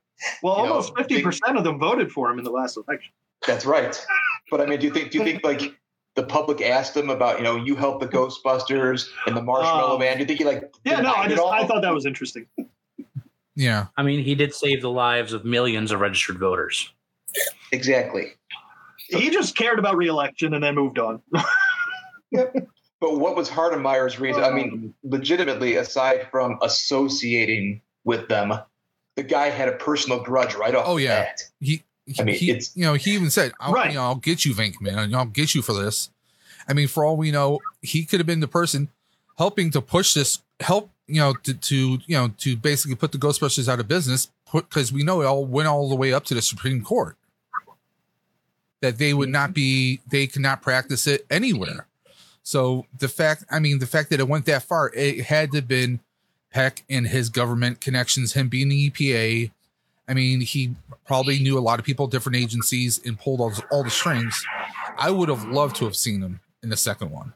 Well, 0.43 0.57
you 0.65 0.71
almost 0.71 0.97
fifty 0.97 1.21
percent 1.23 1.59
of 1.59 1.65
them 1.65 1.79
voted 1.79 2.11
for 2.11 2.31
him 2.31 2.39
in 2.39 2.45
the 2.45 2.51
last 2.51 2.79
election. 2.79 3.13
That's 3.47 3.67
right. 3.67 4.03
But 4.51 4.63
I 4.63 4.67
mean, 4.67 4.81
do 4.81 4.87
you 4.87 4.93
think 4.95 5.11
do 5.11 5.19
you 5.19 5.25
think 5.25 5.45
like 5.45 5.77
the 6.15 6.23
public 6.23 6.63
asked 6.63 6.97
him 6.97 7.11
about 7.11 7.37
you 7.37 7.45
know 7.45 7.57
you 7.57 7.77
helped 7.77 8.01
the 8.01 8.09
Ghostbusters 8.09 9.11
and 9.27 9.37
the 9.37 9.43
Marshmallow 9.43 9.95
Um, 9.97 10.01
Man? 10.01 10.15
Do 10.17 10.21
you 10.21 10.27
think 10.27 10.39
he 10.39 10.47
like 10.47 10.73
Yeah, 10.85 11.03
no, 11.03 11.13
I 11.13 11.29
just 11.29 11.43
all? 11.43 11.51
I 11.53 11.67
thought 11.67 11.83
that 11.83 11.93
was 11.93 12.07
interesting. 12.07 12.47
yeah. 13.55 13.89
I 13.99 14.03
mean, 14.03 14.25
he 14.25 14.35
did 14.35 14.55
save 14.55 14.81
the 14.81 14.91
lives 14.91 15.35
of 15.35 15.45
millions 15.45 15.91
of 15.93 16.01
registered 16.01 16.39
voters. 16.39 16.91
Exactly. 17.73 18.33
He 19.09 19.31
just 19.31 19.57
cared 19.57 19.79
about 19.79 19.97
reelection 19.97 20.55
and 20.55 20.65
then 20.65 20.75
moved 20.75 20.99
on. 20.99 21.23
But 22.33 23.19
what 23.19 23.37
was 23.37 23.49
Hardemeyer's 23.51 24.19
reason? 24.19 24.43
I 24.43 24.51
mean, 24.51 24.71
um, 24.73 24.95
legitimately, 25.05 25.77
aside 25.77 26.29
from 26.31 26.59
associating 26.63 27.83
with 28.05 28.27
them, 28.29 28.55
the 29.17 29.23
guy 29.23 29.51
had 29.51 29.69
a 29.69 29.73
personal 29.73 30.23
grudge 30.23 30.55
right 30.55 30.75
off. 30.75 30.85
Oh, 30.89 30.97
the 30.97 31.05
yeah. 31.05 31.23
bat. 31.25 31.43
He, 31.61 31.83
he, 32.07 32.21
I 32.21 32.25
mean, 32.25 32.35
he- 32.37 32.51
it's- 32.51 32.73
you 32.75 32.85
know, 32.85 32.95
he 32.95 33.13
even 33.13 33.31
said, 33.31 33.53
I'll, 33.61 33.73
Right. 33.73 33.91
you 33.91 33.97
know, 33.97 34.03
I'll 34.03 34.15
get 34.15 34.45
you, 34.45 34.55
Venkman, 34.55 34.97
and 34.97 35.15
I'll 35.15 35.27
get 35.27 35.55
you 35.55 35.61
for 35.63 35.75
this. 35.75 36.11
I 36.69 36.73
mean, 36.73 36.89
for 36.89 37.05
all 37.05 37.17
we 37.17 37.31
know, 37.31 37.61
he 37.83 38.05
could 38.07 38.19
have 38.19 38.27
been 38.27 38.41
the 38.41 38.49
person 38.49 38.89
helping 39.39 39.71
to 39.73 39.83
push 39.83 40.15
this, 40.15 40.41
help, 40.61 40.91
you 41.07 41.21
know, 41.21 41.35
to, 41.45 41.53
to 41.55 41.77
you 42.07 42.17
know, 42.17 42.29
to 42.39 42.57
basically 42.57 42.97
put 42.97 43.13
the 43.13 43.19
Ghostbusters 43.19 43.69
out 43.69 43.79
of 43.79 43.87
business, 43.87 44.31
because 44.53 44.91
we 44.93 45.03
know 45.05 45.21
it 45.21 45.27
all 45.27 45.45
went 45.45 45.69
all 45.69 45.89
the 45.89 45.95
way 45.95 46.13
up 46.15 46.25
to 46.25 46.35
the 46.35 46.43
Supreme 46.43 46.83
Court. 46.83 47.17
That 48.83 48.99
they 48.99 49.15
would 49.15 49.31
not 49.31 49.55
be, 49.55 50.01
they 50.07 50.27
cannot 50.27 50.61
practice 50.63 51.07
it 51.07 51.25
anywhere. 51.31 51.87
So 52.43 52.87
the 52.99 53.09
fact, 53.09 53.45
I 53.51 53.59
mean, 53.59 53.79
the 53.79 53.87
fact 53.87 54.11
that 54.11 54.21
it 54.21 54.29
went 54.29 54.45
that 54.47 54.63
far, 54.63 54.91
it 54.95 55.25
had 55.25 55.51
to 55.53 55.59
have 55.59 55.69
been 55.69 56.01
Peck 56.53 56.85
and 56.89 57.09
his 57.09 57.29
government 57.31 57.81
connections, 57.81 58.35
him 58.35 58.49
being 58.49 58.69
the 58.69 58.91
EPA. 58.91 59.51
I 60.09 60.15
mean, 60.15 60.41
he 60.43 60.75
probably 61.07 61.39
knew 61.41 61.59
a 61.59 61.61
lot 61.61 61.79
of 61.81 61.85
people, 61.85 62.07
different 62.07 62.37
agencies, 62.37 63.01
and 63.05 63.19
pulled 63.19 63.41
all, 63.41 63.53
all 63.73 63.83
the 63.83 63.91
strings. 63.91 64.45
I 64.99 65.11
would 65.11 65.29
have 65.29 65.45
loved 65.49 65.77
to 65.77 65.85
have 65.87 65.97
seen 65.97 66.21
him 66.23 66.41
in 66.63 66.69
the 66.69 66.77
second 66.77 67.11
one. 67.11 67.33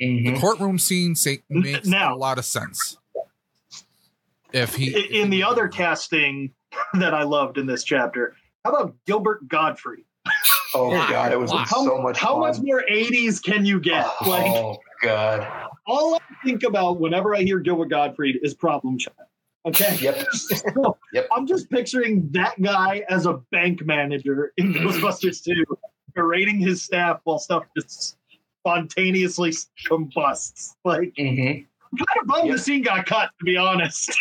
Mhm. 0.00 0.34
The 0.34 0.40
courtroom 0.40 0.78
scene 0.78 1.14
say, 1.14 1.42
makes 1.50 1.86
Now- 1.86 2.14
a 2.14 2.16
lot 2.16 2.38
of 2.38 2.44
sense. 2.46 2.96
If 4.52 4.74
he 4.76 4.94
I- 4.96 5.22
In 5.22 5.30
the 5.30 5.42
other 5.42 5.68
casting 5.68 6.54
that 6.94 7.12
I 7.12 7.24
loved 7.24 7.58
in 7.58 7.66
this 7.66 7.84
chapter, 7.84 8.36
how 8.64 8.70
about 8.70 8.94
Gilbert 9.04 9.46
Gottfried? 9.48 10.04
Oh 10.74 10.90
Why? 10.90 11.10
god, 11.10 11.32
it 11.32 11.38
was 11.40 11.50
Why? 11.50 11.64
How, 11.68 11.84
so 11.84 11.98
much 12.00 12.18
how 12.18 12.32
fun. 12.34 12.40
much 12.40 12.58
more 12.60 12.84
'80s 12.90 13.42
can 13.42 13.64
you 13.64 13.80
get? 13.80 14.06
Like 14.26 14.46
oh 14.46 14.78
god. 15.02 15.46
all 15.86 16.14
I 16.14 16.18
think 16.44 16.62
about 16.62 17.00
whenever 17.00 17.34
I 17.34 17.42
hear 17.42 17.58
Gilbert 17.58 17.86
Gottfried 17.90 18.38
is 18.42 18.54
Problem 18.54 18.98
Child. 18.98 19.16
Okay. 19.66 19.96
Yep. 20.00 20.26
So, 20.32 20.96
Yep. 21.12 21.28
I'm 21.32 21.46
just 21.46 21.68
picturing 21.70 22.28
that 22.32 22.60
guy 22.62 23.04
as 23.10 23.26
a 23.26 23.34
bank 23.50 23.84
manager 23.84 24.52
in 24.56 24.72
Ghostbusters 24.74 25.44
2, 25.44 25.64
berating 26.14 26.58
his 26.58 26.82
staff 26.82 27.20
while 27.24 27.38
stuff 27.38 27.64
just 27.76 28.16
spontaneously 28.60 29.52
combusts. 29.86 30.76
Like, 30.84 31.12
hmm 31.18 31.24
kind 31.98 32.06
of 32.22 32.26
bummed 32.28 32.46
Yep. 32.46 32.56
the 32.56 32.62
scene 32.62 32.82
got 32.82 33.04
cut, 33.04 33.30
to 33.40 33.44
be 33.44 33.56
honest. 33.56 34.16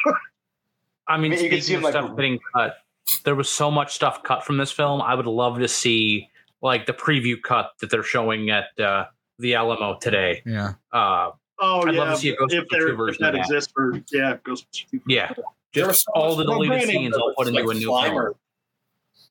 I 1.08 1.18
mean, 1.20 1.32
I 1.32 1.36
mean, 1.36 1.44
you 1.44 1.50
can 1.52 1.62
see 1.62 1.76
of 1.76 1.84
like- 1.84 1.94
stuff 1.94 2.16
getting 2.16 2.40
cut, 2.56 2.78
there 3.26 3.36
was 3.36 3.48
so 3.48 3.70
much 3.72 3.94
stuff 3.94 4.24
cut 4.24 4.44
from 4.44 4.58
this 4.58 4.72
film. 4.72 5.02
I 5.02 5.14
would 5.16 5.26
love 5.28 5.60
to 5.60 5.68
see 5.68 6.30
like 6.62 6.86
the 6.86 6.94
preview 6.94 7.36
cut 7.42 7.72
that 7.82 7.90
they're 7.90 8.04
showing 8.04 8.50
at 8.50 8.66
uh, 8.80 9.06
the 9.40 9.56
Alamo 9.56 9.98
today. 10.00 10.42
yeah, 10.46 10.74
oh, 10.94 11.32
Uh, 11.62 11.80
I'd 11.88 11.94
yeah. 11.96 12.00
love 12.02 12.10
to 12.16 12.18
see 12.18 12.30
a 12.30 12.36
Ghostbusters 12.36 12.52
if, 12.62 12.68
there, 12.70 13.08
if 13.10 13.18
that 13.20 13.32
that. 13.34 13.36
exists 13.40 13.72
for, 13.74 13.94
yeah, 14.12 14.38
Ghostbusters 14.46 15.02
yeah, 15.08 15.34
There 15.74 15.86
just 15.88 16.06
so 16.06 16.12
all 16.16 16.36
the 16.36 16.44
deleted 16.46 16.70
granted, 16.70 16.88
scenes 16.90 17.16
all 17.16 17.34
put 17.38 17.48
into 17.48 17.62
like 17.64 17.76
a 17.76 17.80
new 17.80 17.88
Slimer. 17.90 18.24
film. 18.26 18.34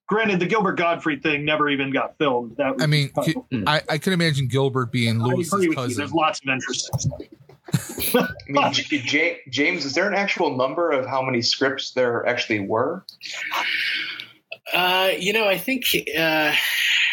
Granted, 0.09 0.41
the 0.41 0.47
Gilbert 0.47 0.77
Gottfried 0.79 1.23
thing 1.23 1.45
never 1.45 1.69
even 1.69 1.91
got 1.93 2.17
filmed. 2.17 2.57
That 2.57 2.75
was 2.77 2.83
I 2.83 2.87
mean, 2.87 3.11
cut. 3.11 3.29
I, 3.67 3.83
I 3.91 3.99
can 3.99 4.14
imagine 4.14 4.49
Gilbert 4.49 4.91
being 4.91 5.21
I 5.21 5.25
agree 5.27 5.37
Lewis's 5.37 5.75
cousin. 5.75 5.97
There's 5.99 6.12
lots 6.14 6.41
of 6.41 6.49
interest. 6.49 7.09
I 8.14 8.29
mean, 8.49 8.73
J- 8.73 8.99
J- 9.03 9.41
James, 9.51 9.85
is 9.85 9.93
there 9.93 10.09
an 10.09 10.14
actual 10.14 10.57
number 10.57 10.91
of 10.93 11.05
how 11.05 11.21
many 11.21 11.43
scripts 11.43 11.91
there 11.91 12.27
actually 12.27 12.61
were? 12.61 13.05
Uh, 14.73 15.11
you 15.19 15.35
know, 15.35 15.47
I 15.47 15.59
think 15.59 15.85
uh, 16.19 16.55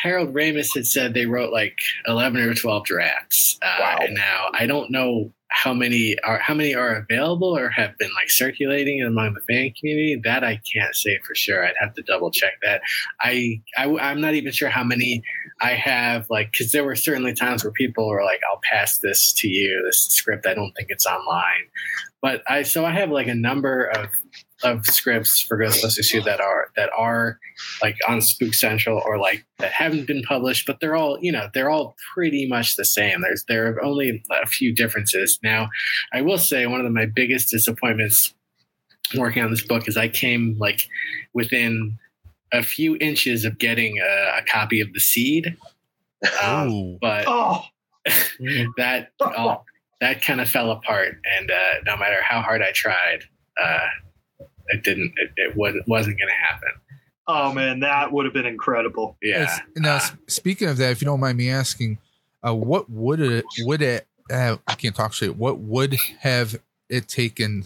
Harold 0.05 0.33
Ramis 0.33 0.73
had 0.75 0.85
said 0.85 1.13
they 1.13 1.25
wrote 1.25 1.51
like 1.51 1.77
eleven 2.07 2.41
or 2.41 2.53
twelve 2.53 2.85
drafts. 2.85 3.57
Uh, 3.61 3.75
Wow. 3.79 3.97
And 4.01 4.13
now 4.13 4.49
I 4.53 4.65
don't 4.67 4.91
know 4.91 5.31
how 5.49 5.73
many 5.73 6.17
are 6.23 6.37
how 6.37 6.53
many 6.53 6.75
are 6.75 6.95
available 6.95 7.57
or 7.57 7.69
have 7.69 7.97
been 7.97 8.09
like 8.15 8.29
circulating 8.29 9.01
among 9.01 9.33
the 9.33 9.41
fan 9.41 9.71
community. 9.79 10.19
That 10.23 10.43
I 10.43 10.59
can't 10.71 10.93
say 10.95 11.17
for 11.25 11.33
sure. 11.33 11.65
I'd 11.65 11.73
have 11.79 11.93
to 11.95 12.01
double 12.03 12.29
check 12.29 12.53
that. 12.63 12.81
I, 13.21 13.61
I 13.77 13.85
I'm 13.97 14.21
not 14.21 14.33
even 14.33 14.51
sure 14.51 14.69
how 14.69 14.83
many 14.83 15.23
I 15.61 15.71
have. 15.71 16.29
Like, 16.29 16.51
because 16.51 16.71
there 16.71 16.83
were 16.83 16.95
certainly 16.95 17.33
times 17.33 17.63
where 17.63 17.71
people 17.71 18.07
were 18.07 18.23
like, 18.23 18.41
"I'll 18.51 18.61
pass 18.71 18.99
this 18.99 19.33
to 19.33 19.47
you. 19.47 19.81
This 19.85 20.07
script. 20.09 20.45
I 20.45 20.53
don't 20.53 20.73
think 20.73 20.89
it's 20.89 21.05
online." 21.05 21.65
But 22.21 22.43
I 22.47 22.63
so 22.63 22.85
I 22.85 22.91
have 22.91 23.09
like 23.11 23.27
a 23.27 23.35
number 23.35 23.85
of 23.85 24.07
of 24.65 24.85
scripts 24.85 25.39
for 25.41 25.57
Ghostbusters 25.57 26.09
2 26.09 26.21
that 26.21 26.41
are 26.41 26.69
that 26.75 26.89
are 26.97 27.39
like 27.81 27.97
on 28.07 28.21
Spook 28.21 28.53
Central 28.53 29.01
or 29.05 29.17
like 29.17 29.45
that 29.59 29.71
haven't 29.71 30.07
been 30.07 30.23
published, 30.23 30.65
but 30.65 30.79
they're 30.79 30.95
all 30.95 31.17
you 31.21 31.31
know 31.31 31.49
they're 31.53 31.69
all 31.69 31.95
pretty 32.13 32.47
much 32.47 32.75
the 32.75 32.85
same. 32.85 33.21
There's 33.21 33.45
there 33.47 33.73
are 33.73 33.83
only 33.83 34.23
a 34.31 34.45
few 34.47 34.73
differences. 34.73 35.39
Now, 35.43 35.69
I 36.13 36.21
will 36.21 36.37
say 36.37 36.65
one 36.67 36.85
of 36.85 36.91
my 36.91 37.05
biggest 37.05 37.49
disappointments 37.49 38.33
working 39.15 39.43
on 39.43 39.51
this 39.51 39.63
book 39.63 39.87
is 39.87 39.97
I 39.97 40.07
came 40.07 40.57
like 40.59 40.87
within 41.33 41.97
a 42.51 42.63
few 42.63 42.97
inches 42.97 43.45
of 43.45 43.57
getting 43.57 43.99
a, 43.99 44.39
a 44.39 44.41
copy 44.43 44.81
of 44.81 44.91
the 44.93 44.99
Seed, 44.99 45.57
um, 46.41 46.97
but 47.01 47.25
Oh, 47.27 47.63
that 48.77 49.09
all, 49.19 49.65
that 50.01 50.21
kind 50.21 50.41
of 50.41 50.49
fell 50.49 50.71
apart 50.71 51.17
and 51.37 51.49
uh, 51.51 51.73
no 51.85 51.97
matter 51.97 52.21
how 52.21 52.41
hard 52.41 52.61
i 52.61 52.71
tried 52.73 53.23
uh, 53.61 53.87
it 54.67 54.83
didn't 54.83 55.13
it, 55.17 55.31
it 55.37 55.55
wasn't, 55.55 55.87
wasn't 55.87 56.17
going 56.19 56.29
to 56.29 56.35
happen 56.35 56.69
oh 57.27 57.51
man, 57.51 57.79
that 57.79 58.11
would 58.11 58.23
have 58.25 58.33
been 58.35 58.45
incredible. 58.45 59.17
yeah 59.21 59.39
Yes. 59.39 59.59
Now, 59.75 59.95
s- 59.95 60.11
speaking 60.27 60.67
of 60.67 60.77
that, 60.77 60.91
if 60.91 61.01
you 61.01 61.05
don't 61.05 61.19
mind 61.19 61.39
me 61.39 61.49
asking, 61.49 61.97
uh, 62.45 62.53
what 62.53 62.87
would 62.87 63.19
it 63.19 63.45
would 63.61 63.81
it? 63.81 64.05
Uh, 64.31 64.57
I 64.67 64.75
can't 64.75 64.95
talk 64.95 65.11
straight. 65.13 65.35
What 65.35 65.57
would 65.57 65.95
have 66.19 66.55
it 66.87 67.07
taken 67.07 67.65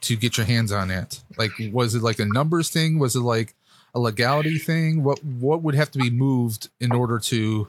to 0.00 0.16
get 0.16 0.38
your 0.38 0.46
hands 0.46 0.72
on 0.72 0.90
it? 0.90 1.22
Like, 1.36 1.52
was 1.72 1.94
it 1.94 2.02
like 2.02 2.18
a 2.18 2.24
numbers 2.24 2.70
thing? 2.70 2.98
Was 2.98 3.14
it 3.14 3.20
like 3.20 3.54
a 3.94 3.98
legality 4.00 4.56
thing? 4.58 5.02
What 5.04 5.22
what 5.22 5.60
would 5.62 5.74
have 5.74 5.90
to 5.90 5.98
be 5.98 6.08
moved 6.08 6.70
in 6.80 6.92
order 6.92 7.18
to 7.18 7.68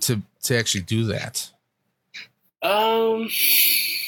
to 0.00 0.22
to 0.42 0.58
actually 0.58 0.82
do 0.82 1.04
that? 1.04 1.50
Um 2.62 3.26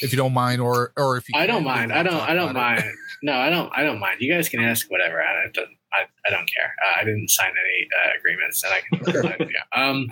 If 0.01 0.11
you 0.11 0.17
don't 0.17 0.33
mind, 0.33 0.61
or 0.61 0.91
or 0.97 1.17
if 1.17 1.29
you 1.29 1.35
i 1.37 1.45
don't 1.45 1.63
mind 1.63 1.93
i 1.93 2.03
don't 2.03 2.21
i 2.21 2.33
don't 2.33 2.51
about 2.51 2.79
it. 2.79 2.81
mind 2.85 2.95
no 3.21 3.33
i 3.33 3.49
don't 3.49 3.71
i 3.75 3.83
don't 3.83 3.99
mind 3.99 4.21
you 4.21 4.31
guys 4.33 4.49
can 4.49 4.61
ask 4.61 4.89
whatever 4.89 5.21
i 5.21 5.47
don't 5.53 5.69
I, 5.91 6.03
I 6.27 6.29
don't 6.29 6.47
care. 6.55 6.75
Uh, 6.85 7.01
I 7.01 7.03
didn't 7.03 7.29
sign 7.31 7.49
any 7.49 7.87
uh, 7.97 8.11
agreements, 8.19 8.63
and 8.63 8.71
I 8.71 9.35
can. 9.35 9.49
yeah. 9.49 9.83
Um, 9.83 10.07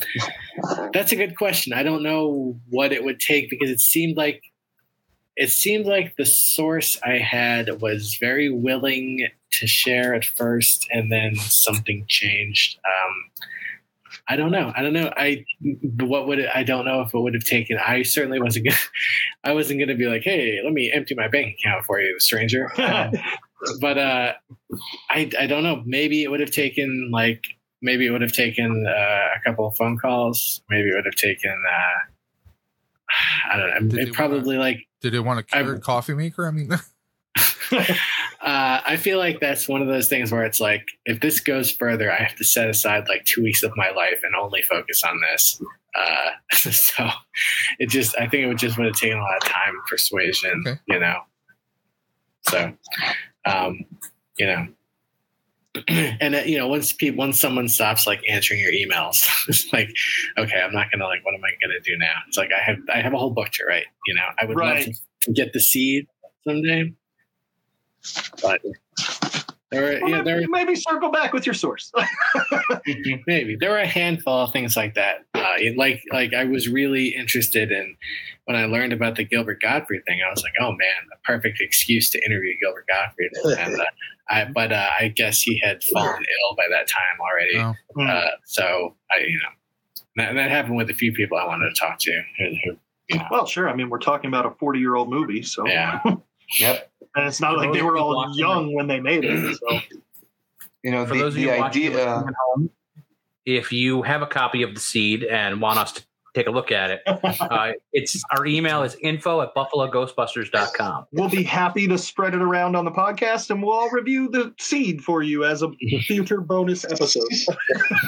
that's 0.91 1.11
a 1.11 1.15
good 1.15 1.37
question. 1.37 1.71
I 1.73 1.83
don't 1.83 2.01
know 2.01 2.59
what 2.69 2.91
it 2.91 3.03
would 3.03 3.19
take 3.19 3.51
because 3.51 3.69
it 3.69 3.79
seemed 3.79 4.17
like 4.17 4.41
it 5.35 5.51
seemed 5.51 5.85
like 5.85 6.15
the 6.15 6.25
source 6.25 6.99
I 7.05 7.19
had 7.19 7.79
was 7.79 8.17
very 8.19 8.49
willing 8.49 9.27
to 9.51 9.67
share 9.67 10.15
at 10.15 10.25
first, 10.25 10.87
and 10.91 11.11
then 11.11 11.35
something 11.35 12.05
changed. 12.07 12.79
Um, 12.79 13.13
I 14.29 14.35
don't 14.35 14.51
know. 14.51 14.73
I 14.75 14.81
don't 14.81 14.93
know. 14.93 15.11
I 15.15 15.45
what 15.99 16.27
would 16.27 16.39
it, 16.39 16.49
I 16.53 16.63
don't 16.63 16.85
know 16.85 17.01
if 17.01 17.13
it 17.13 17.19
would 17.19 17.33
have 17.33 17.45
taken. 17.45 17.77
I 17.77 18.03
certainly 18.03 18.41
wasn't 18.41 18.65
gonna. 18.65 18.77
I 19.43 19.53
wasn't 19.53 19.79
gonna 19.79 19.95
be 19.95 20.07
like, 20.07 20.23
hey, 20.23 20.59
let 20.63 20.73
me 20.73 20.91
empty 20.93 21.15
my 21.15 21.27
bank 21.27 21.55
account 21.59 21.85
for 21.85 21.99
you, 22.01 22.19
stranger. 22.19 22.71
Um, 22.79 23.11
but 23.81 23.97
uh, 23.97 24.33
I 25.09 25.31
I 25.39 25.47
don't 25.47 25.63
know. 25.63 25.81
Maybe 25.85 26.23
it 26.23 26.29
would 26.29 26.41
have 26.41 26.51
taken 26.51 27.09
like 27.11 27.43
maybe 27.81 28.05
it 28.05 28.11
would 28.11 28.21
have 28.21 28.31
taken 28.31 28.85
uh, 28.87 28.91
a 28.91 29.39
couple 29.43 29.65
of 29.67 29.75
phone 29.75 29.97
calls. 29.97 30.61
Maybe 30.69 30.89
it 30.89 30.93
would 30.95 31.05
have 31.05 31.15
taken. 31.15 31.51
Uh, 31.51 31.99
I 33.53 33.57
don't 33.57 33.69
know. 33.69 33.79
Did 33.89 33.99
It 33.99 34.05
they 34.05 34.11
probably 34.11 34.57
like 34.57 34.87
Did 35.01 35.15
it 35.15 35.21
want 35.21 35.39
a 35.39 35.43
Keurig 35.43 35.81
coffee 35.81 36.13
maker? 36.13 36.47
I 36.47 36.51
mean, 36.51 36.69
uh, 38.47 38.79
I 38.85 38.95
feel 38.95 39.17
like 39.17 39.41
that's 39.41 39.67
one 39.67 39.81
of 39.81 39.87
those 39.89 40.07
things 40.07 40.31
where 40.31 40.43
it's 40.45 40.61
like, 40.61 40.87
if 41.05 41.19
this 41.19 41.41
goes 41.41 41.69
further, 41.69 42.09
I 42.11 42.15
have 42.23 42.35
to 42.37 42.45
set 42.45 42.69
aside 42.69 43.03
like 43.09 43.25
two 43.25 43.43
weeks 43.43 43.61
of 43.61 43.73
my 43.75 43.89
life 43.91 44.21
and 44.23 44.33
only 44.35 44.61
focus 44.61 45.03
on 45.03 45.19
this. 45.29 45.61
Uh, 45.95 46.29
so 46.71 47.09
it 47.79 47.89
just, 47.89 48.15
I 48.17 48.27
think 48.27 48.43
it 48.43 48.47
would 48.47 48.57
just 48.57 48.77
would 48.77 48.85
have 48.85 48.95
taken 48.95 49.17
a 49.17 49.21
lot 49.21 49.35
of 49.37 49.43
time, 49.43 49.73
persuasion, 49.89 50.63
Okay. 50.65 50.79
you 50.87 50.99
know. 50.99 51.17
So, 52.47 52.73
um, 53.45 53.79
you 54.37 54.45
know, 54.47 54.67
and 55.89 56.33
uh, 56.35 56.39
you 56.45 56.57
know, 56.57 56.67
once 56.69 56.93
people, 56.93 57.17
once 57.17 57.39
someone 57.39 57.67
stops 57.67 58.07
like 58.07 58.21
answering 58.29 58.61
your 58.61 58.71
emails, 58.71 59.27
it's 59.49 59.71
like, 59.73 59.89
okay, 60.37 60.61
I'm 60.61 60.71
not 60.73 60.89
gonna 60.91 61.05
like, 61.05 61.25
what 61.25 61.33
am 61.35 61.43
I 61.43 61.49
gonna 61.61 61.79
do 61.83 61.97
now? 61.97 62.13
It's 62.29 62.37
like 62.37 62.49
I 62.57 62.61
have, 62.63 62.77
I 62.93 63.01
have 63.01 63.13
a 63.13 63.17
whole 63.17 63.31
book 63.31 63.49
to 63.53 63.65
write. 63.65 63.85
You 64.05 64.15
know, 64.15 64.23
I 64.41 64.45
would 64.45 64.55
Right. 64.57 64.85
love 64.87 64.95
to, 64.95 65.01
to 65.23 65.31
get 65.33 65.51
the 65.53 65.59
seed 65.59 66.05
someday, 66.47 66.93
but 68.41 68.61
there 69.71 69.81
were, 69.81 69.99
Well, 70.01 70.09
yeah, 70.09 70.21
there 70.21 70.35
maybe, 70.37 70.47
maybe 70.51 70.75
circle 70.75 71.11
back 71.11 71.33
with 71.33 71.45
your 71.45 71.53
source. 71.53 71.91
maybe 73.27 73.57
there 73.59 73.71
were 73.71 73.79
a 73.79 73.87
handful 73.87 74.33
of 74.33 74.53
things 74.53 74.77
like 74.77 74.95
that. 74.95 75.25
Uh, 75.33 75.55
like, 75.75 76.01
like 76.11 76.33
I 76.33 76.45
was 76.45 76.69
really 76.69 77.09
interested 77.09 77.71
in 77.71 77.97
when 78.45 78.55
I 78.55 78.65
learned 78.65 78.93
about 78.93 79.17
the 79.17 79.25
Gilbert 79.25 79.61
Gottfried 79.61 80.05
thing. 80.05 80.19
I 80.25 80.29
was 80.29 80.41
like, 80.41 80.53
oh 80.61 80.71
man, 80.71 81.09
a 81.13 81.17
perfect 81.25 81.59
excuse 81.59 82.09
to 82.11 82.25
interview 82.25 82.53
Gilbert 82.61 82.85
Gottfried. 82.87 83.31
And 83.67 83.79
uh, 83.79 83.85
I, 84.29 84.45
but 84.45 84.71
uh, 84.71 84.89
I 84.99 85.09
guess 85.09 85.41
he 85.41 85.59
had 85.63 85.83
fallen 85.83 86.21
ill 86.21 86.55
by 86.55 86.65
that 86.69 86.87
time 86.87 87.17
already. 87.19 87.75
Oh. 87.97 88.03
Uh, 88.03 88.29
so 88.45 88.95
I, 89.11 89.21
you 89.21 89.37
know, 89.37 90.23
that, 90.23 90.33
that 90.33 90.49
happened 90.49 90.75
with 90.77 90.89
a 90.89 90.93
few 90.93 91.13
people 91.13 91.37
I 91.37 91.45
wanted 91.45 91.73
to 91.73 91.79
talk 91.79 91.99
to. 91.99 92.21
Who, 92.39 92.45
who, 92.63 92.77
you 93.09 93.17
know, 93.19 93.25
well, 93.31 93.45
sure. 93.45 93.69
I 93.69 93.75
mean, 93.75 93.89
we're 93.89 93.99
talking 93.99 94.27
about 94.27 94.45
a 94.45 94.51
40 94.51 94.79
year 94.79 94.95
old 94.95 95.09
movie, 95.09 95.43
so 95.43 95.67
yeah. 95.67 96.01
Yep. 96.59 96.86
And 97.17 97.27
it's 97.27 97.41
not 97.41 97.55
For 97.55 97.65
like 97.65 97.73
they 97.73 97.81
were 97.81 97.97
all 97.97 98.15
watching 98.15 98.39
young 98.39 98.73
when 98.73 98.87
they 98.87 98.99
made 98.99 99.25
it. 99.25 99.57
So 99.57 99.79
You 100.83 100.91
know, 100.91 101.05
For 101.05 101.15
the, 101.15 101.19
those 101.19 101.33
of 101.33 101.35
the 101.35 101.41
you 101.41 101.47
watching 101.49 101.87
idea. 101.87 101.97
listening 101.97 102.27
at 102.29 102.33
home, 102.45 102.69
if 103.45 103.73
you 103.73 104.03
have 104.03 104.21
a 104.21 104.27
copy 104.27 104.63
of 104.63 104.73
the 104.73 104.79
seed 104.79 105.23
and 105.23 105.59
want 105.59 105.79
us 105.79 105.91
to 105.93 106.03
take 106.33 106.47
a 106.47 106.51
look 106.51 106.71
at 106.71 106.91
it, 106.91 107.01
uh, 107.07 107.71
it's 107.91 108.21
our 108.31 108.45
email 108.45 108.83
is 108.83 108.95
info 109.01 109.41
at 109.41 109.53
buffaloghostbusters.com. 109.55 111.07
we'll 111.11 111.29
be 111.29 111.43
happy 111.43 111.87
to 111.87 111.97
spread 111.97 112.35
it 112.35 112.41
around 112.41 112.75
on 112.75 112.85
the 112.85 112.91
podcast, 112.91 113.49
and 113.49 113.61
we'll 113.61 113.73
all 113.73 113.89
review 113.89 114.29
the 114.29 114.53
seed 114.59 115.03
for 115.03 115.23
you 115.23 115.43
as 115.43 115.61
a 115.61 115.71
future 116.03 116.39
bonus 116.39 116.85
episode. 116.85 117.27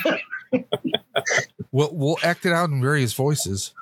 we'll 1.72 1.90
we'll 1.92 2.18
act 2.24 2.46
it 2.46 2.54
out 2.54 2.70
in 2.70 2.82
various 2.82 3.14
voices. 3.14 3.74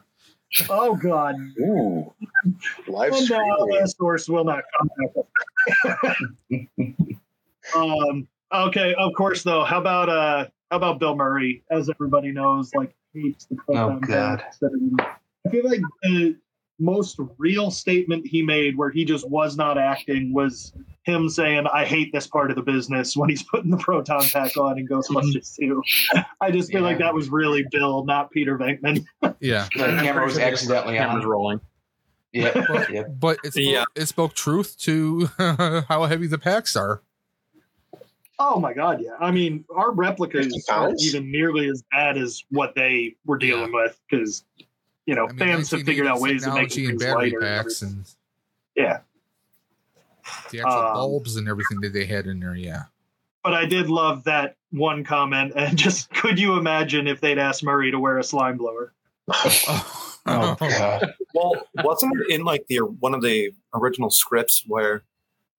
Oh 0.70 0.96
God! 0.96 1.36
Ooh. 1.60 2.14
Live 2.88 3.12
And 3.14 3.30
now 3.30 3.58
streaming. 3.58 3.82
the 3.82 3.88
source 3.88 4.30
will 4.30 4.46
not 4.46 4.64
contact 4.80 5.18
us. 5.18 6.76
um. 7.76 8.28
Okay. 8.54 8.94
Of 8.98 9.14
course, 9.14 9.44
though. 9.44 9.64
How 9.64 9.80
about 9.80 10.10
uh? 10.10 10.48
How 10.72 10.78
about 10.78 11.00
Bill 11.00 11.16
Murray? 11.16 11.64
As 11.72 11.90
everybody 11.90 12.32
knows, 12.32 12.74
like 12.76 12.94
hates 13.14 13.46
the 13.46 13.56
proton 13.56 14.00
God. 14.02 14.44
I 15.46 15.50
feel 15.50 15.66
like 15.66 15.82
the 16.04 16.38
most 16.80 17.20
real 17.38 17.72
statement 17.72 18.26
he 18.28 18.42
made, 18.42 18.78
where 18.78 18.90
he 18.90 19.04
just 19.06 19.28
was 19.30 19.58
not 19.58 19.78
acting, 19.78 20.34
was 20.34 20.74
him 21.04 21.28
saying, 21.30 21.66
"I 21.74 21.86
hate 21.86 22.12
this 22.13 22.28
part 22.28 22.50
of 22.52 22.56
the 22.56 22.62
business" 22.62 23.16
when 23.18 23.30
he's 23.30 23.44
putting 23.44 23.72
the 23.72 23.78
proton 23.78 24.24
pack 24.32 24.56
on 24.58 24.78
in 24.78 24.88
Ghostbusters 24.88 25.56
2. 25.56 25.82
I 26.42 26.52
just 26.52 26.72
feel 26.72 26.82
like 26.84 27.00
that 27.00 27.13
was 27.13 27.30
really 27.30 27.66
Bill, 27.72 28.06
not 28.06 28.30
Peter 28.32 28.58
Venkman. 28.58 29.06
Yeah, 29.40 29.68
The 29.76 29.86
camera 30.02 30.26
was 30.26 30.38
accidentally 30.38 30.98
Camera's 30.98 31.24
on. 31.26 31.30
rolling. 31.30 31.62
Yep. 32.34 32.56
Yep. 32.92 33.08
but 33.20 33.40
it 33.44 33.54
spoke, 33.54 33.63
Yeah. 33.66 33.86
it 33.96 34.06
spoke 34.08 34.34
truth 34.36 34.78
to 34.82 35.28
how 35.38 36.06
heavy 36.06 36.28
the 36.28 36.38
packs 36.38 36.76
are. 36.76 37.02
Oh 38.40 38.60
my 38.60 38.74
god, 38.74 39.02
yeah. 39.02 39.16
I 39.20 39.32
mean, 39.32 39.66
our 39.76 39.92
replicas 39.92 40.68
aren't 40.70 41.02
even 41.02 41.32
nearly 41.32 41.68
as 41.70 41.84
bad 41.92 42.18
as 42.20 42.44
what 42.52 42.76
they 42.76 43.16
were 43.26 43.38
dealing 43.40 43.72
with 43.74 44.00
because 44.08 44.44
you 45.08 45.15
know 45.15 45.26
I 45.26 45.30
mean, 45.30 45.38
fans 45.39 45.72
have 45.72 45.82
figured 45.82 46.06
out 46.06 46.20
ways 46.22 46.43
to 46.43 46.54
make 46.54 46.70
technology 46.70 46.86
and 46.89 47.00
things 47.00 47.13
lighter. 47.15 47.39
packs 47.41 47.82
and 47.82 48.06
yeah, 48.76 49.00
the 50.52 50.60
actual 50.60 50.72
Um, 50.72 50.93
bulbs 50.93 51.36
and 51.38 51.48
everything 51.50 51.82
that 51.82 51.93
they 51.93 52.06
had 52.06 52.28
in 52.28 52.39
there. 52.39 52.56
Yeah. 52.56 52.84
but 53.43 53.54
I 53.56 53.65
did 53.65 53.89
love 53.89 54.24
that 54.26 54.56
one 54.72 55.04
comment. 55.04 55.54
And 55.56 55.76
just 55.86 56.10
could 56.13 56.38
you 56.38 56.54
imagine 56.58 57.08
if 57.08 57.20
they'd 57.22 57.39
asked 57.39 57.63
Murray 57.63 57.89
to 57.89 58.00
wear 58.00 58.20
a 58.20 58.24
slime 58.24 58.58
blower? 58.58 58.93
Oh, 59.34 60.04
Oh 60.30 60.56
god. 60.60 61.13
Well, 61.34 61.54
wasn't 61.76 62.12
it 62.20 62.30
in 62.36 62.43
like 62.43 62.65
the 62.67 62.80
one 62.80 63.13
of 63.13 63.22
the 63.22 63.52
original 63.74 64.10
scripts 64.10 64.65
where 64.67 65.04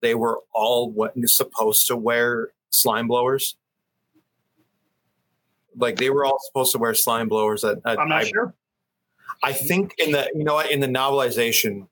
they 0.01 0.13
were 0.13 0.41
all 0.53 0.91
what 0.91 1.13
supposed 1.25 1.87
to 1.87 1.97
wear 1.97 2.49
slime 2.69 3.07
blowers? 3.07 3.55
Like 5.75 5.95
they 5.97 6.11
were 6.11 6.23
all 6.23 6.37
supposed 6.45 6.71
to 6.73 6.77
wear 6.77 6.93
slime 6.93 7.29
blowers. 7.29 7.61
That 7.63 7.79
I, 7.83 7.95
I'm 7.95 8.09
not 8.09 8.21
I, 8.21 8.23
sure. 8.25 8.53
I 9.43 9.53
think 9.53 9.93
in 9.97 10.11
the 10.11 10.29
you 10.35 10.43
know 10.43 10.55
what 10.55 10.69
in 10.71 10.79
the 10.81 10.87
novelization 10.87 11.87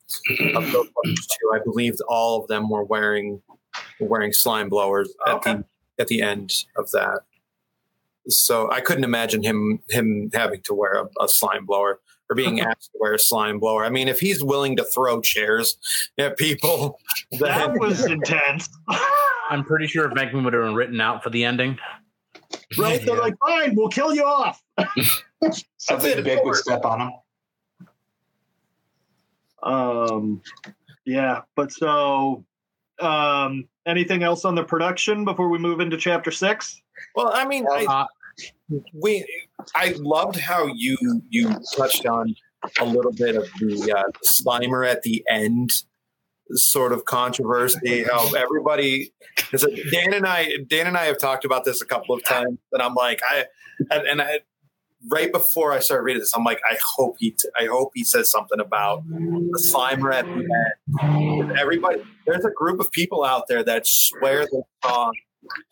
of 0.56 0.64
Ghostbusters 0.66 0.92
2, 1.06 1.52
I 1.54 1.60
believed 1.64 2.02
all 2.10 2.42
of 2.42 2.48
them 2.48 2.70
were 2.70 2.84
wearing 2.84 3.42
were 4.00 4.08
wearing 4.08 4.34
slime 4.34 4.70
blowers 4.70 5.10
at 5.28 5.42
the 5.44 5.64
at 6.00 6.08
the 6.08 6.22
end 6.22 6.66
of 6.76 6.92
that. 6.92 7.22
So 8.30 8.70
I 8.72 8.82
couldn't 8.82 9.06
imagine 9.06 9.44
him 9.44 9.80
him 9.90 10.30
having 10.34 10.62
to 10.64 10.74
wear 10.74 10.94
a, 10.96 11.24
a 11.24 11.30
slime 11.30 11.66
blower 11.66 12.00
or 12.30 12.36
being 12.36 12.60
asked 12.70 12.92
to 12.92 12.98
wear 13.00 13.14
a 13.14 13.20
slime 13.20 13.60
blower. 13.60 13.86
I 13.86 13.90
mean, 13.90 14.10
if 14.10 14.20
he's 14.20 14.44
willing 14.44 14.76
to 14.76 14.84
throw 14.84 15.22
chairs 15.22 15.78
at 16.18 16.38
people, 16.38 17.00
That 17.40 17.80
was 17.80 18.06
intense. 18.06 18.68
I'm 19.50 19.64
pretty 19.64 19.88
sure 19.88 20.10
Venkman 20.10 20.44
would 20.44 20.54
have 20.54 20.64
been 20.64 20.76
written 20.76 21.00
out 21.00 21.24
for 21.24 21.30
the 21.30 21.46
ending. 21.46 21.78
right? 22.78 23.00
They're 23.06 23.16
Yeah. 23.16 23.22
like, 23.22 23.36
fine, 23.40 23.76
we'll 23.76 23.88
kill 23.88 24.14
you 24.14 24.26
off. 24.26 24.62
Something 25.78 26.22
big 26.24 26.40
would 26.44 26.56
step 26.58 26.84
on 26.84 27.00
him. 27.00 27.12
Um, 29.64 30.42
yeah, 31.06 31.42
but 31.56 31.72
so 31.72 32.44
Um, 33.00 33.68
anything 33.86 34.24
else 34.24 34.44
on 34.44 34.56
the 34.56 34.64
production 34.64 35.24
before 35.24 35.50
we 35.50 35.60
move 35.60 35.80
into 35.80 35.98
chapter 35.98 36.32
six? 36.32 36.82
Well, 37.16 37.32
I 37.34 37.46
mean, 37.46 37.66
I, 37.72 37.86
Uh, 37.86 38.06
we 38.94 39.24
I 39.76 39.94
loved 39.98 40.40
how 40.40 40.66
you 40.74 40.98
you 41.30 41.56
touched 41.76 42.06
on 42.08 42.36
a 42.80 42.86
little 42.86 43.12
bit 43.12 43.36
of 43.36 43.48
the 43.60 43.94
uh, 43.96 44.12
Slimer 44.26 44.88
at 44.88 45.04
the 45.04 45.24
end 45.30 45.72
sort 46.52 46.92
of 46.92 47.06
controversy. 47.06 48.04
How 48.04 48.34
everybody, 48.34 49.14
because 49.36 49.64
Dan 49.92 50.14
and 50.14 50.26
I, 50.26 50.58
Dan 50.68 50.88
and 50.88 50.98
I 50.98 51.06
have 51.06 51.20
talked 51.20 51.46
about 51.46 51.64
this 51.64 51.82
a 51.82 51.86
couple 51.86 52.16
of 52.16 52.24
times, 52.24 52.58
and 52.72 52.82
I'm 52.82 52.96
like, 52.96 53.22
I 53.30 53.46
and, 53.92 54.08
and 54.08 54.22
I. 54.22 54.40
Right 55.10 55.32
before 55.32 55.72
I 55.72 55.80
started 55.80 56.04
reading 56.04 56.22
this, 56.22 56.34
I'm 56.36 56.44
like, 56.44 56.60
I 56.70 56.78
hope 56.96 57.16
he, 57.20 57.32
t- 57.32 57.50
I 57.58 57.66
hope 57.66 57.92
he 57.94 58.04
says 58.04 58.30
something 58.30 58.60
about 58.60 59.08
the 59.08 59.64
Slimer 59.74 60.14
at 60.14 60.26
the 60.26 60.48
end. 61.02 61.58
Everybody, 61.58 62.02
there's 62.26 62.46
a 62.46 62.52
group 62.52 62.80
of 62.80 62.92
people 62.92 63.24
out 63.24 63.48
there 63.48 63.64
that 63.64 63.88
swear 63.88 64.46
they 64.46 64.62
saw 64.84 65.12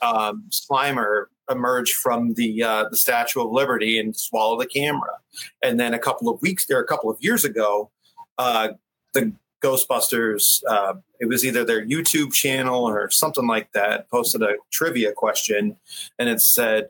um, 0.02 0.46
Slimer 0.50 1.26
emerge 1.50 1.94
from 1.94 2.34
the 2.36 2.64
uh, 2.64 2.86
the 2.90 2.98
Statue 2.98 3.42
of 3.42 3.52
Liberty 3.52 4.00
and 4.00 4.16
swallow 4.16 4.58
the 4.58 4.66
camera. 4.66 5.20
And 5.64 5.80
then 5.80 5.94
a 5.94 6.00
couple 6.00 6.30
of 6.30 6.42
weeks 6.42 6.66
there, 6.66 6.80
a 6.80 6.88
couple 6.88 7.10
of 7.10 7.18
years 7.22 7.46
ago, 7.46 7.92
uh, 8.38 8.70
the 9.14 9.34
Ghostbusters, 9.62 10.62
uh, 10.70 10.94
it 11.20 11.28
was 11.28 11.46
either 11.46 11.64
their 11.66 11.86
YouTube 11.86 12.34
channel 12.34 12.84
or 12.84 13.10
something 13.10 13.48
like 13.48 13.72
that, 13.74 14.10
posted 14.10 14.44
a 14.44 14.56
trivia 14.72 15.12
question, 15.12 15.78
and 16.20 16.30
it 16.30 16.42
said, 16.42 16.90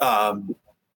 um, 0.00 0.54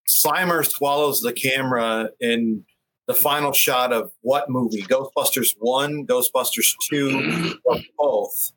"Slimer 0.08 0.66
swallows 0.66 1.20
the 1.20 1.32
camera 1.32 2.10
in." 2.20 2.64
The 3.06 3.14
final 3.14 3.54
shot 3.54 3.90
of 3.90 4.12
what 4.20 4.50
movie? 4.50 4.82
Ghostbusters 4.82 5.54
one, 5.58 6.06
Ghostbusters 6.06 6.74
two, 6.90 7.54
or 7.64 7.78
both. 7.98 8.52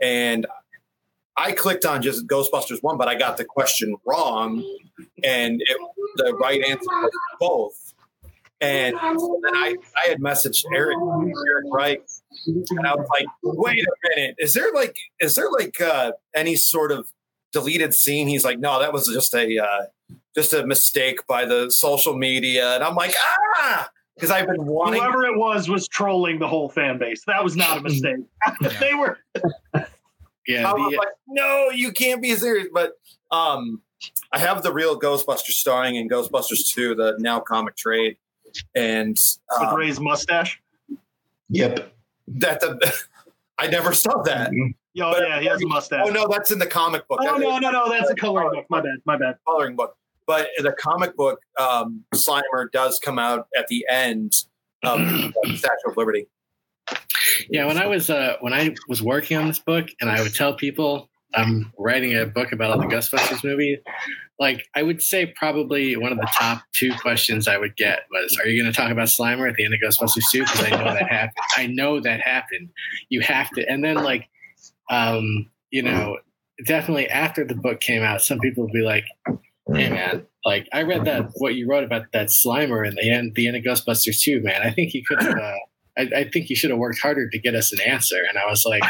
And 0.00 0.46
I 1.36 1.52
clicked 1.52 1.84
on 1.84 2.00
just 2.00 2.26
Ghostbusters 2.26 2.82
one, 2.82 2.96
but 2.96 3.08
I 3.08 3.14
got 3.14 3.36
the 3.36 3.44
question 3.44 3.96
wrong, 4.06 4.64
and 5.22 5.60
it, 5.60 5.76
the 6.16 6.34
right 6.36 6.62
answer 6.62 6.86
was 6.88 7.10
both. 7.40 7.94
And 8.60 8.94
then 8.96 9.54
I, 9.54 9.74
I 9.96 10.08
had 10.08 10.20
messaged 10.20 10.64
Eric 10.74 10.96
Eric 10.96 11.64
Wright, 11.72 12.02
and 12.46 12.86
I 12.86 12.94
was 12.94 13.08
like, 13.10 13.26
"Wait 13.42 13.84
a 13.84 14.08
minute, 14.16 14.36
is 14.38 14.54
there 14.54 14.72
like 14.72 14.96
is 15.20 15.34
there 15.34 15.50
like 15.50 15.80
uh, 15.80 16.12
any 16.34 16.56
sort 16.56 16.92
of 16.92 17.12
deleted 17.52 17.94
scene?" 17.94 18.28
He's 18.28 18.44
like, 18.44 18.60
"No, 18.60 18.78
that 18.78 18.92
was 18.92 19.08
just 19.08 19.34
a 19.34 19.58
uh, 19.58 19.86
just 20.34 20.52
a 20.52 20.66
mistake 20.66 21.26
by 21.26 21.44
the 21.44 21.70
social 21.70 22.16
media," 22.16 22.74
and 22.74 22.84
I'm 22.84 22.94
like, 22.94 23.14
"Ah." 23.58 23.88
Because 24.14 24.30
I've 24.30 24.46
been 24.46 24.64
wanting 24.64 25.00
Whoever 25.00 25.24
it 25.24 25.36
was 25.36 25.68
was 25.68 25.88
trolling 25.88 26.38
the 26.38 26.46
whole 26.46 26.68
fan 26.68 26.98
base. 26.98 27.24
That 27.26 27.42
was 27.42 27.56
not 27.56 27.78
a 27.78 27.80
mistake. 27.82 28.18
they 28.80 28.94
were. 28.94 29.18
Yeah, 30.46 30.70
I 30.70 30.74
was 30.74 30.92
the, 30.92 30.98
like, 30.98 31.08
no, 31.26 31.70
you 31.70 31.90
can't 31.90 32.22
be 32.22 32.34
serious. 32.36 32.68
But 32.72 32.92
um, 33.32 33.80
I 34.32 34.38
have 34.38 34.62
the 34.62 34.72
real 34.72 34.98
Ghostbusters 35.00 35.54
starring 35.54 35.96
in 35.96 36.08
Ghostbusters 36.08 36.72
2, 36.72 36.94
the 36.94 37.16
now 37.18 37.40
comic 37.40 37.76
trade. 37.76 38.16
And 38.74 39.16
With 39.58 39.68
um, 39.68 39.74
Ray's 39.74 39.98
mustache. 39.98 40.62
Yep. 41.48 41.92
that 42.28 42.60
the, 42.60 42.94
I 43.58 43.66
never 43.66 43.92
saw 43.92 44.22
that. 44.22 44.50
Oh 44.52 45.10
But- 45.12 45.28
yeah, 45.28 45.40
he 45.40 45.46
has 45.46 45.60
a 45.60 45.66
mustache. 45.66 46.04
Oh, 46.06 46.10
no, 46.10 46.28
that's 46.28 46.52
in 46.52 46.60
the 46.60 46.66
comic 46.66 47.08
book. 47.08 47.18
Oh 47.20 47.24
That- 47.24 47.40
no, 47.40 47.58
no, 47.58 47.70
no, 47.70 47.88
that's 47.88 48.10
a 48.10 48.14
coloring 48.14 48.50
book. 48.52 48.66
My 48.68 48.80
bad, 48.80 48.98
my 49.06 49.16
bad. 49.16 49.38
coloring 49.44 49.74
book. 49.74 49.96
But 50.26 50.48
in 50.58 50.64
the 50.64 50.72
comic 50.72 51.16
book, 51.16 51.40
um, 51.58 52.04
Slimer 52.14 52.70
does 52.72 52.98
come 53.02 53.18
out 53.18 53.46
at 53.56 53.66
the 53.68 53.84
end 53.90 54.32
of 54.82 55.00
Statue 55.56 55.88
of 55.88 55.96
Liberty. 55.96 56.26
yeah. 57.48 57.66
When 57.66 57.78
I 57.78 57.86
was 57.86 58.10
uh, 58.10 58.36
when 58.40 58.52
I 58.52 58.74
was 58.88 59.02
working 59.02 59.36
on 59.36 59.46
this 59.46 59.58
book, 59.58 59.88
and 60.00 60.10
I 60.10 60.22
would 60.22 60.34
tell 60.34 60.54
people 60.54 61.08
I'm 61.34 61.72
writing 61.78 62.16
a 62.16 62.26
book 62.26 62.52
about 62.52 62.70
all 62.70 62.78
the 62.78 62.86
Ghostbusters 62.86 63.44
movie, 63.44 63.78
like 64.38 64.66
I 64.74 64.82
would 64.82 65.02
say 65.02 65.26
probably 65.26 65.96
one 65.96 66.12
of 66.12 66.18
the 66.18 66.30
top 66.38 66.62
two 66.72 66.92
questions 67.00 67.48
I 67.48 67.58
would 67.58 67.76
get 67.76 68.00
was, 68.10 68.38
"Are 68.38 68.46
you 68.48 68.62
going 68.62 68.72
to 68.72 68.76
talk 68.76 68.90
about 68.90 69.08
Slimer 69.08 69.48
at 69.48 69.56
the 69.56 69.64
end 69.64 69.74
of 69.74 69.80
Ghostbusters 69.80 70.22
2? 70.30 70.40
Because 70.40 70.62
I 70.62 70.70
know 70.70 70.84
that 70.84 71.08
happened. 71.08 71.46
I 71.56 71.66
know 71.66 72.00
that 72.00 72.20
happened. 72.20 72.70
You 73.08 73.20
have 73.22 73.50
to." 73.50 73.68
And 73.68 73.84
then 73.84 73.96
like, 73.96 74.28
um, 74.90 75.50
you 75.70 75.82
know, 75.82 76.18
definitely 76.66 77.08
after 77.08 77.44
the 77.44 77.54
book 77.54 77.80
came 77.80 78.02
out, 78.02 78.22
some 78.22 78.38
people 78.40 78.64
would 78.64 78.72
be 78.72 78.82
like, 78.82 79.04
"Hey 79.72 79.90
man." 79.90 80.26
Like 80.44 80.68
I 80.72 80.82
read 80.82 81.04
that 81.06 81.30
what 81.36 81.54
you 81.54 81.66
wrote 81.68 81.84
about 81.84 82.04
that 82.12 82.26
Slimer 82.28 82.86
in 82.86 82.94
the 82.96 83.10
end, 83.10 83.34
the 83.34 83.46
end 83.48 83.56
of 83.56 83.62
Ghostbusters 83.64 84.20
2, 84.20 84.42
man. 84.42 84.60
I 84.62 84.70
think 84.70 84.92
you 84.92 85.02
could 85.04 85.22
have 85.22 85.38
uh, 85.38 85.54
I, 85.96 86.02
I 86.16 86.30
think 86.30 86.50
you 86.50 86.56
should 86.56 86.70
have 86.70 86.78
worked 86.78 86.98
harder 87.00 87.28
to 87.30 87.38
get 87.38 87.54
us 87.54 87.72
an 87.72 87.80
answer. 87.80 88.20
And 88.28 88.36
I 88.36 88.44
was 88.46 88.64
like, 88.66 88.82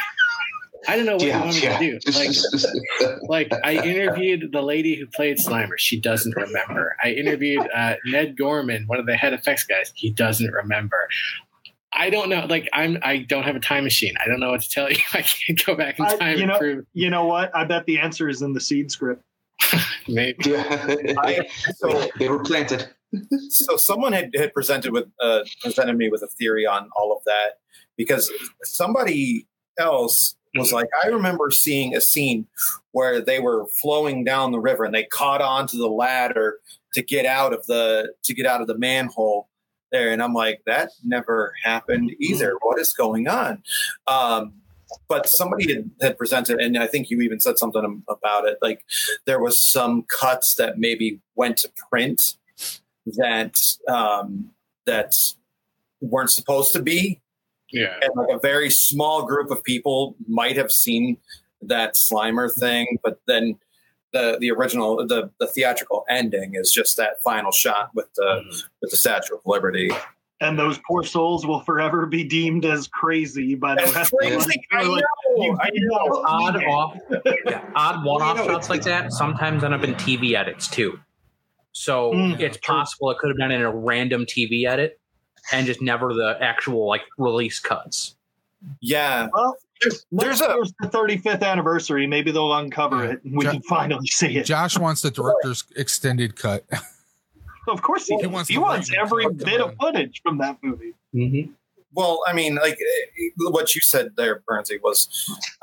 I 0.88 0.96
don't 0.96 1.06
know 1.06 1.12
what 1.14 1.22
you 1.22 1.28
Yeah, 1.28 1.40
want 1.40 1.54
me 1.54 1.62
yeah. 1.62 1.78
to 1.78 1.98
do. 2.00 3.18
Like, 3.28 3.50
like 3.50 3.52
I 3.64 3.74
interviewed 3.84 4.50
the 4.52 4.62
lady 4.62 4.96
who 4.96 5.06
played 5.06 5.36
Slimer. 5.38 5.78
She 5.78 6.00
doesn't 6.00 6.34
remember. 6.36 6.96
I 7.04 7.10
interviewed 7.12 7.66
uh, 7.74 7.94
Ned 8.06 8.36
Gorman, 8.36 8.84
one 8.86 8.98
of 8.98 9.06
the 9.06 9.16
head 9.16 9.32
effects 9.32 9.64
guys. 9.64 9.92
He 9.94 10.10
doesn't 10.10 10.50
remember. 10.52 11.08
I 11.92 12.10
don't 12.10 12.28
know. 12.28 12.46
Like 12.46 12.68
I'm, 12.72 12.98
I 13.02 13.18
don't 13.18 13.44
have 13.44 13.54
a 13.54 13.60
time 13.60 13.84
machine. 13.84 14.14
I 14.22 14.26
don't 14.28 14.40
know 14.40 14.50
what 14.50 14.62
to 14.62 14.68
tell 14.68 14.90
you. 14.90 14.98
I 15.14 15.22
can't 15.22 15.64
go 15.64 15.76
back 15.76 15.98
in 16.00 16.04
I- 16.06 16.16
time 16.16 16.36
you 16.36 16.42
and 16.42 16.52
know- 16.52 16.58
prove. 16.58 16.84
You 16.94 17.10
know 17.10 17.26
what? 17.26 17.54
I 17.54 17.64
bet 17.64 17.86
the 17.86 18.00
answer 18.00 18.28
is 18.28 18.42
in 18.42 18.52
the 18.54 18.60
seed 18.60 18.90
script. 18.90 19.22
Maybe. 20.08 20.50
yeah. 20.50 20.96
I, 21.18 21.46
so 21.76 22.08
they 22.18 22.28
were 22.28 22.42
planted. 22.42 22.88
so 23.48 23.76
someone 23.76 24.12
had, 24.12 24.30
had 24.36 24.52
presented 24.52 24.92
with 24.92 25.06
uh, 25.20 25.40
presented 25.62 25.96
me 25.96 26.08
with 26.08 26.22
a 26.22 26.28
theory 26.38 26.66
on 26.66 26.88
all 26.96 27.12
of 27.12 27.22
that 27.24 27.58
because 27.96 28.30
somebody 28.64 29.46
else 29.78 30.36
was 30.56 30.72
like 30.72 30.88
i 31.02 31.08
remember 31.08 31.50
seeing 31.50 31.96
a 31.96 32.00
scene 32.00 32.46
where 32.92 33.20
they 33.20 33.40
were 33.40 33.66
flowing 33.82 34.24
down 34.24 34.52
the 34.52 34.60
river 34.60 34.84
and 34.84 34.94
they 34.94 35.04
caught 35.04 35.40
onto 35.40 35.76
the 35.76 35.88
ladder 35.88 36.58
to 36.92 37.02
get 37.02 37.26
out 37.26 37.52
of 37.52 37.66
the 37.66 38.12
to 38.22 38.34
get 38.34 38.46
out 38.46 38.60
of 38.60 38.68
the 38.68 38.78
manhole 38.78 39.48
there 39.90 40.12
and 40.12 40.22
i'm 40.22 40.32
like 40.32 40.60
that 40.66 40.90
never 41.02 41.52
happened 41.64 42.12
either 42.20 42.56
what 42.62 42.78
is 42.78 42.92
going 42.92 43.26
on 43.26 43.62
um, 44.06 44.52
but 45.08 45.28
somebody 45.28 45.72
had, 45.74 45.90
had 46.00 46.18
presented 46.18 46.60
and 46.60 46.76
i 46.78 46.86
think 46.86 47.10
you 47.10 47.20
even 47.20 47.40
said 47.40 47.58
something 47.58 48.02
about 48.08 48.46
it 48.46 48.58
like 48.62 48.84
there 49.26 49.40
was 49.40 49.60
some 49.60 50.04
cuts 50.20 50.54
that 50.54 50.78
maybe 50.78 51.20
went 51.34 51.56
to 51.56 51.70
print 51.90 52.36
that 53.06 53.56
um, 53.88 54.50
that 54.86 55.12
weren't 56.00 56.30
supposed 56.30 56.72
to 56.72 56.82
be, 56.82 57.20
Yeah. 57.70 57.94
and 58.00 58.10
like 58.16 58.28
a 58.30 58.38
very 58.38 58.70
small 58.70 59.26
group 59.26 59.50
of 59.50 59.62
people 59.64 60.16
might 60.26 60.56
have 60.56 60.70
seen 60.72 61.18
that 61.62 61.94
Slimer 61.94 62.52
thing, 62.52 62.98
but 63.02 63.20
then 63.26 63.58
the 64.12 64.38
the 64.40 64.50
original 64.50 65.06
the 65.06 65.30
the 65.40 65.46
theatrical 65.46 66.04
ending 66.08 66.52
is 66.54 66.70
just 66.70 66.96
that 66.96 67.22
final 67.22 67.52
shot 67.52 67.90
with 67.94 68.12
the 68.14 68.42
with 68.80 68.90
the 68.90 68.96
Statue 68.96 69.34
of 69.34 69.40
Liberty. 69.44 69.90
And 70.40 70.58
those 70.58 70.78
poor 70.86 71.04
souls 71.04 71.46
will 71.46 71.60
forever 71.60 72.06
be 72.06 72.24
deemed 72.24 72.64
as 72.64 72.88
crazy 72.88 73.54
by 73.54 73.76
the 73.76 73.82
That's 73.82 73.94
rest 73.94 74.12
of 74.20 74.32
us. 74.36 74.44
crazy. 74.46 74.66
I 74.72 74.82
like, 74.82 75.02
know. 75.36 75.42
you 75.44 75.56
I 75.60 75.70
know. 75.72 76.24
odd 76.26 76.64
off, 76.64 76.98
yeah, 77.46 77.64
odd 77.74 78.04
one-off 78.04 78.38
You 78.38 78.44
know, 78.44 78.50
shots 78.52 78.68
like 78.68 78.82
that 78.82 79.12
sometimes 79.12 79.62
end 79.64 79.72
up 79.74 79.84
in 79.84 79.94
TV 79.94 80.34
edits 80.34 80.68
too. 80.68 80.98
So 81.72 82.12
Mm, 82.12 82.40
it's 82.40 82.58
true. 82.58 82.74
possible 82.74 83.10
it 83.10 83.18
could 83.18 83.28
have 83.30 83.36
been 83.36 83.52
in 83.52 83.62
a 83.62 83.70
random 83.74 84.26
TV 84.26 84.66
edit 84.66 84.98
and 85.52 85.66
just 85.66 85.80
never 85.80 86.12
the 86.12 86.36
actual 86.40 86.86
like 86.88 87.02
release 87.16 87.60
cuts. 87.60 88.16
Yeah, 88.80 89.28
Well, 89.32 89.56
there's, 89.82 90.06
there's 90.10 90.40
a 90.40 90.56
the 90.80 90.88
35th 90.88 91.42
anniversary. 91.42 92.06
Maybe 92.06 92.30
they'll 92.32 92.54
uncover 92.54 93.04
it 93.04 93.22
and 93.24 93.36
we 93.36 93.44
Jo- 93.44 93.50
can 93.52 93.62
finally 93.62 94.06
see 94.08 94.36
it. 94.38 94.44
Josh 94.44 94.78
wants 94.78 95.02
the 95.02 95.10
director's 95.10 95.64
extended 95.76 96.34
cut. 96.36 96.64
Of 97.68 97.82
course, 97.82 98.06
he, 98.06 98.14
He 98.16 98.22
he 98.22 98.26
wants 98.26 98.56
wants, 98.56 98.90
every 98.96 99.28
bit 99.32 99.60
of 99.60 99.74
footage 99.80 100.20
from 100.22 100.38
that 100.38 100.58
movie. 100.62 100.94
Mm-hmm. 101.14 101.52
Well, 101.92 102.20
I 102.26 102.32
mean, 102.32 102.56
like 102.56 102.78
what 103.38 103.74
you 103.74 103.80
said 103.80 104.10
there, 104.16 104.42
Bernsey, 104.50 104.80
was 104.82 105.08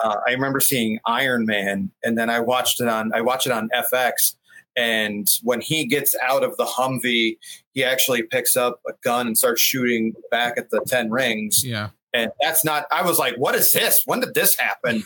uh, 0.03 0.15
I 0.25 0.31
remember 0.31 0.61
seeing 0.61 0.99
Iron 1.05 1.45
Man, 1.45 1.91
and 2.03 2.17
then 2.17 2.29
I 2.29 2.39
watched 2.39 2.79
it 2.79 2.87
on 2.87 3.11
I 3.13 3.19
watched 3.21 3.47
it 3.47 3.51
on 3.51 3.67
FX, 3.75 4.35
and 4.77 5.27
when 5.43 5.59
he 5.59 5.85
gets 5.85 6.15
out 6.23 6.43
of 6.43 6.55
the 6.55 6.63
Humvee, 6.63 7.37
he 7.73 7.83
actually 7.83 8.23
picks 8.23 8.55
up 8.55 8.79
a 8.87 8.93
gun 9.03 9.27
and 9.27 9.37
starts 9.37 9.61
shooting 9.61 10.13
back 10.31 10.57
at 10.57 10.69
the 10.69 10.79
Ten 10.87 11.11
Rings, 11.11 11.65
Yeah. 11.65 11.89
and 12.13 12.31
that's 12.41 12.63
not. 12.63 12.85
I 12.93 13.01
was 13.05 13.19
like, 13.19 13.35
"What 13.35 13.53
is 13.55 13.73
this? 13.73 14.01
When 14.05 14.21
did 14.21 14.33
this 14.33 14.57
happen 14.57 15.03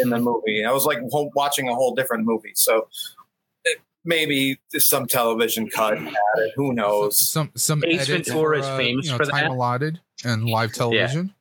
in 0.00 0.10
the 0.10 0.18
movie?" 0.18 0.64
I 0.64 0.72
was 0.72 0.84
like 0.86 0.98
whole, 1.12 1.30
watching 1.36 1.68
a 1.68 1.74
whole 1.74 1.94
different 1.94 2.24
movie, 2.24 2.52
so. 2.56 2.88
Maybe 4.04 4.58
some 4.76 5.06
television 5.06 5.68
cut 5.68 5.94
at 5.96 6.12
it. 6.36 6.52
Who 6.56 6.72
knows? 6.74 7.30
Some 7.30 7.50
some 7.54 7.82
Ace 7.84 8.08
edits 8.08 8.28
Ventura 8.28 8.58
for, 8.58 8.60
is 8.60 8.66
uh, 8.66 8.76
famous 8.76 9.06
you 9.06 9.12
know, 9.12 9.18
for 9.18 9.24
time 9.24 9.44
that. 9.44 9.50
allotted 9.50 10.00
and 10.24 10.44
live 10.44 10.72
television. 10.72 11.32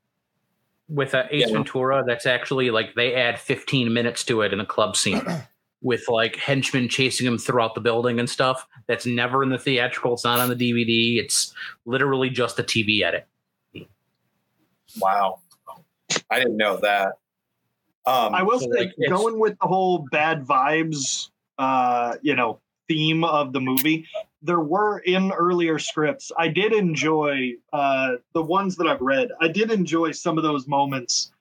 With 0.90 1.14
uh, 1.14 1.26
Ace 1.32 1.48
Yeah. 1.48 1.54
Ventura, 1.54 2.04
that's 2.06 2.26
actually 2.26 2.70
like 2.72 2.96
they 2.96 3.16
add 3.16 3.40
15 3.40 3.92
minutes 3.94 4.24
to 4.26 4.42
it 4.42 4.54
in 4.54 4.60
a 4.60 4.66
club 4.66 4.96
scene 4.96 5.22
with 5.82 6.08
like 6.08 6.36
henchmen 6.38 6.88
chasing 6.88 7.28
him 7.28 7.38
throughout 7.38 7.76
the 7.76 7.82
building 7.82 8.20
and 8.20 8.30
stuff. 8.30 8.66
That's 8.88 9.06
never 9.06 9.44
in 9.44 9.50
the 9.50 9.58
theatrical. 9.58 10.14
It's 10.14 10.24
not 10.24 10.40
on 10.40 10.50
the 10.50 10.56
DVD. 10.56 11.18
It's 11.24 11.54
literally 11.86 12.30
just 12.30 12.60
a 12.60 12.64
TV 12.64 13.02
edit. 13.02 13.28
Wow, 15.00 15.40
I 16.30 16.38
didn't 16.40 16.58
know 16.58 16.78
that. 16.78 17.14
Um, 18.06 18.36
I 18.36 18.44
will 18.44 18.60
so, 18.60 18.68
say, 18.72 18.80
like, 18.80 19.10
going 19.10 19.40
with 19.40 19.58
the 19.60 19.68
whole 19.68 20.06
bad 20.12 20.46
vibes, 20.46 21.30
uh, 21.58 22.16
you 22.22 22.36
know, 22.36 22.60
theme 22.88 23.24
of 23.24 23.54
the 23.54 23.62
movie, 23.62 24.06
there 24.42 24.60
were 24.60 25.00
in 25.00 25.32
earlier 25.32 25.80
scripts. 25.80 26.32
I 26.38 26.48
did 26.50 26.74
enjoy 26.74 27.54
uh, 27.72 28.16
the 28.34 28.44
ones 28.44 28.76
that 28.78 28.88
I've 28.88 29.02
read. 29.02 29.30
I 29.42 29.48
did 29.48 29.72
enjoy 29.72 30.12
some 30.12 30.38
of 30.38 30.44
those 30.44 30.68
moments 30.68 31.32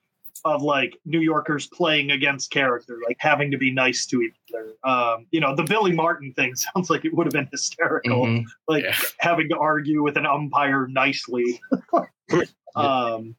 of 0.45 0.61
like 0.61 0.97
New 1.05 1.19
Yorkers 1.21 1.67
playing 1.67 2.11
against 2.11 2.51
character, 2.51 2.97
like 3.05 3.15
having 3.19 3.49
to 3.51 3.57
be 3.57 3.71
nice 3.71 4.05
to 4.07 4.21
each 4.21 4.35
other. 4.53 4.73
Um, 4.83 5.25
you 5.31 5.39
know, 5.39 5.55
the 5.55 5.63
Billy 5.63 5.91
Martin 5.93 6.33
thing 6.33 6.55
sounds 6.75 6.89
like 6.89 7.05
it 7.05 7.13
would 7.13 7.25
have 7.27 7.33
been 7.33 7.47
hysterical, 7.51 8.25
Mhm. 8.25 8.45
like 8.67 8.83
Yeah. 8.83 8.95
having 9.19 9.47
to 9.49 9.57
argue 9.57 10.03
with 10.03 10.17
an 10.17 10.25
umpire 10.25 10.87
nicely. 10.87 11.61
um, 12.75 13.35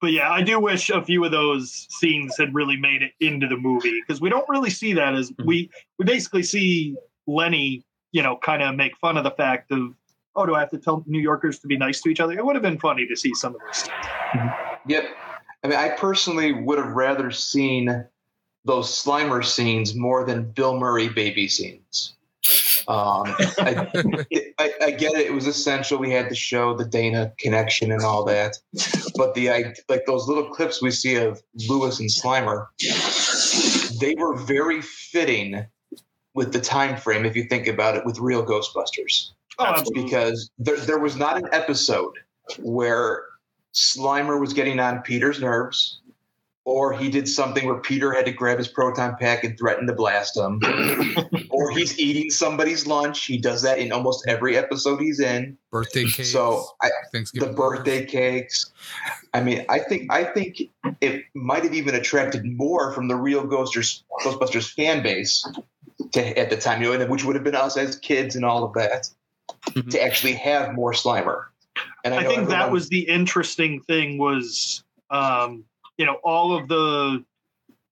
but 0.00 0.12
yeah, 0.12 0.30
I 0.30 0.42
do 0.42 0.60
wish 0.60 0.90
a 0.90 1.02
few 1.02 1.24
of 1.24 1.30
those 1.30 1.86
scenes 1.90 2.36
had 2.38 2.54
really 2.54 2.76
made 2.76 3.02
it 3.02 3.12
into 3.20 3.46
the 3.46 3.56
movie 3.56 4.00
because 4.06 4.20
we 4.20 4.28
don't 4.30 4.48
really 4.48 4.70
see 4.70 4.92
that 4.94 5.14
as 5.14 5.32
we 5.44 5.70
we 5.98 6.04
basically 6.04 6.42
see 6.42 6.96
Lenny, 7.26 7.84
you 8.12 8.22
know, 8.22 8.38
kind 8.42 8.62
of 8.62 8.74
make 8.74 8.96
fun 8.96 9.16
of 9.16 9.24
the 9.24 9.30
fact 9.32 9.70
of 9.72 9.94
oh, 10.36 10.46
do 10.46 10.54
I 10.54 10.60
have 10.60 10.70
to 10.70 10.78
tell 10.78 11.02
New 11.06 11.18
Yorkers 11.18 11.58
to 11.60 11.66
be 11.66 11.76
nice 11.76 12.00
to 12.02 12.08
each 12.08 12.20
other? 12.20 12.32
It 12.32 12.44
would 12.44 12.54
have 12.54 12.62
been 12.62 12.78
funny 12.78 13.06
to 13.06 13.16
see 13.16 13.34
some 13.34 13.56
of 13.56 13.60
those. 13.66 13.76
Scenes. 13.76 14.50
Yep. 14.86 15.04
I 15.64 15.66
mean, 15.66 15.76
I 15.76 15.88
personally 15.88 16.52
would 16.52 16.78
have 16.78 16.92
rather 16.92 17.32
seen 17.32 18.04
those 18.64 18.88
Slimer 18.88 19.44
scenes 19.44 19.96
more 19.96 20.24
than 20.24 20.44
Bill 20.52 20.78
Murray 20.78 21.08
baby 21.08 21.48
scenes. 21.48 22.14
Um, 22.86 23.34
I, 23.58 23.88
I, 24.80 24.86
I 24.86 24.90
get 24.92 25.14
it; 25.14 25.26
it 25.26 25.32
was 25.32 25.46
essential. 25.46 25.98
We 25.98 26.10
had 26.10 26.28
to 26.28 26.34
show 26.34 26.76
the 26.76 26.84
Dana 26.84 27.32
connection 27.38 27.92
and 27.92 28.02
all 28.02 28.24
that, 28.24 28.56
but 29.16 29.34
the 29.34 29.50
I, 29.50 29.74
like 29.88 30.06
those 30.06 30.28
little 30.28 30.48
clips 30.50 30.82
we 30.82 30.90
see 30.90 31.16
of 31.16 31.42
Lewis 31.68 32.00
and 32.00 32.10
Slimer, 32.10 32.66
they 34.00 34.14
were 34.14 34.36
very 34.36 34.82
fitting 34.82 35.66
with 36.34 36.52
the 36.52 36.60
time 36.60 36.96
frame. 36.96 37.24
If 37.24 37.36
you 37.36 37.44
think 37.44 37.66
about 37.66 37.96
it, 37.96 38.04
with 38.04 38.18
real 38.18 38.44
Ghostbusters 38.44 39.30
Oh, 39.58 39.64
absolutely. 39.66 40.04
because 40.04 40.50
there, 40.58 40.76
there 40.76 40.98
was 40.98 41.16
not 41.16 41.36
an 41.36 41.48
episode 41.52 42.12
where 42.60 43.24
Slimer 43.74 44.40
was 44.40 44.52
getting 44.52 44.78
on 44.78 45.02
Peter's 45.02 45.40
nerves, 45.40 46.00
or 46.68 46.92
he 46.92 47.08
did 47.08 47.26
something 47.26 47.64
where 47.64 47.78
Peter 47.78 48.12
had 48.12 48.26
to 48.26 48.30
grab 48.30 48.58
his 48.58 48.68
proton 48.68 49.16
pack 49.18 49.42
and 49.42 49.58
threaten 49.58 49.86
to 49.86 49.92
blast 49.94 50.36
him, 50.36 50.60
or 51.50 51.70
he's 51.70 51.98
eating 51.98 52.30
somebody's 52.30 52.86
lunch. 52.86 53.24
He 53.24 53.38
does 53.38 53.62
that 53.62 53.78
in 53.78 53.90
almost 53.90 54.26
every 54.28 54.54
episode 54.54 55.00
he's 55.00 55.18
in. 55.18 55.56
Birthday 55.70 56.04
cakes. 56.04 56.30
So 56.30 56.66
I, 56.82 56.90
Thanksgiving. 57.10 57.48
the 57.48 57.54
birthday 57.54 58.04
cakes. 58.04 58.70
I 59.32 59.40
mean, 59.42 59.64
I 59.70 59.78
think 59.78 60.12
I 60.12 60.24
think 60.24 60.60
it 61.00 61.24
might 61.34 61.64
have 61.64 61.72
even 61.72 61.94
attracted 61.94 62.44
more 62.44 62.92
from 62.92 63.08
the 63.08 63.16
real 63.16 63.46
Ghostbusters 63.46 64.02
Ghostbusters 64.22 64.70
fan 64.70 65.02
base 65.02 65.42
to, 66.12 66.38
at 66.38 66.50
the 66.50 66.56
time, 66.58 66.82
you 66.82 66.88
know, 66.92 67.00
and 67.00 67.10
which 67.10 67.24
would 67.24 67.34
have 67.34 67.44
been 67.44 67.54
us 67.54 67.78
as 67.78 67.96
kids 67.96 68.36
and 68.36 68.44
all 68.44 68.62
of 68.62 68.74
that, 68.74 69.08
Mhm. 69.70 69.90
to 69.92 70.02
actually 70.02 70.34
have 70.34 70.74
more 70.74 70.92
Slimer. 70.92 71.44
And 72.04 72.12
I 72.12 72.24
know 72.24 72.28
think 72.28 72.48
that 72.50 72.70
was 72.70 72.90
the 72.90 73.08
interesting 73.08 73.80
thing 73.80 74.18
was, 74.18 74.84
um, 75.10 75.64
you 75.98 76.06
know, 76.06 76.16
all 76.24 76.56
of 76.56 76.68
the 76.68 77.24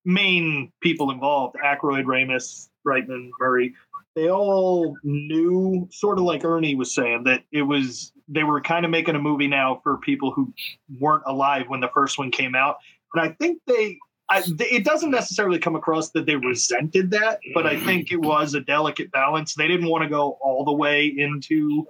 main 0.04 0.72
people 0.80 1.10
involved, 1.10 1.56
Aykroyd, 1.62 2.04
Ramis, 2.04 2.68
Reitman, 2.86 3.28
Murray, 3.38 3.74
they 4.14 4.30
all 4.30 4.96
knew, 5.02 5.86
sort 5.90 6.18
of 6.18 6.24
like 6.24 6.44
Ernie 6.44 6.74
was 6.74 6.94
saying, 6.94 7.24
that 7.24 7.42
it 7.52 7.62
was, 7.62 8.12
they 8.28 8.44
were 8.44 8.60
kind 8.62 8.84
of 8.84 8.90
making 8.90 9.14
a 9.14 9.18
movie 9.18 9.48
now 9.48 9.80
for 9.82 9.98
people 9.98 10.30
who 10.30 10.54
weren't 10.98 11.24
alive 11.26 11.66
when 11.68 11.80
the 11.80 11.90
first 11.92 12.16
one 12.16 12.30
came 12.30 12.54
out. 12.54 12.76
And 13.14 13.22
I 13.22 13.34
think 13.34 13.60
they, 13.66 13.98
I, 14.30 14.42
they, 14.54 14.66
it 14.66 14.84
doesn't 14.84 15.10
necessarily 15.10 15.58
come 15.58 15.76
across 15.76 16.10
that 16.10 16.24
they 16.24 16.36
resented 16.36 17.10
that, 17.10 17.40
but 17.52 17.66
I 17.66 17.78
think 17.78 18.10
it 18.10 18.20
was 18.20 18.54
a 18.54 18.60
delicate 18.60 19.12
balance. 19.12 19.54
They 19.54 19.68
didn't 19.68 19.88
want 19.88 20.04
to 20.04 20.08
go 20.08 20.38
all 20.40 20.64
the 20.64 20.72
way 20.72 21.06
into 21.06 21.86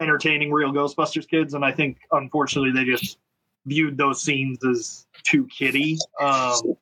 entertaining 0.00 0.52
real 0.52 0.72
Ghostbusters 0.72 1.28
kids, 1.28 1.54
and 1.54 1.64
I 1.64 1.72
think 1.72 1.98
unfortunately 2.10 2.72
they 2.72 2.90
just 2.90 3.18
viewed 3.66 3.96
those 3.96 4.22
scenes 4.22 4.64
as 4.64 5.06
too 5.22 5.46
kiddie. 5.46 5.98
Um, 6.20 6.76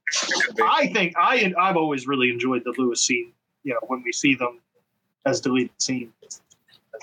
I 0.62 0.91
think 0.93 1.14
I 1.17 1.53
I've 1.59 1.77
always 1.77 2.07
really 2.07 2.31
enjoyed 2.31 2.62
the 2.64 2.75
Lewis 2.79 3.03
scene. 3.03 3.33
You 3.64 3.75
know, 3.75 3.81
when 3.88 4.03
we 4.05 4.12
see 4.12 4.35
them 4.35 4.61
as 5.27 5.41
deleted 5.41 5.71
scenes. 5.79 6.12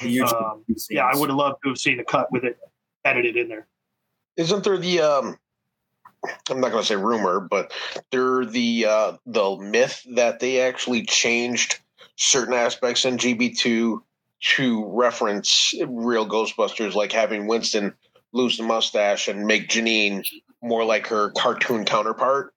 Um, 0.02 0.64
yeah, 0.90 1.06
I 1.06 1.16
would 1.16 1.30
have 1.30 1.38
loved 1.38 1.64
to 1.64 1.70
have 1.70 1.78
seen 1.78 2.00
a 2.00 2.04
cut 2.04 2.32
with 2.32 2.44
it 2.44 2.58
edited 3.06 3.38
in 3.38 3.48
there. 3.48 3.68
Isn't 4.36 4.64
there 4.64 4.78
the 4.78 5.02
um 5.02 5.38
I'm 6.50 6.60
not 6.60 6.72
going 6.72 6.82
to 6.82 6.88
say 6.88 6.96
rumor, 6.96 7.40
but 7.40 7.72
there 8.12 8.46
the 8.46 8.86
uh 8.86 9.18
the 9.26 9.58
myth 9.58 10.06
that 10.16 10.40
they 10.40 10.62
actually 10.62 11.06
changed 11.06 11.80
certain 12.18 12.54
aspects 12.54 13.06
in 13.06 13.18
GB2 13.18 14.00
to 14.42 14.86
reference 14.88 15.74
real 15.88 16.28
Ghostbusters 16.28 16.94
like 16.94 17.12
having 17.12 17.48
Winston 17.48 17.94
lose 18.36 18.58
the 18.58 18.64
mustache 18.64 19.28
and 19.30 19.46
make 19.48 19.70
Janine 19.70 20.26
more 20.62 20.84
like 20.84 21.08
her 21.08 21.30
cartoon 21.32 21.86
counterpart. 21.86 22.54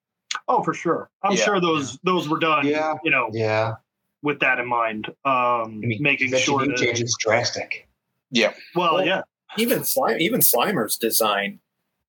Oh, 0.47 0.61
for 0.61 0.73
sure. 0.73 1.09
I'm 1.23 1.31
Yeah. 1.37 1.43
sure 1.45 1.61
those 1.61 1.97
those 2.03 2.27
were 2.27 2.37
done. 2.39 2.67
Yeah. 2.67 2.95
You 3.03 3.11
know, 3.11 3.29
yeah. 3.33 3.75
with 4.21 4.41
that 4.41 4.59
in 4.59 4.67
mind, 4.67 5.07
um, 5.07 5.15
I 5.25 5.67
mean, 5.67 6.03
making 6.03 6.31
that 6.31 6.41
sure 6.41 6.59
change 6.75 6.97
that. 6.99 7.01
is 7.05 7.15
drastic. 7.19 7.87
Well, 8.33 8.53
Well, 8.75 9.05
yeah, 9.05 9.21
even 9.57 9.85
Slime, 9.85 10.19
even 10.19 10.41
Slimer's 10.41 10.97
design 10.97 11.59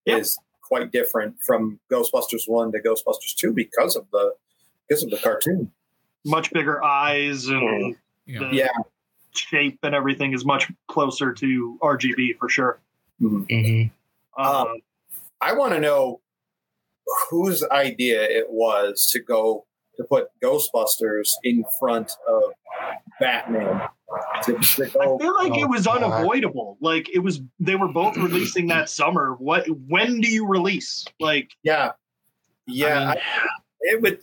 Yeah. 0.05 0.17
is 0.17 0.37
quite 0.61 0.91
different 0.91 1.37
from 1.41 1.79
Ghostbusters 1.91 2.49
one 2.49 2.73
to 2.73 2.81
Ghostbusters 2.81 3.35
two 3.37 3.53
because 3.53 3.95
of 3.97 4.11
the 4.11 4.35
because 4.89 5.05
of 5.05 5.11
the 5.11 5.19
cartoon. 5.19 5.71
much 6.25 6.51
bigger 6.53 6.83
eyes 6.83 7.47
and 7.47 7.97
you 8.27 8.41
know, 8.41 8.51
the 8.51 8.57
Yeah. 8.57 8.69
shape 9.33 9.79
and 9.85 9.95
everything 9.95 10.33
is 10.35 10.45
much 10.45 10.69
closer 10.89 11.33
to 11.33 11.79
RGB 11.81 12.33
for 12.39 12.49
sure. 12.49 12.81
Mm-hmm. 13.21 14.43
Um, 14.43 14.47
Um, 14.67 14.77
I 15.41 15.53
want 15.55 15.75
to 15.75 15.81
know 15.81 16.21
whose 17.31 17.63
idea 17.65 18.23
it 18.23 18.47
was 18.49 19.07
to 19.13 19.21
go 19.21 19.67
to 19.97 20.05
put 20.05 20.29
Ghostbusters 20.43 21.29
in 21.45 21.65
front 21.79 22.13
of 22.29 22.43
Batman. 23.21 23.83
To, 24.45 24.53
to 24.55 24.85
I 24.85 25.19
feel 25.19 25.35
like 25.35 25.53
Oh, 25.53 25.61
it 25.63 25.69
was 25.69 25.87
God. 25.87 26.03
unavoidable. 26.03 26.79
Like 26.81 27.09
it 27.15 27.19
was, 27.19 27.41
they 27.59 27.77
were 27.77 27.89
both 27.89 28.17
releasing 28.17 28.67
that 28.69 28.89
summer. 28.89 29.35
What? 29.39 29.67
When 29.89 30.21
do 30.21 30.29
you 30.29 30.47
release? 30.47 31.05
Like, 31.19 31.51
yeah, 31.63 31.93
yeah. 32.67 32.97
I 32.97 32.99
mean, 32.99 33.09
I- 33.09 33.21
it 33.83 34.03
would. 34.03 34.21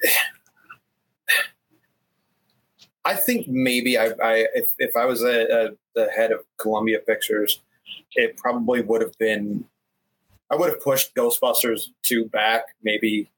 I 3.05 3.15
think 3.15 3.47
maybe 3.47 3.97
I, 3.97 4.07
I 4.21 4.47
if, 4.53 4.69
if 4.79 4.95
I 4.97 5.05
was 5.05 5.23
a, 5.23 5.67
a, 5.67 5.69
the 5.95 6.09
head 6.11 6.31
of 6.31 6.41
Columbia 6.57 6.99
Pictures, 6.99 7.61
it 8.13 8.37
probably 8.37 8.81
would 8.81 9.01
have 9.01 9.17
been. 9.17 9.65
I 10.49 10.55
would 10.55 10.69
have 10.69 10.81
pushed 10.81 11.13
Ghostbusters 11.15 11.87
two 12.03 12.25
back 12.25 12.63
maybe 12.81 13.29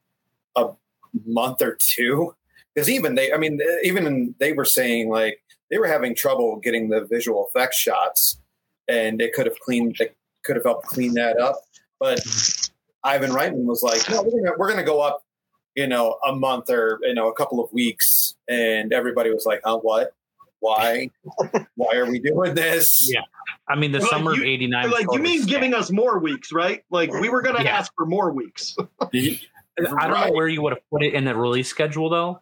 a 0.56 0.70
month 1.26 1.62
or 1.62 1.78
two 1.80 2.36
because 2.74 2.90
even 2.90 3.16
they, 3.16 3.34
I 3.34 3.38
mean, 3.38 3.60
even 3.84 4.36
they 4.40 4.54
were 4.54 4.66
saying 4.66 5.10
like 5.10 5.42
they 5.70 5.78
were 5.78 5.88
having 5.88 6.16
trouble 6.16 6.58
getting 6.58 6.90
the 6.90 7.06
visual 7.06 7.48
effects 7.48 7.78
shots, 7.78 8.40
and 8.88 9.22
it 9.22 9.34
could 9.34 9.46
have 9.46 9.60
cleaned, 9.60 9.96
they 10.00 10.10
could 10.44 10.56
have 10.56 10.66
helped 10.66 10.88
clean 10.88 11.14
that 11.16 11.40
up. 11.40 11.62
But 12.00 12.20
Ivan 13.04 13.32
Reitman 13.32 13.66
was 13.66 13.84
like, 13.84 14.10
no, 14.10 14.22
we're 14.22 14.42
gonna, 14.42 14.58
we're 14.58 14.70
gonna 14.70 14.84
go 14.84 15.02
up, 15.02 15.24
you 15.76 15.88
know, 15.88 16.18
a 16.28 16.34
month 16.34 16.70
or 16.70 17.00
you 17.04 17.14
know 17.14 17.28
a 17.28 17.34
couple 17.34 17.64
of 17.64 17.72
weeks, 17.74 18.36
and 18.48 18.94
everybody 18.94 19.32
was 19.32 19.46
like, 19.46 19.62
huh, 19.64 19.80
what? 19.80 20.14
Why? 20.60 21.10
Why 21.76 21.96
are 21.96 22.06
we 22.10 22.20
doing 22.20 22.54
this? 22.56 23.12
Yeah. 23.14 23.22
I 23.68 23.76
mean, 23.76 23.92
the 23.92 24.00
Well, 24.00 24.10
summer 24.10 24.34
you- 24.36 24.42
of 24.42 24.48
'89. 24.48 24.92
like 24.92 25.06
you 25.12 25.20
mean 25.20 25.46
giving 25.46 25.74
us 25.74 25.92
more 25.92 26.20
weeks, 26.20 26.52
right? 26.52 26.84
Like 26.90 27.12
we 27.14 27.30
were 27.30 27.42
gonna 27.42 27.64
Yeah. 27.64 27.78
ask 27.78 27.94
for 27.96 28.06
more 28.06 28.32
weeks. 28.32 28.76
I 29.02 29.40
don't 29.78 29.94
Right. 29.94 30.28
know 30.28 30.34
where 30.34 30.48
you 30.48 30.62
would 30.62 30.74
have 30.74 30.82
put 30.92 31.04
it 31.04 31.14
in 31.14 31.24
the 31.26 31.36
release 31.36 31.70
schedule 31.70 32.10
though. 32.10 32.42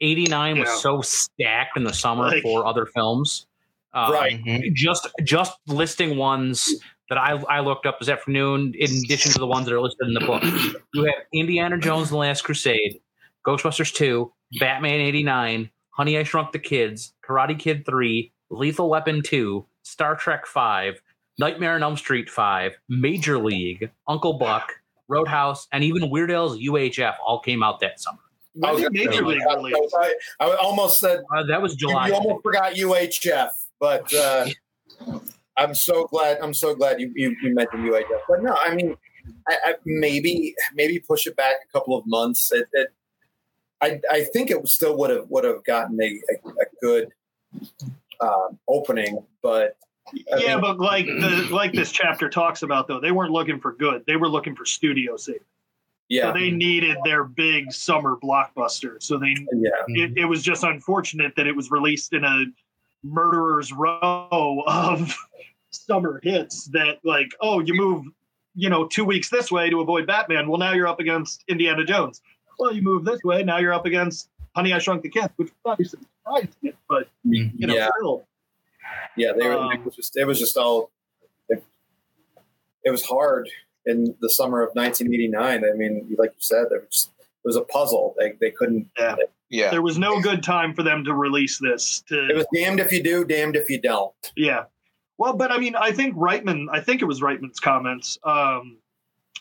89 0.00 0.58
was 0.60 0.80
so 0.82 1.00
stacked 1.02 1.76
in 1.76 1.84
the 1.84 1.92
summer 1.92 2.24
Like- 2.24 2.42
for 2.42 2.66
other 2.66 2.86
films. 2.86 3.46
Um, 3.94 4.12
Right. 4.12 4.40
Just 4.74 5.06
just 5.24 5.52
listing 5.66 6.16
ones 6.16 6.68
that 7.08 7.16
I, 7.18 7.32
I 7.48 7.60
looked 7.60 7.86
up 7.86 7.98
this 7.98 8.08
afternoon, 8.10 8.74
in 8.78 8.90
addition 9.04 9.32
to 9.32 9.38
the 9.38 9.46
ones 9.46 9.66
that 9.66 9.74
are 9.74 9.80
listed 9.80 10.06
in 10.08 10.14
the 10.14 10.20
book. 10.20 10.42
You 10.92 11.04
have 11.04 11.14
Indiana 11.32 11.78
Jones 11.78 12.08
and 12.08 12.12
the 12.14 12.18
Last 12.18 12.42
Crusade, 12.42 13.00
Ghostbusters 13.46 13.94
2, 13.94 14.30
Batman 14.60 15.00
89, 15.00 15.70
Honey, 15.90 16.18
I 16.18 16.22
Shrunk 16.24 16.52
the 16.52 16.58
Kids, 16.58 17.14
Karate 17.28 17.58
Kid 17.58 17.84
3, 17.84 18.32
Lethal 18.50 18.88
Weapon 18.88 19.22
2, 19.22 19.64
Star 19.82 20.16
Trek 20.16 20.46
5, 20.46 21.00
Nightmare 21.38 21.74
on 21.74 21.82
Elm 21.82 21.96
Street 21.96 22.30
5, 22.30 22.76
Major 22.88 23.38
League, 23.38 23.90
Uncle 24.06 24.34
Buck, 24.34 24.72
Roadhouse, 25.08 25.68
and 25.72 25.84
even 25.84 26.10
Weird 26.10 26.30
Al's 26.30 26.58
UHF 26.58 27.14
all 27.24 27.40
came 27.40 27.62
out 27.62 27.80
that 27.80 28.00
summer. 28.00 28.18
When 28.54 28.76
did 28.76 28.92
Major 28.92 29.24
League 29.26 29.40
I, 29.48 29.54
release? 29.54 29.92
I, 29.94 30.14
I 30.40 30.56
almost 30.56 30.98
said 30.98 31.20
Uh, 31.34 31.44
that 31.44 31.62
was 31.62 31.72
you, 31.72 31.88
July. 31.88 32.08
you 32.08 32.14
almost 32.14 32.42
forgot 32.42 32.74
UHF, 32.74 33.50
but 33.78 34.12
uh, 34.14 34.46
I'm 35.56 35.74
so 35.74 36.06
glad. 36.06 36.38
I'm 36.42 36.54
so 36.54 36.74
glad 36.74 37.00
you, 37.00 37.12
you, 37.14 37.36
you 37.42 37.54
mentioned 37.54 37.84
UHF. 37.84 38.20
But 38.28 38.42
no, 38.42 38.56
I 38.58 38.74
mean, 38.74 38.96
I, 39.48 39.56
I, 39.64 39.74
maybe 39.84 40.54
maybe 40.74 40.98
push 40.98 41.26
it 41.26 41.36
back 41.36 41.56
a 41.68 41.72
couple 41.72 41.96
of 41.96 42.04
months. 42.06 42.50
It, 42.52 42.66
it, 42.72 42.88
I 43.80 44.00
I 44.10 44.24
think 44.32 44.50
it 44.50 44.66
still 44.68 44.96
would 44.98 45.10
have 45.10 45.26
would 45.28 45.44
have 45.44 45.62
gotten 45.64 46.00
a, 46.02 46.06
a, 46.06 46.48
a 46.48 46.66
good 46.80 47.12
um, 48.20 48.58
opening, 48.68 49.24
but 49.42 49.76
I 50.32 50.38
yeah, 50.38 50.52
mean- 50.54 50.60
but 50.60 50.78
like 50.78 51.06
the 51.06 51.48
like 51.50 51.72
this 51.72 51.92
chapter 51.92 52.28
talks 52.28 52.62
about 52.62 52.88
though, 52.88 53.00
they 53.00 53.12
weren't 53.12 53.32
looking 53.32 53.60
for 53.60 53.72
good. 53.72 54.04
They 54.06 54.16
were 54.16 54.28
looking 54.28 54.54
for 54.56 54.64
studio 54.64 55.16
save. 55.16 55.40
yeah, 56.08 56.32
So 56.32 56.38
they 56.38 56.50
needed 56.50 56.96
their 57.04 57.24
big 57.24 57.72
summer 57.72 58.16
blockbuster. 58.16 59.02
So 59.02 59.18
they 59.18 59.36
yeah, 59.52 59.70
it, 59.88 60.16
it 60.16 60.24
was 60.24 60.42
just 60.42 60.64
unfortunate 60.64 61.34
that 61.36 61.46
it 61.46 61.54
was 61.54 61.70
released 61.70 62.12
in 62.12 62.24
a 62.24 62.44
murderer's 63.04 63.72
row 63.72 64.62
of 64.66 65.14
summer 65.70 66.18
hits 66.22 66.64
that 66.66 66.98
like 67.04 67.28
oh 67.40 67.60
you 67.60 67.74
move 67.74 68.06
you 68.56 68.68
know 68.68 68.86
two 68.88 69.04
weeks 69.04 69.28
this 69.30 69.52
way 69.52 69.70
to 69.70 69.80
avoid 69.80 70.04
batman 70.06 70.48
well 70.48 70.58
now 70.58 70.72
you're 70.72 70.88
up 70.88 70.98
against 70.98 71.44
indiana 71.46 71.84
jones 71.84 72.22
well 72.58 72.72
you 72.72 72.82
move 72.82 73.04
this 73.04 73.22
way 73.22 73.44
now 73.44 73.58
you're 73.58 73.72
up 73.72 73.86
against 73.86 74.30
honey 74.56 74.72
i 74.72 74.78
shrunk 74.78 75.02
the 75.02 75.08
kids 75.08 75.28
which 75.36 75.52
obviously 75.64 76.00
surprised 76.36 76.56
me 76.62 76.72
but 76.88 77.08
you 77.24 77.66
know 77.66 77.74
yeah, 77.74 77.88
still 77.98 78.24
yeah. 79.16 79.32
They 79.38 79.46
were, 79.48 79.56
Um, 79.58 79.72
it 79.72 79.84
was 79.84 79.96
just 79.96 80.16
it 80.16 80.24
was 80.24 80.38
just 80.38 80.56
all. 80.56 80.90
It, 81.48 81.62
it 82.84 82.90
was 82.90 83.04
hard 83.04 83.48
in 83.86 84.14
the 84.20 84.30
summer 84.30 84.62
of 84.62 84.74
1989. 84.74 85.64
I 85.64 85.76
mean, 85.76 86.14
like 86.18 86.30
you 86.30 86.40
said, 86.40 86.66
there 86.70 86.80
was 86.80 87.10
it 87.18 87.46
was 87.46 87.56
a 87.56 87.62
puzzle. 87.62 88.14
They 88.18 88.32
they 88.40 88.50
couldn't. 88.50 88.88
Yeah. 89.50 89.70
there 89.70 89.82
was 89.82 89.98
no 89.98 90.20
good 90.20 90.42
time 90.42 90.74
for 90.74 90.82
them 90.82 91.04
to 91.04 91.14
release 91.14 91.58
this 91.58 92.02
to 92.08 92.28
It 92.28 92.36
was 92.36 92.46
damned 92.54 92.80
if 92.80 92.92
you 92.92 93.02
do, 93.02 93.24
damned 93.24 93.56
if 93.56 93.70
you 93.70 93.80
don't. 93.80 94.12
Yeah. 94.36 94.64
Well, 95.16 95.32
but 95.32 95.50
I 95.50 95.56
mean, 95.56 95.74
I 95.74 95.90
think 95.90 96.14
Reitman, 96.16 96.66
I 96.70 96.80
think 96.80 97.00
it 97.00 97.06
was 97.06 97.22
Reitman's 97.22 97.58
comments 97.58 98.18
um, 98.24 98.76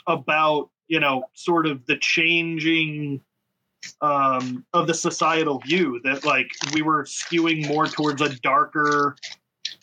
about, 0.08 0.70
you 0.88 1.02
know, 1.02 1.26
sort 1.34 1.68
of 1.68 1.86
the 1.88 1.98
changing 1.98 3.22
um, 4.02 4.66
of 4.74 4.88
the 4.88 4.94
societal 4.94 5.60
view 5.60 6.00
that, 6.04 6.26
like, 6.26 6.50
we 6.74 6.82
were 6.82 7.04
skewing 7.04 7.68
more 7.68 7.88
towards 7.88 8.22
a 8.22 8.30
darker 8.40 9.16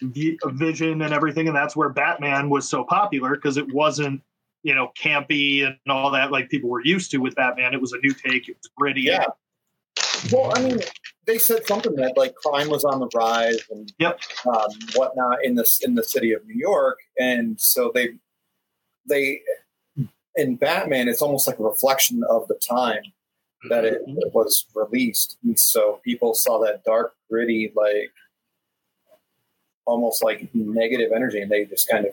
vi- 0.01 0.39
vision 0.47 1.03
and 1.03 1.13
everything. 1.13 1.47
And 1.47 1.57
that's 1.57 1.77
where 1.77 1.89
Batman 1.89 2.51
was 2.51 2.69
so 2.69 2.85
popular 2.85 3.35
because 3.35 3.57
it 3.57 3.73
wasn't, 3.73 4.23
you 4.63 4.75
know, 4.75 4.91
campy 4.99 5.67
and 5.67 5.77
all 5.89 6.11
that 6.11 6.33
like 6.33 6.49
people 6.49 6.71
were 6.71 6.85
used 6.85 7.11
to 7.13 7.19
with 7.19 7.35
Batman. 7.35 7.75
It 7.75 7.81
was 7.81 7.93
a 7.93 7.99
new 7.99 8.15
take, 8.15 8.49
it 8.49 8.57
was 8.57 8.71
gritty. 8.77 9.03
Yeah. 9.03 9.27
Well, 10.33 10.53
I 10.57 10.63
mean, 10.63 10.81
they 11.27 11.39
said 11.39 11.67
something 11.67 11.95
that 11.97 12.17
like 12.17 12.35
crime 12.35 12.69
was 12.69 12.85
on 12.85 12.99
the 13.01 13.09
rise 13.15 13.59
and 13.71 13.93
Yep. 13.99 14.21
um, 14.47 14.71
whatnot 14.95 15.45
in 15.45 15.55
this 15.55 15.81
in 15.85 15.95
the 15.95 16.03
city 16.03 16.33
of 16.33 16.45
New 16.47 16.57
York, 16.57 16.99
and 17.19 17.61
so 17.61 17.93
they 17.95 18.15
they 19.07 19.43
in 20.35 20.57
Batman, 20.57 21.09
it's 21.09 21.23
almost 21.23 21.47
like 21.47 21.59
a 21.59 21.63
reflection 21.63 22.25
of 22.25 22.49
the 22.49 22.55
time 22.55 23.03
that 23.71 23.85
it, 23.85 24.03
it 24.07 24.35
was 24.35 24.67
released, 24.75 25.37
and 25.45 25.59
so 25.59 26.01
people 26.05 26.35
saw 26.35 26.59
that 26.65 26.85
dark, 26.85 27.15
gritty, 27.31 27.73
like 27.75 28.12
almost 29.87 30.23
like 30.25 30.49
negative 30.55 31.12
energy, 31.15 31.41
and 31.41 31.51
they 31.51 31.65
just 31.65 31.89
kind 31.89 32.07
of 32.07 32.12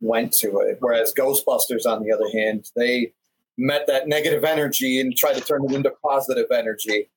went 0.00 0.32
to 0.34 0.58
it. 0.60 0.76
Whereas 0.80 1.12
Ghostbusters, 1.14 1.86
on 1.86 2.02
the 2.02 2.12
other 2.12 2.28
hand, 2.32 2.70
they 2.76 3.12
met 3.58 3.86
that 3.86 4.08
negative 4.08 4.44
energy 4.44 5.00
and 5.00 5.16
tried 5.16 5.34
to 5.34 5.40
turn 5.40 5.64
it 5.64 5.72
into 5.72 5.90
positive 6.02 6.46
energy. 6.52 7.08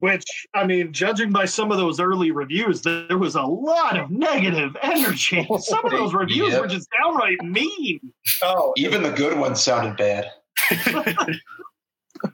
Which, 0.00 0.24
I 0.52 0.66
mean, 0.66 0.92
judging 0.92 1.32
by 1.32 1.46
some 1.46 1.70
of 1.70 1.78
those 1.78 1.98
early 2.00 2.30
reviews, 2.30 2.82
there 2.82 3.16
was 3.16 3.36
a 3.36 3.42
lot 3.42 3.98
of 3.98 4.10
negative 4.10 4.76
energy. 4.82 5.46
Some 5.60 5.82
of 5.84 5.92
those 5.92 6.12
reviews 6.12 6.52
Yep. 6.52 6.60
were 6.60 6.66
just 6.66 6.88
downright 7.02 7.42
mean. 7.42 8.00
Oh, 8.42 8.74
Even 8.76 9.02
the 9.02 9.12
good 9.12 9.38
ones 9.38 9.62
sounded 9.62 9.96
bad. 9.96 10.30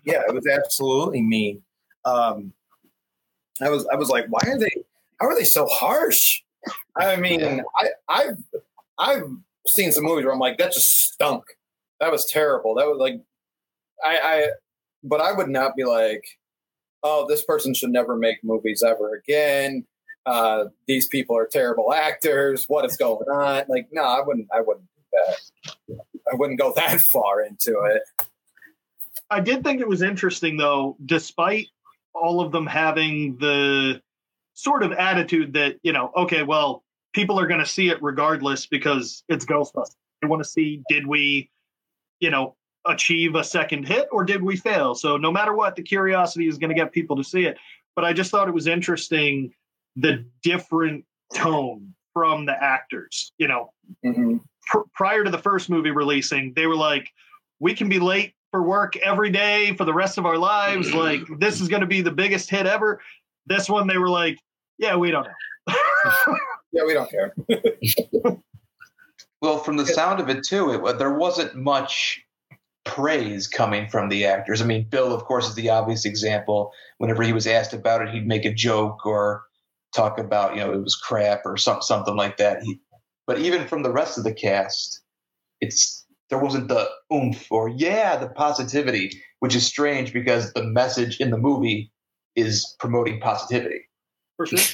yeah, 0.04 0.22
it 0.26 0.34
was 0.34 0.46
absolutely 0.46 1.22
mean. 1.22 1.62
Um, 2.04 2.52
I 3.62 3.68
was, 3.68 3.86
I 3.92 3.96
was 3.96 4.08
like, 4.08 4.26
why 4.28 4.40
are 4.46 4.58
they? 4.58 4.70
How 5.20 5.28
are 5.28 5.34
they 5.34 5.44
so 5.44 5.66
harsh? 5.66 6.40
I 6.96 7.16
mean, 7.16 7.62
I, 7.78 7.88
I've, 8.08 8.38
I've 8.98 9.24
seen 9.66 9.92
some 9.92 10.04
movies 10.04 10.24
where 10.24 10.32
I'm 10.32 10.40
like, 10.40 10.58
that 10.58 10.72
just 10.72 11.12
stunk. 11.12 11.44
That 12.00 12.10
was 12.10 12.24
terrible. 12.24 12.74
That 12.74 12.86
was 12.86 12.98
like, 12.98 13.20
I, 14.04 14.18
I, 14.18 14.46
but 15.02 15.20
I 15.20 15.32
would 15.32 15.48
not 15.48 15.76
be 15.76 15.84
like, 15.84 16.24
oh, 17.02 17.26
this 17.28 17.44
person 17.44 17.74
should 17.74 17.90
never 17.90 18.16
make 18.16 18.42
movies 18.42 18.82
ever 18.82 19.14
again. 19.14 19.86
Uh, 20.26 20.66
these 20.86 21.06
people 21.06 21.36
are 21.36 21.46
terrible 21.46 21.92
actors. 21.92 22.64
What 22.68 22.84
is 22.84 22.96
going 22.96 23.28
on? 23.28 23.64
Like, 23.68 23.88
no, 23.90 24.02
I 24.02 24.20
wouldn't. 24.24 24.48
I 24.54 24.60
wouldn't 24.60 24.86
do 24.96 25.02
that. 25.12 25.98
I 26.32 26.36
wouldn't 26.36 26.58
go 26.58 26.72
that 26.76 27.00
far 27.12 27.42
into 27.42 27.80
it. 27.84 28.02
I 29.30 29.40
did 29.40 29.62
think 29.62 29.80
it 29.80 29.88
was 29.88 30.02
interesting, 30.02 30.56
though, 30.56 30.96
despite 31.04 31.68
all 32.14 32.40
of 32.40 32.50
them 32.52 32.66
having 32.66 33.36
the 33.38 34.02
sort 34.54 34.82
of 34.82 34.92
attitude 34.92 35.52
that, 35.54 35.76
you 35.82 35.92
know, 35.92 36.10
okay, 36.16 36.42
well, 36.42 36.82
people 37.12 37.38
are 37.38 37.46
going 37.46 37.60
to 37.60 37.66
see 37.66 37.88
it 37.88 38.02
regardless 38.02 38.66
because 38.66 39.22
it's 39.28 39.44
Ghostbusters. 39.44 39.94
They 40.20 40.28
want 40.28 40.42
to 40.42 40.48
see, 40.48 40.82
did 40.88 41.06
we, 41.06 41.50
you 42.18 42.30
know, 42.30 42.56
achieve 42.86 43.36
a 43.36 43.44
second 43.44 43.86
hit 43.86 44.08
or 44.10 44.24
did 44.24 44.42
we 44.42 44.56
fail? 44.56 44.94
So 44.94 45.16
no 45.16 45.30
matter 45.30 45.54
what, 45.54 45.76
the 45.76 45.82
curiosity 45.82 46.48
is 46.48 46.58
going 46.58 46.70
to 46.70 46.74
get 46.74 46.92
people 46.92 47.16
to 47.16 47.24
see 47.24 47.44
it. 47.44 47.56
But 47.94 48.04
I 48.04 48.12
just 48.12 48.30
thought 48.30 48.48
it 48.48 48.54
was 48.54 48.66
interesting 48.66 49.52
the 49.96 50.24
different 50.42 51.04
tone 51.34 51.94
from 52.12 52.46
the 52.46 52.62
actors. 52.62 53.32
You 53.38 53.48
know, 53.48 53.72
Mhm. 54.04 54.40
pr- 54.66 54.88
prior 54.94 55.24
to 55.24 55.30
the 55.30 55.38
first 55.38 55.70
movie 55.70 55.90
releasing, 55.90 56.52
they 56.54 56.66
were 56.66 56.76
like, 56.76 57.08
we 57.60 57.74
can 57.74 57.88
be 57.88 57.98
late 57.98 58.34
for 58.50 58.62
work 58.62 58.96
every 58.98 59.30
day 59.30 59.74
for 59.76 59.84
the 59.84 59.94
rest 59.94 60.18
of 60.18 60.26
our 60.26 60.38
lives. 60.38 60.90
Mm. 60.90 60.94
Like, 60.94 61.38
this 61.38 61.60
is 61.60 61.68
going 61.68 61.80
to 61.80 61.86
be 61.86 62.00
the 62.00 62.10
biggest 62.10 62.50
hit 62.50 62.66
ever. 62.66 63.00
This 63.46 63.68
one, 63.68 63.86
they 63.86 63.98
were 63.98 64.08
like, 64.08 64.38
yeah, 64.78 64.96
we 64.96 65.10
don't 65.10 65.26
know. 65.68 65.74
Yeah, 66.72 66.84
we 66.86 66.94
don't 66.94 67.10
care. 67.10 67.34
Well, 69.42 69.58
from 69.58 69.76
the 69.76 69.86
sound 69.86 70.20
of 70.20 70.28
it 70.28 70.44
too, 70.44 70.72
it 70.72 70.84
uh, 70.84 70.92
there 70.92 71.14
wasn't 71.14 71.56
much 71.56 72.20
praise 72.84 73.46
coming 73.46 73.88
from 73.88 74.08
the 74.08 74.26
actors. 74.26 74.60
I 74.60 74.66
mean, 74.66 74.86
Bill, 74.88 75.14
of 75.14 75.24
course, 75.24 75.48
is 75.48 75.54
the 75.54 75.70
obvious 75.70 76.04
example. 76.04 76.72
Whenever 76.98 77.22
he 77.22 77.32
was 77.32 77.46
asked 77.46 77.72
about 77.72 78.02
it, 78.02 78.10
he'd 78.10 78.26
make 78.26 78.44
a 78.44 78.52
joke 78.52 79.06
or 79.06 79.44
talk 79.94 80.18
about, 80.18 80.54
you 80.54 80.60
know, 80.60 80.72
it 80.72 80.82
was 80.82 80.96
crap 80.96 81.42
or 81.44 81.56
some, 81.56 81.80
something 81.80 82.16
like 82.16 82.36
that. 82.36 82.62
He, 82.62 82.80
but 83.26 83.38
even 83.38 83.66
from 83.66 83.82
the 83.82 83.92
rest 83.92 84.18
of 84.18 84.24
the 84.24 84.32
cast, 84.32 85.00
it's 85.60 85.99
there 86.30 86.38
wasn't 86.38 86.68
the 86.68 86.88
oomph 87.12 87.50
or 87.50 87.68
yeah, 87.68 88.16
the 88.16 88.28
positivity, 88.28 89.20
which 89.40 89.54
is 89.54 89.66
strange 89.66 90.12
because 90.12 90.52
the 90.52 90.64
message 90.64 91.20
in 91.20 91.30
the 91.30 91.38
movie 91.38 91.92
is 92.36 92.74
promoting 92.78 93.20
positivity. 93.20 93.82
For 94.36 94.46
sure. 94.46 94.58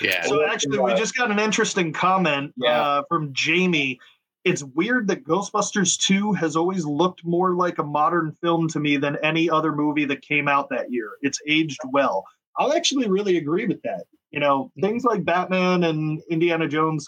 Yeah. 0.00 0.22
So 0.24 0.44
actually, 0.44 0.78
we 0.78 0.94
just 0.94 1.16
got 1.16 1.30
an 1.30 1.38
interesting 1.38 1.92
comment 1.92 2.52
Yeah. 2.56 2.80
uh, 2.80 3.02
from 3.08 3.32
Jamie. 3.32 3.98
It's 4.44 4.62
weird 4.64 5.06
that 5.08 5.24
Ghostbusters 5.24 5.96
2 5.98 6.32
has 6.32 6.56
always 6.56 6.84
looked 6.84 7.24
more 7.24 7.54
like 7.54 7.78
a 7.78 7.84
modern 7.84 8.32
film 8.42 8.68
to 8.68 8.80
me 8.80 8.96
than 8.96 9.16
any 9.22 9.48
other 9.48 9.72
movie 9.72 10.04
that 10.06 10.22
came 10.22 10.48
out 10.48 10.68
that 10.70 10.90
year. 10.90 11.10
It's 11.22 11.40
aged 11.46 11.78
well. 11.92 12.24
I'll 12.58 12.72
actually 12.72 13.08
really 13.08 13.36
agree 13.36 13.66
with 13.66 13.80
that. 13.82 14.04
You 14.32 14.40
know, 14.40 14.72
things 14.80 15.04
like 15.04 15.24
Batman 15.24 15.84
and 15.84 16.20
Indiana 16.28 16.66
Jones, 16.66 17.06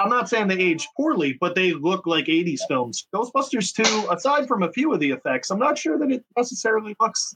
I'm 0.00 0.08
not 0.08 0.28
saying 0.28 0.48
they 0.48 0.58
age 0.58 0.88
poorly, 0.96 1.36
but 1.40 1.54
they 1.54 1.74
look 1.74 2.06
like 2.06 2.24
80s 2.24 2.60
films. 2.66 3.06
Ghostbusters 3.14 3.74
2, 3.74 4.08
aside 4.10 4.48
from 4.48 4.62
a 4.62 4.72
few 4.72 4.92
of 4.92 5.00
the 5.00 5.10
effects, 5.10 5.50
I'm 5.50 5.58
not 5.58 5.76
sure 5.76 5.98
that 5.98 6.10
it 6.10 6.24
necessarily 6.36 6.96
looks 7.00 7.32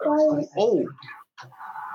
old. 0.56 0.88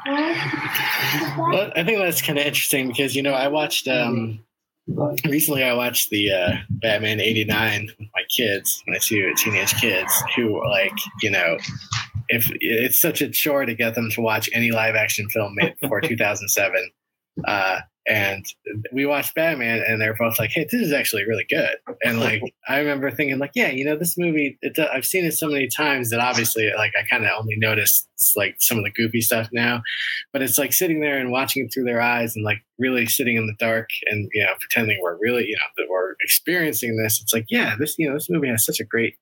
Well, 0.06 1.72
I 1.76 1.84
think 1.84 2.00
that's 2.00 2.22
kind 2.22 2.40
of 2.40 2.46
interesting 2.46 2.88
because 2.88 3.16
you 3.16 3.22
know 3.22 3.34
I 3.34 3.48
watched 3.50 3.88
um 3.88 4.40
recently 5.26 5.64
I 5.64 5.74
watched 5.74 6.10
the 6.10 6.32
uh, 6.32 6.56
Batman 6.70 7.20
'89 7.20 7.90
with 8.00 8.08
my 8.16 8.24
kids, 8.30 8.82
my 8.88 8.98
two 9.02 9.34
teenage 9.36 9.76
kids 9.76 10.24
who 10.36 10.66
like 10.70 10.94
you 11.22 11.30
know 11.30 11.58
if 12.30 12.50
it's 12.62 13.00
such 13.00 13.22
a 13.22 13.30
chore 13.30 13.66
to 13.66 13.74
get 13.74 13.96
them 13.96 14.10
to 14.12 14.22
watch 14.22 14.50
any 14.54 14.72
live 14.72 14.96
action 14.96 15.28
film 15.30 15.56
made 15.56 15.76
before 15.82 16.00
2007. 16.02 16.92
Uh, 17.46 17.80
and 18.10 18.44
we 18.92 19.06
watched 19.06 19.36
Batman, 19.36 19.84
and 19.88 20.02
they're 20.02 20.16
both 20.16 20.40
like, 20.40 20.50
"Hey, 20.50 20.64
this 20.70 20.82
is 20.82 20.92
actually 20.92 21.26
really 21.26 21.46
good." 21.48 21.76
And 22.04 22.20
like, 22.20 22.42
I 22.68 22.80
remember 22.80 23.12
thinking, 23.12 23.38
like, 23.38 23.52
"Yeah, 23.54 23.70
you 23.70 23.86
know, 23.86 23.96
this 23.96 24.18
movie. 24.18 24.58
It, 24.64 24.80
I've 24.80 25.06
seen 25.06 25.26
it 25.26 25.34
so 25.34 25.48
many 25.48 25.68
times 25.68 26.10
that 26.10 26.20
obviously, 26.20 26.72
like, 26.76 26.94
I 27.00 27.04
kind 27.08 27.24
of 27.24 27.32
only 27.40 27.56
noticed 27.56 28.10
like 28.36 28.56
some 28.60 28.80
of 28.80 28.84
the 28.84 28.92
goofy 28.92 29.22
stuff 29.22 29.48
now, 29.54 29.82
but 30.34 30.42
it's 30.42 30.58
like 30.58 30.74
sitting 30.74 31.02
there 31.02 31.20
and 31.20 31.32
watching 31.32 31.66
it 31.66 31.72
through 31.72 31.86
their 31.86 32.02
eyes, 32.02 32.36
and 32.36 32.44
like 32.44 32.64
really 32.80 33.06
sitting 33.06 33.38
in 33.38 33.46
the 33.46 33.56
dark 33.60 33.90
and 34.08 34.28
you 34.34 34.44
know 34.44 34.54
pretending 34.60 35.00
we're 35.02 35.18
really 35.22 35.46
you 35.46 35.56
know 35.56 35.62
that 35.78 35.88
we're 35.88 36.16
experiencing 36.22 36.98
this. 36.98 37.22
It's 37.22 37.34
like, 37.34 37.46
yeah, 37.50 37.76
this 37.78 37.96
you 38.00 38.08
know 38.08 38.16
this 38.16 38.30
movie 38.30 38.50
has 38.50 38.66
such 38.66 38.80
a 38.80 38.86
great 38.86 39.16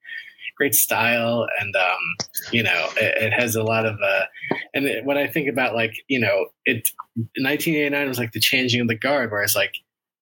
great 0.57 0.73
style 0.73 1.47
and 1.61 1.75
um 1.75 2.27
you 2.51 2.63
know 2.63 2.87
it, 2.97 3.23
it 3.23 3.33
has 3.33 3.55
a 3.55 3.63
lot 3.63 3.85
of 3.85 3.97
uh 4.01 4.25
and 4.73 4.85
it, 4.85 5.05
when 5.05 5.17
i 5.17 5.27
think 5.27 5.47
about 5.47 5.75
like 5.75 5.93
you 6.07 6.19
know 6.19 6.47
it 6.65 6.89
1989 7.15 8.07
was 8.07 8.17
like 8.17 8.31
the 8.31 8.39
changing 8.39 8.81
of 8.81 8.87
the 8.87 8.95
guard 8.95 9.31
where 9.31 9.43
it's 9.43 9.55
like 9.55 9.73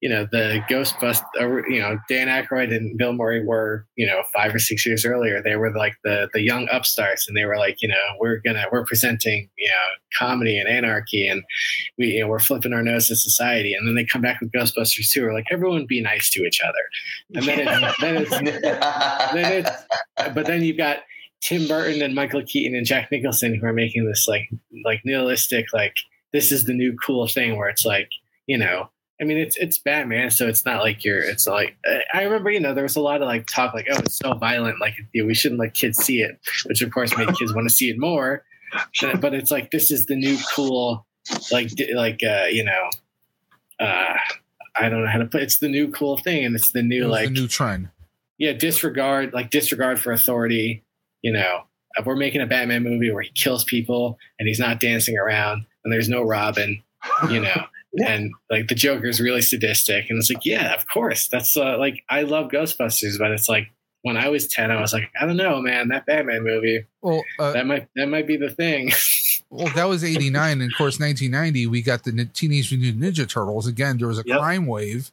you 0.01 0.09
know 0.09 0.27
the 0.31 0.61
Ghostbusters. 0.69 1.23
Uh, 1.39 1.63
you 1.67 1.79
know 1.79 1.97
Dan 2.09 2.27
Aykroyd 2.27 2.75
and 2.75 2.97
Bill 2.97 3.13
Murray 3.13 3.43
were 3.43 3.85
you 3.95 4.05
know 4.05 4.23
five 4.33 4.53
or 4.53 4.59
six 4.59 4.85
years 4.85 5.05
earlier. 5.05 5.41
They 5.41 5.55
were 5.55 5.73
like 5.75 5.95
the 6.03 6.29
the 6.33 6.41
young 6.41 6.67
upstarts, 6.71 7.27
and 7.27 7.35
they 7.35 7.45
were 7.45 7.57
like 7.57 7.81
you 7.81 7.87
know 7.87 8.03
we're 8.19 8.37
gonna 8.45 8.65
we're 8.71 8.85
presenting 8.85 9.49
you 9.57 9.69
know 9.69 10.17
comedy 10.17 10.59
and 10.59 10.69
anarchy, 10.69 11.27
and 11.27 11.43
we 11.97 12.07
you 12.07 12.21
know 12.21 12.27
we're 12.27 12.39
flipping 12.39 12.73
our 12.73 12.83
nose 12.83 13.09
at 13.09 13.17
society. 13.17 13.73
And 13.73 13.87
then 13.87 13.95
they 13.95 14.05
come 14.05 14.21
back 14.21 14.41
with 14.41 14.51
Ghostbusters 14.51 15.09
two, 15.09 15.25
are 15.25 15.33
like 15.33 15.47
everyone 15.51 15.85
be 15.87 16.01
nice 16.01 16.29
to 16.31 16.45
each 16.45 16.61
other. 16.61 16.73
And 17.35 17.45
then 17.45 17.59
it's, 17.67 17.97
then 18.01 18.17
it's 18.17 18.29
then 19.33 19.53
it's 19.53 20.33
but 20.33 20.45
then 20.45 20.63
you've 20.63 20.77
got 20.77 20.99
Tim 21.41 21.67
Burton 21.67 22.01
and 22.01 22.15
Michael 22.15 22.43
Keaton 22.43 22.75
and 22.75 22.85
Jack 22.85 23.11
Nicholson 23.11 23.55
who 23.55 23.65
are 23.65 23.73
making 23.73 24.05
this 24.05 24.27
like 24.27 24.49
like 24.83 25.01
nihilistic 25.05 25.67
like 25.73 25.93
this 26.33 26.51
is 26.51 26.65
the 26.65 26.73
new 26.73 26.95
cool 26.97 27.27
thing 27.27 27.55
where 27.55 27.69
it's 27.69 27.85
like 27.85 28.09
you 28.47 28.57
know 28.57 28.89
I 29.21 29.23
mean 29.23 29.37
it's 29.37 29.55
it's 29.57 29.77
Batman 29.79 30.29
so 30.29 30.47
it's 30.47 30.65
not 30.65 30.81
like 30.81 31.03
you're 31.03 31.19
it's 31.19 31.47
like 31.47 31.77
I 32.13 32.23
remember 32.23 32.51
you 32.51 32.59
know 32.59 32.73
there 32.73 32.83
was 32.83 32.95
a 32.95 33.01
lot 33.01 33.21
of 33.21 33.27
like 33.27 33.47
talk 33.47 33.73
like 33.73 33.87
oh 33.91 33.99
it's 33.99 34.17
so 34.17 34.33
violent 34.33 34.81
like 34.81 34.95
you 35.13 35.23
know, 35.23 35.27
we 35.27 35.33
shouldn't 35.33 35.59
let 35.59 35.73
kids 35.73 35.97
see 35.97 36.21
it 36.21 36.39
which 36.65 36.81
of 36.81 36.91
course 36.91 37.15
made 37.17 37.27
kids 37.35 37.53
want 37.53 37.67
to 37.67 37.73
see 37.73 37.89
it 37.89 37.99
more 37.99 38.43
but, 39.21 39.33
it's 39.33 39.51
like 39.51 39.71
this 39.71 39.89
is 39.89 40.05
the 40.07 40.15
new 40.15 40.37
cool 40.53 41.05
like 41.51 41.69
like 41.93 42.19
uh 42.23 42.45
you 42.49 42.63
know 42.63 42.89
uh 43.79 44.15
I 44.75 44.89
don't 44.89 45.03
know 45.03 45.09
how 45.09 45.19
to 45.19 45.25
put 45.25 45.41
it's 45.41 45.59
the 45.59 45.69
new 45.69 45.89
cool 45.91 46.17
thing 46.17 46.45
and 46.45 46.55
it's 46.55 46.71
the 46.71 46.81
new 46.81 47.03
was 47.03 47.11
like 47.11 47.27
the 47.27 47.33
new 47.33 47.47
trend. 47.47 47.89
yeah, 48.37 48.53
disregard 48.53 49.33
like 49.33 49.49
disregard 49.49 49.99
for 49.99 50.11
authority. 50.11 50.83
You 51.21 51.33
know, 51.33 51.63
we're 52.05 52.15
making 52.15 52.41
a 52.41 52.45
Batman 52.45 52.83
movie 52.83 53.11
where 53.11 53.23
he 53.23 53.31
kills 53.31 53.63
people 53.63 54.17
and 54.37 54.47
he's 54.47 54.59
not 54.59 54.79
dancing 54.79 55.17
around 55.17 55.65
and 55.83 55.93
there's 55.93 56.09
no 56.09 56.21
Robin, 56.21 56.83
you 57.29 57.39
know, 57.39 57.65
and 58.05 58.31
like 58.49 58.67
the 58.67 58.75
Joker's 58.75 59.19
really 59.21 59.41
sadistic, 59.41 60.09
and 60.09 60.17
it's 60.19 60.29
like, 60.31 60.45
yeah, 60.45 60.73
of 60.73 60.87
course, 60.87 61.27
that's 61.27 61.55
uh, 61.55 61.77
like 61.77 62.03
I 62.09 62.23
love 62.23 62.49
Ghostbusters, 62.51 63.17
but 63.19 63.31
it's 63.31 63.47
like 63.49 63.69
when 64.01 64.17
I 64.17 64.29
was 64.29 64.47
ten, 64.47 64.69
I 64.71 64.79
was 64.81 64.93
like, 64.93 65.09
I 65.19 65.25
don't 65.25 65.37
know, 65.37 65.61
man, 65.61 65.87
that 65.89 66.05
Batman 66.05 66.43
movie 66.43 66.85
Well, 67.01 67.23
uh, 67.39 67.53
that 67.53 67.65
might 67.65 67.87
that 67.95 68.07
might 68.07 68.27
be 68.27 68.37
the 68.37 68.49
thing. 68.49 68.91
well, 69.49 69.71
that 69.75 69.85
was 69.85 70.03
'89, 70.03 70.61
and 70.61 70.71
of 70.71 70.77
course, 70.77 70.99
1990, 70.99 71.67
we 71.67 71.81
got 71.81 72.03
the 72.03 72.25
Teenage 72.33 72.71
Mutant 72.71 73.01
Ninja 73.01 73.27
Turtles. 73.27 73.67
Again, 73.67 73.97
there 73.97 74.07
was 74.07 74.19
a 74.19 74.23
Yep. 74.25 74.37
crime 74.39 74.65
wave, 74.67 75.11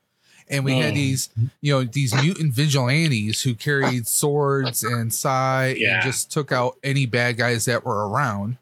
and 0.49 0.64
we 0.64 0.72
had 0.78 0.93
Mm. 0.93 0.97
these, 0.97 1.30
you 1.62 1.72
know, 1.72 1.85
these 1.85 2.12
mutant 2.14 2.53
vigilantes 2.53 3.43
who 3.43 3.55
carried 3.55 4.07
swords 4.07 4.83
and 4.83 5.12
sai 5.14 5.76
Yeah. 5.78 5.95
and 5.95 6.03
just 6.03 6.30
took 6.33 6.53
out 6.53 6.76
any 6.83 7.07
bad 7.07 7.37
guys 7.39 7.64
that 7.66 7.85
were 7.87 8.09
around 8.09 8.59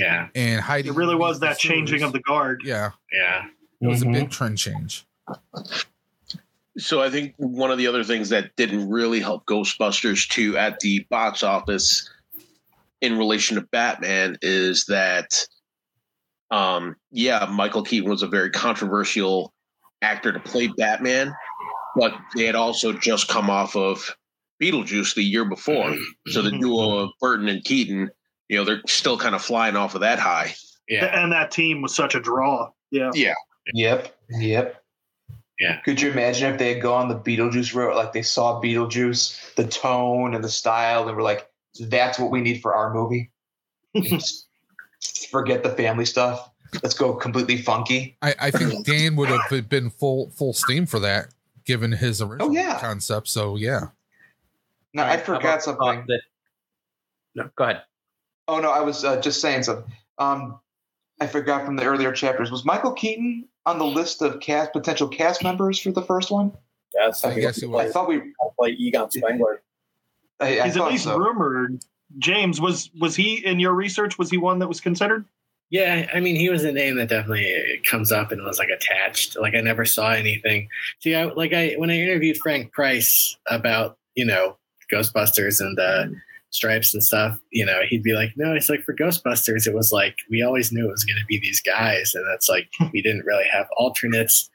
yeah, 0.00 0.28
and 0.34 0.60
hiding. 0.60 0.92
It 0.92 0.96
really 0.96 1.14
was 1.16 1.40
that 1.40 1.58
changing 1.58 2.02
of 2.02 2.12
the 2.12 2.20
guard. 2.20 2.62
Yeah, 2.64 2.90
yeah, 3.12 3.46
it 3.80 3.86
was 3.86 4.02
Mhm. 4.02 4.08
a 4.08 4.12
big 4.20 4.30
trend 4.30 4.58
change. 4.58 5.04
So 6.78 7.02
I 7.02 7.10
think 7.10 7.34
one 7.36 7.70
of 7.70 7.78
the 7.78 7.86
other 7.88 8.04
things 8.04 8.30
that 8.30 8.54
didn't 8.56 8.88
really 8.88 9.20
help 9.20 9.44
Ghostbusters 9.46 10.28
2 10.28 10.56
at 10.56 10.80
the 10.80 11.04
box 11.10 11.42
office 11.42 12.08
in 13.00 13.18
relation 13.18 13.56
to 13.56 13.62
Batman 13.62 14.36
is 14.42 14.86
that 14.86 15.46
um 16.50 16.96
yeah, 17.10 17.46
Michael 17.50 17.82
Keaton 17.82 18.08
was 18.10 18.22
a 18.22 18.26
very 18.28 18.50
controversial 18.50 19.52
actor 20.02 20.32
to 20.32 20.40
play 20.40 20.68
Batman, 20.78 21.34
but 21.96 22.14
they 22.36 22.44
had 22.46 22.54
also 22.54 22.92
just 22.92 23.28
come 23.28 23.50
off 23.50 23.76
of 23.76 24.16
Beetlejuice 24.62 25.14
the 25.14 25.22
year 25.22 25.44
before. 25.44 25.94
So 26.28 26.42
the 26.42 26.50
duo 26.50 26.98
of 26.98 27.10
Burton 27.20 27.48
and 27.48 27.64
Keaton, 27.64 28.10
you 28.50 28.56
know, 28.56 28.64
they're 28.64 28.82
still 28.88 29.16
kind 29.16 29.36
of 29.36 29.42
flying 29.42 29.76
off 29.76 29.94
of 29.94 30.00
that 30.00 30.18
high. 30.18 30.52
yeah, 30.88 31.04
And 31.04 31.30
that 31.30 31.52
team 31.52 31.82
was 31.82 31.94
such 31.94 32.16
a 32.16 32.20
draw. 32.20 32.68
Yeah. 32.90 33.12
Yeah. 33.14 33.34
Yep. 33.74 34.16
Yep. 34.28 34.84
Yeah. 35.60 35.80
Could 35.82 36.00
you 36.00 36.10
imagine 36.10 36.52
if 36.52 36.58
they 36.58 36.74
had 36.74 36.82
gone 36.82 37.08
the 37.08 37.14
Beetlejuice 37.14 37.72
route? 37.76 37.94
Like 37.94 38.12
they 38.12 38.22
saw 38.22 38.60
Beetlejuice, 38.60 39.54
the 39.54 39.68
tone 39.68 40.34
and 40.34 40.42
the 40.42 40.48
style, 40.48 41.06
and 41.06 41.16
were 41.16 41.22
like, 41.22 41.48
"That's 41.78 42.18
what 42.18 42.32
we 42.32 42.40
need 42.40 42.60
for 42.60 42.74
our 42.74 42.92
movie." 42.92 43.30
Forget 45.30 45.62
the 45.62 45.70
family 45.70 46.06
stuff. 46.06 46.50
Let's 46.82 46.94
go 46.94 47.12
completely 47.12 47.58
funky. 47.58 48.16
I, 48.22 48.34
I 48.40 48.50
think 48.50 48.86
Dan 48.86 49.16
would 49.16 49.28
have 49.28 49.68
been 49.68 49.90
full 49.90 50.30
full 50.30 50.54
steam 50.54 50.86
for 50.86 50.98
that, 51.00 51.28
given 51.66 51.92
his 51.92 52.22
oh, 52.22 52.26
original 52.26 52.54
yeah. 52.54 52.80
concept. 52.80 53.28
So 53.28 53.56
yeah, 53.56 53.88
No, 54.94 55.04
I 55.04 55.18
forgot 55.18 55.62
something. 55.62 56.04
That, 56.08 56.22
no, 57.34 57.50
go 57.54 57.64
ahead. 57.64 57.82
Oh 58.50 58.58
no, 58.58 58.70
I 58.72 58.80
was 58.80 59.04
uh, 59.04 59.20
just 59.20 59.40
saying 59.40 59.62
something. 59.62 59.84
Um, 60.18 60.58
I 61.20 61.28
forgot 61.28 61.64
from 61.64 61.76
the 61.76 61.84
earlier 61.84 62.10
chapters. 62.10 62.50
Was 62.50 62.64
Michael 62.64 62.92
Keaton 62.92 63.46
on 63.64 63.78
the 63.78 63.84
list 63.84 64.22
of 64.22 64.40
cast 64.40 64.72
potential 64.72 65.06
cast 65.06 65.44
members 65.44 65.78
for 65.78 65.92
the 65.92 66.02
first 66.02 66.32
one? 66.32 66.52
Yes, 66.92 67.24
I 67.24 67.38
guess 67.38 67.58
he 67.58 67.66
was. 67.66 67.86
I 67.86 67.92
thought 67.92 68.08
we. 68.08 68.20
played 68.58 68.76
Egon 68.80 69.08
Spengler. 69.08 69.62
I, 70.40 70.60
I 70.60 70.64
He's 70.64 70.76
at 70.76 70.90
least 70.90 71.04
so. 71.04 71.16
rumored. 71.16 71.80
James 72.18 72.60
was 72.60 72.90
was 73.00 73.14
he 73.14 73.36
in 73.46 73.60
your 73.60 73.72
research? 73.72 74.18
Was 74.18 74.30
he 74.30 74.36
one 74.36 74.58
that 74.58 74.66
was 74.66 74.80
considered? 74.80 75.24
Yeah, 75.70 76.08
I 76.12 76.18
mean, 76.18 76.34
he 76.34 76.50
was 76.50 76.64
a 76.64 76.72
name 76.72 76.96
that 76.96 77.08
definitely 77.08 77.80
comes 77.88 78.10
up 78.10 78.32
and 78.32 78.42
was 78.42 78.58
like 78.58 78.70
attached. 78.70 79.38
Like 79.38 79.54
I 79.54 79.60
never 79.60 79.84
saw 79.84 80.10
anything. 80.10 80.68
See, 80.98 81.14
I 81.14 81.26
like 81.26 81.52
I 81.52 81.74
when 81.76 81.90
I 81.90 82.00
interviewed 82.00 82.38
Frank 82.38 82.72
Price 82.72 83.36
about 83.46 83.96
you 84.16 84.24
know 84.24 84.56
Ghostbusters 84.92 85.60
and 85.60 85.78
uh, 85.78 86.06
Stripes 86.50 86.92
and 86.92 87.02
stuff. 87.02 87.38
You 87.50 87.64
know, 87.64 87.80
he'd 87.88 88.02
be 88.02 88.12
like, 88.12 88.32
"No, 88.36 88.54
it's 88.54 88.68
like 88.68 88.82
for 88.82 88.94
Ghostbusters, 88.94 89.66
it 89.66 89.74
was 89.74 89.92
like 89.92 90.16
we 90.30 90.42
always 90.42 90.72
knew 90.72 90.86
it 90.86 90.90
was 90.90 91.04
going 91.04 91.18
to 91.18 91.26
be 91.26 91.38
these 91.40 91.60
guys, 91.60 92.12
and 92.14 92.24
that's 92.30 92.48
like 92.48 92.68
we 92.92 93.02
didn't 93.02 93.24
really 93.24 93.46
have 93.52 93.66
alternates." 93.76 94.50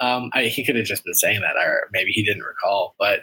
Um, 0.00 0.30
I, 0.32 0.44
he 0.44 0.64
could 0.64 0.76
have 0.76 0.86
just 0.86 1.04
been 1.04 1.14
saying 1.14 1.40
that, 1.42 1.56
or 1.56 1.88
maybe 1.92 2.12
he 2.12 2.24
didn't 2.24 2.44
recall, 2.44 2.94
but. 2.98 3.20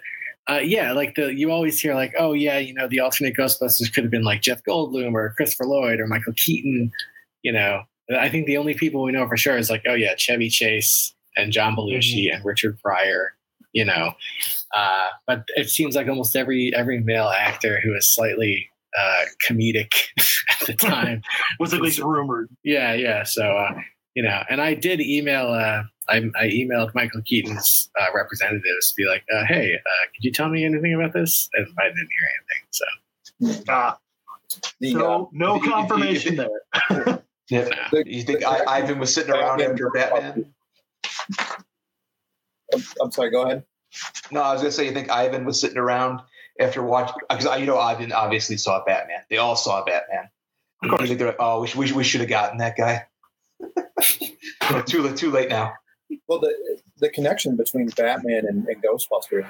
Uh, 0.49 0.61
yeah, 0.63 0.93
like 0.93 1.15
the 1.15 1.35
you 1.35 1.51
always 1.51 1.77
hear 1.77 1.93
like, 1.93 2.13
oh 2.17 2.31
yeah, 2.31 2.57
you 2.57 2.73
know, 2.73 2.87
the 2.87 3.01
alternate 3.01 3.35
Ghostbusters 3.35 3.93
could 3.93 4.05
have 4.05 4.11
been 4.11 4.23
like 4.23 4.41
Jeff 4.41 4.63
Goldblum 4.63 5.11
or 5.11 5.33
Christopher 5.35 5.65
Lloyd 5.65 5.99
or 5.99 6.07
Michael 6.07 6.31
Keaton, 6.37 6.89
you 7.43 7.51
know, 7.51 7.83
I 8.15 8.29
think 8.29 8.45
the 8.45 8.57
only 8.57 8.73
people 8.73 9.03
we 9.03 9.11
know 9.11 9.27
for 9.27 9.37
sure 9.37 9.57
is 9.57 9.69
like, 9.69 9.83
oh 9.87 9.93
yeah, 9.93 10.15
Chevy 10.15 10.49
Chase 10.49 11.13
and 11.35 11.51
John 11.51 11.75
Belushi 11.75 12.33
and 12.33 12.43
Richard 12.45 12.79
Pryor, 12.79 13.35
you 13.73 13.83
know. 13.83 14.13
Uh, 14.75 15.07
but 15.25 15.43
it 15.55 15.69
seems 15.69 15.95
like 15.95 16.07
almost 16.07 16.35
every 16.35 16.71
every 16.75 16.99
male 16.99 17.29
actor 17.29 17.79
who 17.81 17.95
is 17.95 18.13
slightly 18.13 18.69
uh, 18.99 19.23
comedic 19.47 19.91
at 20.61 20.67
the 20.67 20.73
time. 20.79 21.21
Was 21.59 21.73
at 21.73 21.81
least 21.81 21.99
rumored. 21.99 22.49
yeah, 22.63 22.93
yeah. 22.93 23.23
So 23.23 23.43
uh, 23.43 23.79
you 24.15 24.23
know, 24.23 24.43
and 24.49 24.61
I 24.61 24.73
did 24.73 24.99
email. 25.01 25.47
Uh, 25.47 25.83
I, 26.09 26.17
I 26.39 26.47
emailed 26.47 26.95
Michael 26.95 27.21
Keaton's 27.25 27.89
uh, 27.99 28.05
representatives 28.15 28.91
to 28.91 28.93
be 28.95 29.05
like, 29.05 29.23
uh, 29.35 29.43
hey, 29.45 29.73
uh, 29.75 30.05
could 30.15 30.23
you 30.23 30.31
tell 30.31 30.47
me 30.47 30.63
anything 30.63 30.93
about 30.93 31.11
this? 31.11 31.49
And 31.55 31.67
I 31.77 31.83
didn't 31.89 31.97
hear 31.97 33.49
anything. 33.51 33.63
So 33.65 33.65
Ah, 33.69 33.97
The, 34.79 34.91
so 34.93 35.21
uh, 35.23 35.25
no 35.33 35.59
confirmation 35.59 36.35
there. 36.37 37.23
Yeah. 37.49 37.69
no. 37.93 38.03
You 38.05 38.23
think 38.23 38.43
I, 38.45 38.61
Ivan 38.79 38.99
was 38.99 39.13
sitting 39.13 39.33
around 39.33 39.61
after 39.61 39.89
Batman? 39.91 40.53
I'm, 42.73 42.83
I'm 43.01 43.11
sorry. 43.11 43.29
Go 43.31 43.43
ahead. 43.43 43.63
No, 44.31 44.41
I 44.41 44.53
was 44.53 44.61
gonna 44.61 44.71
say 44.71 44.85
you 44.85 44.91
think 44.93 45.09
Ivan 45.09 45.45
was 45.45 45.59
sitting 45.59 45.77
around 45.77 46.21
after 46.59 46.81
watching 46.83 47.15
because 47.29 47.59
you 47.59 47.65
know 47.65 47.77
Ivan 47.79 48.11
obviously 48.11 48.57
saw 48.57 48.83
Batman. 48.85 49.19
They 49.29 49.37
all 49.37 49.55
saw 49.55 49.83
Batman. 49.85 50.29
Of 50.83 50.89
course. 50.89 51.01
You 51.01 51.07
think 51.07 51.19
they're 51.19 51.27
like, 51.29 51.37
oh, 51.39 51.61
we 51.61 51.67
should, 51.67 51.77
we, 51.79 51.87
should- 51.87 51.97
we 51.97 52.03
should 52.03 52.21
have 52.21 52.29
gotten 52.29 52.57
that 52.59 52.75
guy. 52.77 53.05
too 54.85 55.01
late, 55.01 55.17
too 55.17 55.31
late 55.31 55.49
now. 55.49 55.73
Well, 56.27 56.39
the 56.39 56.53
the 56.97 57.09
connection 57.09 57.55
between 57.55 57.89
Batman 57.89 58.45
and, 58.47 58.65
and 58.67 58.83
Ghostbusters 58.83 59.49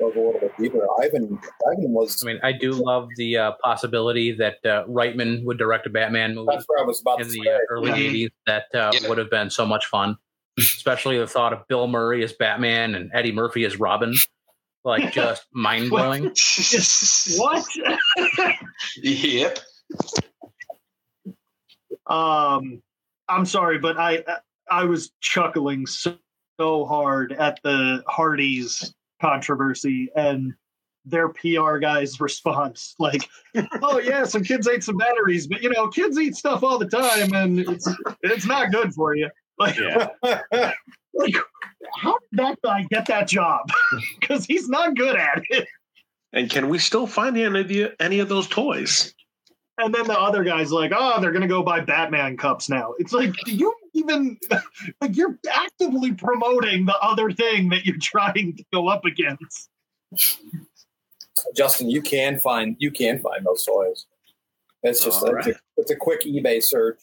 goes 0.00 0.14
a 0.14 0.18
little 0.18 0.40
bit 0.40 0.52
deeper. 0.58 0.86
Ivan 1.02 1.38
Ivan 1.70 1.92
was 1.92 2.22
I 2.24 2.26
mean, 2.26 2.40
I 2.42 2.52
do 2.52 2.72
love 2.72 3.08
the 3.16 3.36
uh, 3.36 3.52
possibility 3.62 4.32
that 4.36 4.64
uh, 4.64 4.86
Reitman 4.86 5.44
would 5.44 5.58
direct 5.58 5.86
a 5.86 5.90
Batman 5.90 6.34
movie 6.34 6.48
that's 6.52 6.64
where 6.68 6.78
I 6.78 6.82
was 6.86 7.00
about 7.00 7.20
in 7.20 7.26
to 7.26 7.32
the 7.32 7.42
say. 7.44 7.50
uh, 7.50 7.58
early 7.68 7.90
Yeah. 7.90 8.28
'80s. 8.28 8.30
That 8.46 8.64
uh, 8.74 8.92
Yeah. 8.94 9.08
would 9.08 9.18
have 9.18 9.30
been 9.30 9.50
so 9.50 9.66
much 9.66 9.86
fun, 9.86 10.16
especially 10.58 11.18
the 11.18 11.26
thought 11.26 11.52
of 11.52 11.66
Bill 11.68 11.86
Murray 11.86 12.22
as 12.24 12.32
Batman 12.32 12.94
and 12.94 13.10
Eddie 13.14 13.32
Murphy 13.32 13.64
as 13.64 13.78
Robin. 13.78 14.14
Like 14.84 15.12
just 15.12 15.46
mind 15.52 15.90
blowing. 15.90 16.24
what? 17.36 17.64
Yep. 19.02 19.58
Um, 22.06 22.82
I'm 23.28 23.46
sorry, 23.46 23.78
but 23.78 23.98
I 23.98 24.24
I 24.70 24.84
was 24.84 25.12
chuckling 25.20 25.86
so, 25.86 26.16
so 26.58 26.84
hard 26.84 27.32
at 27.32 27.60
the 27.62 28.02
Hardee's 28.08 28.94
controversy 29.20 30.10
and 30.16 30.54
their 31.04 31.28
PR 31.28 31.78
guy's 31.78 32.20
response. 32.20 32.94
Like, 32.98 33.28
oh 33.82 33.98
yeah, 33.98 34.24
some 34.24 34.44
kids 34.44 34.68
ate 34.68 34.84
some 34.84 34.96
batteries, 34.96 35.46
but 35.46 35.62
you 35.62 35.70
know, 35.70 35.88
kids 35.88 36.18
eat 36.18 36.36
stuff 36.36 36.62
all 36.62 36.78
the 36.78 36.88
time, 36.88 37.32
and 37.34 37.60
it's 37.60 37.88
it's 38.22 38.46
not 38.46 38.72
good 38.72 38.92
for 38.94 39.14
you. 39.14 39.30
Like, 39.60 39.76
Yeah. 39.76 40.08
like 41.14 41.36
how 41.96 42.18
did 42.18 42.38
that 42.38 42.58
guy 42.62 42.86
get 42.90 43.06
that 43.06 43.28
job? 43.28 43.70
Because 44.20 44.44
he's 44.44 44.68
not 44.68 44.96
good 44.96 45.16
at 45.16 45.42
it. 45.50 45.68
And 46.32 46.48
can 46.48 46.68
we 46.68 46.78
still 46.78 47.06
find 47.06 47.36
any 47.36 47.60
of 47.60 47.68
the, 47.68 47.92
any 48.00 48.20
of 48.20 48.28
those 48.28 48.46
toys? 48.46 49.14
and 49.80 49.94
then 49.94 50.06
the 50.06 50.18
other 50.18 50.44
guy's 50.44 50.70
like, 50.70 50.92
"Oh, 50.94 51.20
they're 51.20 51.32
gonna 51.32 51.48
go 51.48 51.62
buy 51.62 51.80
Batman 51.80 52.36
cups 52.36 52.68
now." 52.68 52.94
It's 52.98 53.12
like, 53.12 53.32
do 53.44 53.54
you 53.54 53.74
even 53.94 54.38
like 55.00 55.16
you're 55.16 55.38
actively 55.52 56.12
promoting 56.12 56.86
the 56.86 56.98
other 56.98 57.30
thing 57.30 57.68
that 57.70 57.84
you're 57.84 57.98
trying 58.00 58.56
to 58.56 58.64
go 58.72 58.88
up 58.88 59.04
against? 59.04 59.70
Justin, 61.56 61.90
you 61.90 62.02
can 62.02 62.38
find 62.38 62.76
you 62.78 62.90
can 62.90 63.18
find 63.20 63.44
those 63.44 63.64
toys. 63.64 64.06
It's 64.82 65.04
just 65.04 65.22
All 65.22 65.36
it's, 65.36 65.46
a, 65.46 65.54
it's 65.76 65.90
a 65.90 65.96
quick 65.96 66.22
eBay 66.22 66.62
search. 66.62 66.98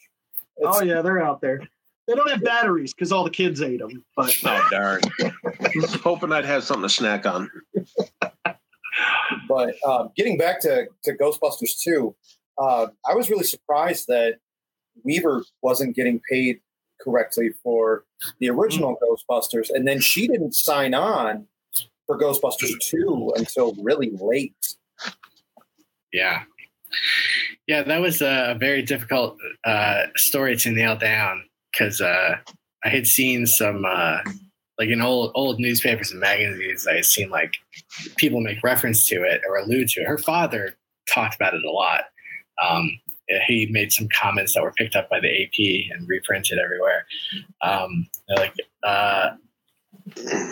Oh, 0.62 0.70
it's, 0.70 0.78
oh 0.80 0.84
yeah, 0.84 1.02
they're 1.02 1.22
out 1.22 1.42
there. 1.42 1.62
They 2.08 2.16
don't 2.16 2.30
have 2.30 2.44
batteries 2.44 2.94
because 2.94 3.12
all 3.12 3.24
the 3.24 3.30
kids 3.30 3.62
ate 3.62 3.80
them. 3.80 4.04
But 4.16 4.34
Oh 4.46 4.68
darn! 4.72 5.02
was 5.76 5.94
hoping 6.04 6.32
I'd 6.32 6.46
have 6.46 6.64
something 6.64 6.84
to 6.84 6.90
snack 6.90 7.26
on. 7.26 7.52
But 9.48 9.76
um, 9.86 10.10
getting 10.16 10.38
back 10.38 10.62
to, 10.62 10.88
to 11.04 11.14
Ghostbusters 11.14 11.82
2, 11.84 12.16
uh, 12.60 12.88
I 13.08 13.14
was 13.14 13.30
really 13.30 13.44
surprised 13.44 14.08
that 14.08 14.38
Weaver 15.04 15.44
wasn't 15.62 15.96
getting 15.96 16.22
paid 16.30 16.60
correctly 17.02 17.52
for 17.64 18.06
the 18.40 18.50
original 18.50 18.98
Ghostbusters, 18.98 19.70
and 19.70 19.88
then 19.88 20.00
she 20.00 20.28
didn't 20.28 20.56
sign 20.56 20.94
on 20.94 21.48
for 22.06 22.18
Ghostbusters 22.18 22.74
2 22.80 23.34
until 23.36 23.76
really 23.76 24.12
late. 24.20 24.76
Yeah. 26.12 26.44
Yeah, 27.68 27.84
that 27.84 28.00
was 28.00 28.22
a 28.22 28.56
very 28.60 28.82
difficult 28.82 29.38
uh, 29.66 30.06
story 30.16 30.56
to 30.58 30.72
nail 30.72 30.96
down 30.96 31.47
because 31.78 32.02
uh, 32.02 32.38
I 32.84 32.90
had 32.90 33.08
seen 33.08 33.46
some, 33.46 33.86
uh, 33.86 34.20
like 34.80 34.90
in 34.90 35.02
old 35.02 35.32
old 35.36 35.60
newspapers 35.60 36.12
and 36.12 36.20
magazines, 36.20 36.88
I 36.88 36.96
had 36.96 37.06
seen 37.06 37.30
like 37.30 37.54
people 38.18 38.42
make 38.42 38.64
reference 38.64 39.08
to 39.08 39.24
it 39.24 39.42
or 39.48 39.58
allude 39.58 39.90
to 39.90 40.02
it. 40.02 40.08
Her 40.08 40.18
father 40.18 40.76
talked 41.14 41.36
about 41.36 41.54
it 41.54 41.64
a 41.64 41.72
lot. 41.72 42.06
Um, 42.64 43.00
he 43.46 43.68
made 43.72 43.92
some 43.92 44.08
comments 44.10 44.54
that 44.54 44.64
were 44.64 44.72
picked 44.74 44.96
up 44.96 45.10
by 45.10 45.20
the 45.20 45.44
AP 45.44 45.92
and 45.92 46.08
reprinted 46.08 46.60
everywhere. 46.60 47.06
Um, 47.62 48.08
like, 48.30 48.54
uh, 48.84 49.32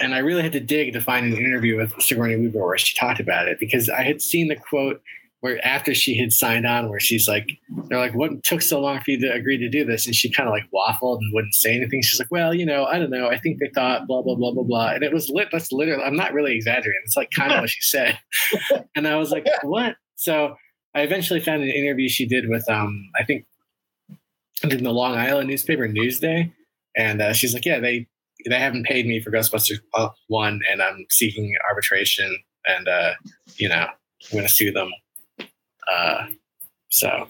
and 0.01 0.13
I 0.13 0.19
really 0.19 0.41
had 0.41 0.51
to 0.53 0.59
dig 0.59 0.91
to 0.93 0.99
find 0.99 1.26
an 1.32 1.39
interview 1.39 1.78
with 1.78 1.93
Sigourney 2.01 2.36
Weaver 2.36 2.65
where 2.65 2.78
she 2.78 2.97
talked 2.97 3.21
about 3.21 3.47
it 3.47 3.59
because 3.59 3.89
I 3.89 4.01
had 4.01 4.21
seen 4.21 4.49
the 4.49 4.57
quote 4.57 5.01
where 5.46 5.64
after 5.64 5.93
she 5.93 6.18
had 6.18 6.34
signed 6.34 6.66
on, 6.66 6.89
where 6.89 7.00
she's 7.00 7.28
like, 7.28 7.52
they're 7.88 8.00
like, 8.00 8.16
what 8.16 8.43
took 8.43 8.64
so 8.64 8.82
long 8.82 9.00
for 9.02 9.12
you 9.12 9.20
to 9.20 9.32
agree 9.32 9.60
to 9.60 9.70
do 9.70 9.86
this? 9.86 10.08
And 10.08 10.16
she 10.16 10.28
kind 10.28 10.50
of 10.50 10.54
like 10.54 10.68
waffled 10.74 11.20
and 11.20 11.32
wouldn't 11.36 11.54
say 11.54 11.76
anything. 11.76 12.02
She's 12.02 12.18
like, 12.18 12.32
well, 12.32 12.52
you 12.52 12.66
know, 12.66 12.86
I 12.86 12.98
don't 12.98 13.12
know. 13.12 13.28
I 13.28 13.38
think 13.38 13.60
they 13.60 13.70
thought 13.76 14.08
blah, 14.08 14.24
blah, 14.24 14.34
blah, 14.34 14.54
blah, 14.54 14.64
blah. 14.64 14.88
And 14.88 15.04
it 15.04 15.14
was 15.14 15.30
lit. 15.30 15.50
That's 15.52 15.72
literally, 15.72 16.04
I'm 16.04 16.16
not 16.16 16.34
really 16.34 16.56
exaggerating. 16.56 17.00
It's 17.06 17.16
like 17.16 17.30
kind 17.30 17.52
of 17.52 17.60
what 17.60 17.70
she 17.70 17.82
said. 17.82 18.18
And 18.96 19.08
I 19.08 19.18
was 19.18 19.30
like, 19.30 19.46
what? 19.62 19.98
So 20.16 20.56
I 20.96 21.02
eventually 21.02 21.41
found 21.41 21.62
an 21.62 21.70
interview 21.70 22.10
she 22.10 22.26
did 22.26 22.50
with, 22.50 22.68
um, 22.68 23.08
I 23.16 23.24
think, 23.24 23.46
in 24.64 24.84
the 24.84 24.91
Long 24.91 25.16
Island 25.16 25.48
newspaper 25.48 25.88
Newsday. 25.88 26.52
And 26.98 27.22
uh, 27.22 27.34
she's 27.34 27.54
like, 27.54 27.66
yeah, 27.66 27.80
they, 27.80 28.08
they 28.50 28.58
haven't 28.58 28.88
paid 28.88 29.06
me 29.06 29.20
for 29.20 29.30
Ghostbusters 29.30 29.78
one, 30.28 30.62
and 30.72 30.82
I'm 30.82 31.06
seeking 31.12 31.54
arbitration, 31.70 32.36
and 32.66 32.88
uh, 32.88 33.12
you 33.58 33.70
know, 33.70 33.76
I'm 33.86 34.32
going 34.32 34.43
to 34.43 34.50
sue 34.50 34.72
them. 34.72 34.91
Uh, 35.91 36.25
so 36.89 37.27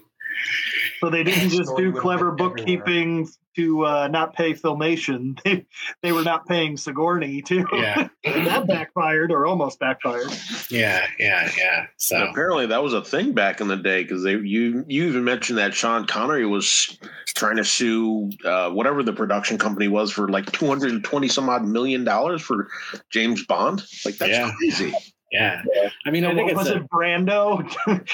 so 0.99 1.09
they 1.09 1.23
didn't 1.23 1.49
just 1.49 1.75
do 1.77 1.91
clever 1.93 2.31
been 2.31 2.45
everywhere. 2.45 2.65
bookkeeping 2.65 3.29
to 3.55 3.85
uh, 3.85 4.07
not 4.09 4.33
pay 4.35 4.53
Filmation. 4.53 5.39
They 5.45 5.65
they 6.03 6.11
were 6.11 6.23
not 6.23 6.45
paying 6.47 6.75
Sigourney 6.77 7.41
too. 7.41 7.65
yeah, 7.73 8.09
that 8.23 8.67
backfired 8.67 9.31
or 9.31 9.45
almost 9.45 9.79
backfired. 9.79 10.27
yeah, 10.69 11.05
yeah, 11.19 11.49
yeah. 11.57 11.85
So 11.97 12.17
Apparently, 12.25 12.65
that 12.67 12.83
was 12.83 12.93
a 12.93 13.01
thing 13.01 13.31
back 13.33 13.61
in 13.61 13.67
the 13.67 13.77
day 13.77 14.03
because 14.03 14.23
they 14.23 14.33
you 14.33 14.83
you 14.87 15.05
even 15.05 15.23
mentioned 15.23 15.57
that 15.57 15.73
Sean 15.73 16.05
Connery 16.05 16.45
was 16.45 16.97
trying 17.27 17.55
to 17.57 17.63
sue 17.65 18.29
uh, 18.45 18.69
whatever 18.71 19.03
the 19.03 19.13
production 19.13 19.57
company 19.57 19.87
was 19.87 20.11
for 20.11 20.27
like 20.27 20.51
two 20.51 20.67
hundred 20.67 20.91
and 20.91 21.03
twenty 21.03 21.27
some 21.29 21.49
odd 21.49 21.63
million 21.65 22.03
dollars 22.03 22.41
for 22.41 22.67
James 23.11 23.45
Bond. 23.45 23.83
Like 24.03 24.17
that's 24.17 24.31
Yeah. 24.31 24.51
crazy. 24.57 24.93
Yeah, 25.31 25.61
I 26.05 26.11
mean, 26.11 26.23
I 26.23 26.33
think 26.33 26.55
was 26.55 26.67
a, 26.67 26.79
Brando 26.81 27.69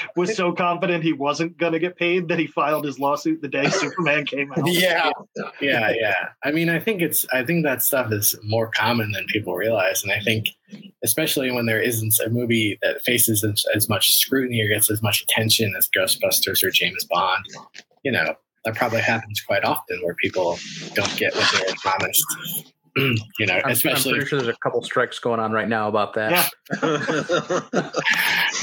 was 0.16 0.34
so 0.36 0.52
confident 0.52 1.04
he 1.04 1.12
wasn't 1.12 1.56
going 1.58 1.72
to 1.72 1.78
get 1.78 1.96
paid 1.96 2.28
that 2.28 2.38
he 2.38 2.46
filed 2.46 2.84
his 2.84 2.98
lawsuit 2.98 3.42
the 3.42 3.48
day 3.48 3.68
Superman 3.68 4.24
came 4.24 4.50
out. 4.56 4.66
Yeah. 4.66 5.10
yeah, 5.60 5.90
yeah. 5.90 6.28
I 6.42 6.50
mean, 6.50 6.68
I 6.68 6.80
think 6.80 7.02
it's 7.02 7.26
I 7.32 7.44
think 7.44 7.64
that 7.64 7.82
stuff 7.82 8.12
is 8.12 8.34
more 8.42 8.68
common 8.68 9.12
than 9.12 9.26
people 9.26 9.54
realize, 9.54 10.02
and 10.02 10.12
I 10.12 10.20
think 10.20 10.48
especially 11.04 11.50
when 11.50 11.66
there 11.66 11.80
isn't 11.80 12.14
a 12.24 12.30
movie 12.30 12.78
that 12.82 13.02
faces 13.02 13.44
as, 13.44 13.64
as 13.74 13.88
much 13.88 14.12
scrutiny 14.12 14.62
or 14.62 14.68
gets 14.68 14.90
as 14.90 15.02
much 15.02 15.22
attention 15.22 15.74
as 15.76 15.88
Ghostbusters 15.96 16.64
or 16.64 16.70
James 16.70 17.04
Bond, 17.10 17.44
you 18.02 18.12
know, 18.12 18.34
that 18.64 18.74
probably 18.74 19.00
happens 19.00 19.40
quite 19.40 19.64
often 19.64 20.00
where 20.02 20.14
people 20.14 20.58
don't 20.94 21.16
get 21.16 21.34
what 21.34 21.50
they 21.52 21.70
were 21.70 21.76
promised. 21.78 22.24
you 22.96 23.46
know, 23.46 23.54
I'm, 23.64 23.70
I'm 23.70 23.76
pretty 23.76 24.26
sure 24.26 24.40
there's 24.40 24.48
a 24.48 24.58
couple 24.62 24.82
strikes 24.82 25.18
going 25.18 25.40
on 25.40 25.52
right 25.52 25.68
now 25.68 25.88
about 25.88 26.14
that. 26.14 26.50
Yeah. 26.82 27.70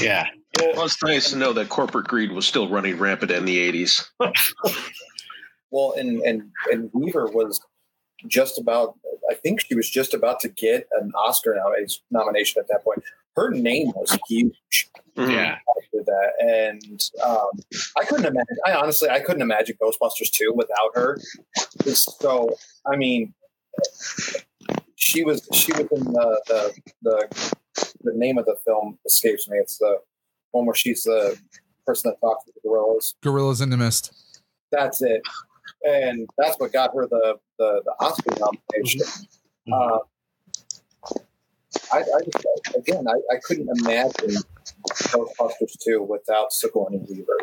yeah, 0.00 0.26
well, 0.60 0.84
it's 0.84 1.02
nice 1.02 1.30
to 1.30 1.36
know 1.36 1.52
that 1.52 1.68
corporate 1.68 2.06
greed 2.06 2.32
was 2.32 2.46
still 2.46 2.68
running 2.68 2.98
rampant 2.98 3.30
in 3.30 3.44
the 3.44 3.58
eighties. 3.58 4.10
Well, 5.70 5.94
and, 5.96 6.20
and, 6.22 6.50
and 6.70 6.90
Weaver 6.92 7.26
was 7.26 7.60
just 8.26 8.58
about, 8.58 8.94
I 9.30 9.34
think 9.34 9.60
she 9.60 9.74
was 9.74 9.88
just 9.88 10.14
about 10.14 10.40
to 10.40 10.48
get 10.48 10.88
an 11.00 11.12
Oscar 11.14 11.54
nomination, 11.54 12.02
nomination 12.10 12.60
at 12.60 12.68
that 12.68 12.84
point. 12.84 13.02
Her 13.36 13.50
name 13.50 13.92
was 13.94 14.18
huge. 14.28 14.90
yeah, 15.16 15.58
after 15.78 16.04
that. 16.04 16.32
And 16.40 17.00
um, 17.24 17.50
I 17.96 18.04
couldn't 18.04 18.26
imagine. 18.26 18.56
I 18.66 18.72
honestly, 18.74 19.08
I 19.08 19.20
couldn't 19.20 19.42
imagine 19.42 19.76
Ghostbusters 19.80 20.30
two 20.32 20.52
without 20.54 20.90
her. 20.94 21.20
So, 21.86 22.56
I 22.90 22.96
mean, 22.96 23.32
she 24.96 25.24
was 25.24 25.48
she 25.52 25.72
was 25.72 25.86
in 25.92 26.04
the 26.04 26.42
the 26.46 26.74
the, 27.02 27.52
the 28.02 28.12
name 28.14 28.38
of 28.38 28.44
the 28.46 28.56
film 28.64 28.98
escapes 29.06 29.48
me. 29.48 29.58
It's 29.58 29.78
the 29.78 29.98
one 30.52 30.66
where 30.66 30.74
she's 30.74 31.04
the 31.04 31.38
person 31.86 32.10
that 32.10 32.20
talks 32.20 32.44
to 32.44 32.52
the 32.54 32.68
gorillas. 32.68 33.14
Gorillas 33.22 33.60
in 33.60 33.70
the 33.70 33.76
Mist. 33.76 34.12
That's 34.70 35.02
it, 35.02 35.22
and 35.86 36.28
that's 36.38 36.58
what 36.58 36.72
got 36.72 36.94
her 36.94 37.06
the 37.06 37.38
the, 37.58 37.82
the 37.84 38.04
Oscar 38.04 38.34
nomination. 38.38 39.02
Uh, 39.72 39.98
I, 41.92 41.98
I 41.98 42.20
just, 42.24 42.76
again, 42.76 43.06
I, 43.08 43.34
I 43.34 43.38
couldn't 43.44 43.68
imagine 43.80 44.42
Ghostbusters 44.88 45.78
2 45.84 46.02
without 46.02 46.52
Sigourney 46.52 47.00
Weaver. 47.08 47.38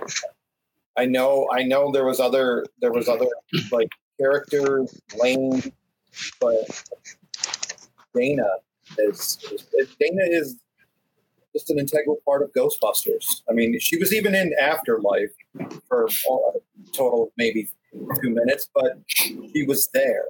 I 0.98 1.06
know, 1.06 1.48
I 1.54 1.64
know 1.64 1.92
there 1.92 2.06
was 2.06 2.20
other, 2.20 2.66
there 2.82 2.92
was 2.92 3.08
other 3.08 3.28
like 3.72 3.90
characters, 4.20 5.00
Lane, 5.18 5.62
but 6.40 6.84
Dana 8.16 8.48
is, 9.00 9.38
is 9.78 9.96
Dana 10.00 10.24
is 10.24 10.58
just 11.54 11.70
an 11.70 11.80
integral 11.80 12.18
part 12.26 12.42
of 12.44 12.52
Ghostbusters. 12.54 13.42
I 13.50 13.54
mean, 13.54 13.80
she 13.80 13.98
was 13.98 14.14
even 14.14 14.36
in 14.36 14.54
Afterlife 14.60 15.32
for 15.88 16.06
a 16.06 16.90
total 16.94 17.24
of 17.24 17.30
maybe 17.38 17.68
two 18.22 18.30
minutes, 18.30 18.70
but 18.74 19.00
she 19.08 19.64
was 19.66 19.90
there, 19.94 20.26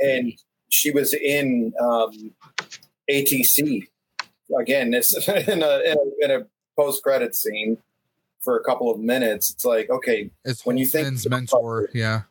and 0.00 0.32
she 0.68 0.90
was 0.90 1.14
in 1.14 1.72
um, 1.80 2.32
ATC 3.10 3.86
again. 4.58 4.90
This 4.90 5.14
in 5.28 5.62
a 5.62 5.80
in 5.80 5.96
a, 5.96 6.24
in 6.24 6.30
a 6.30 6.46
post 6.76 7.02
credit 7.02 7.34
scene 7.34 7.78
for 8.40 8.58
a 8.58 8.64
couple 8.64 8.90
of 8.90 9.00
minutes. 9.00 9.50
It's 9.50 9.64
like 9.64 9.88
okay, 9.90 10.30
It's 10.44 10.64
When 10.66 10.76
you 10.78 10.86
think- 10.86 11.28
mentor. 11.28 11.88
Yeah. 11.94 12.22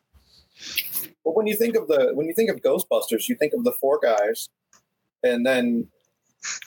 But 1.30 1.36
when 1.36 1.46
you 1.46 1.54
think 1.54 1.76
of 1.76 1.86
the 1.86 2.10
when 2.14 2.26
you 2.26 2.34
think 2.34 2.50
of 2.50 2.60
Ghostbusters, 2.60 3.28
you 3.28 3.36
think 3.36 3.52
of 3.52 3.62
the 3.62 3.70
four 3.70 4.00
guys, 4.02 4.48
and 5.22 5.46
then 5.46 5.86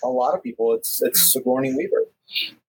a 0.01 0.07
lot 0.07 0.36
of 0.36 0.41
people, 0.41 0.74
it's 0.74 1.01
it's 1.01 1.34
Sigourney 1.34 1.76
Weaver. 1.76 2.05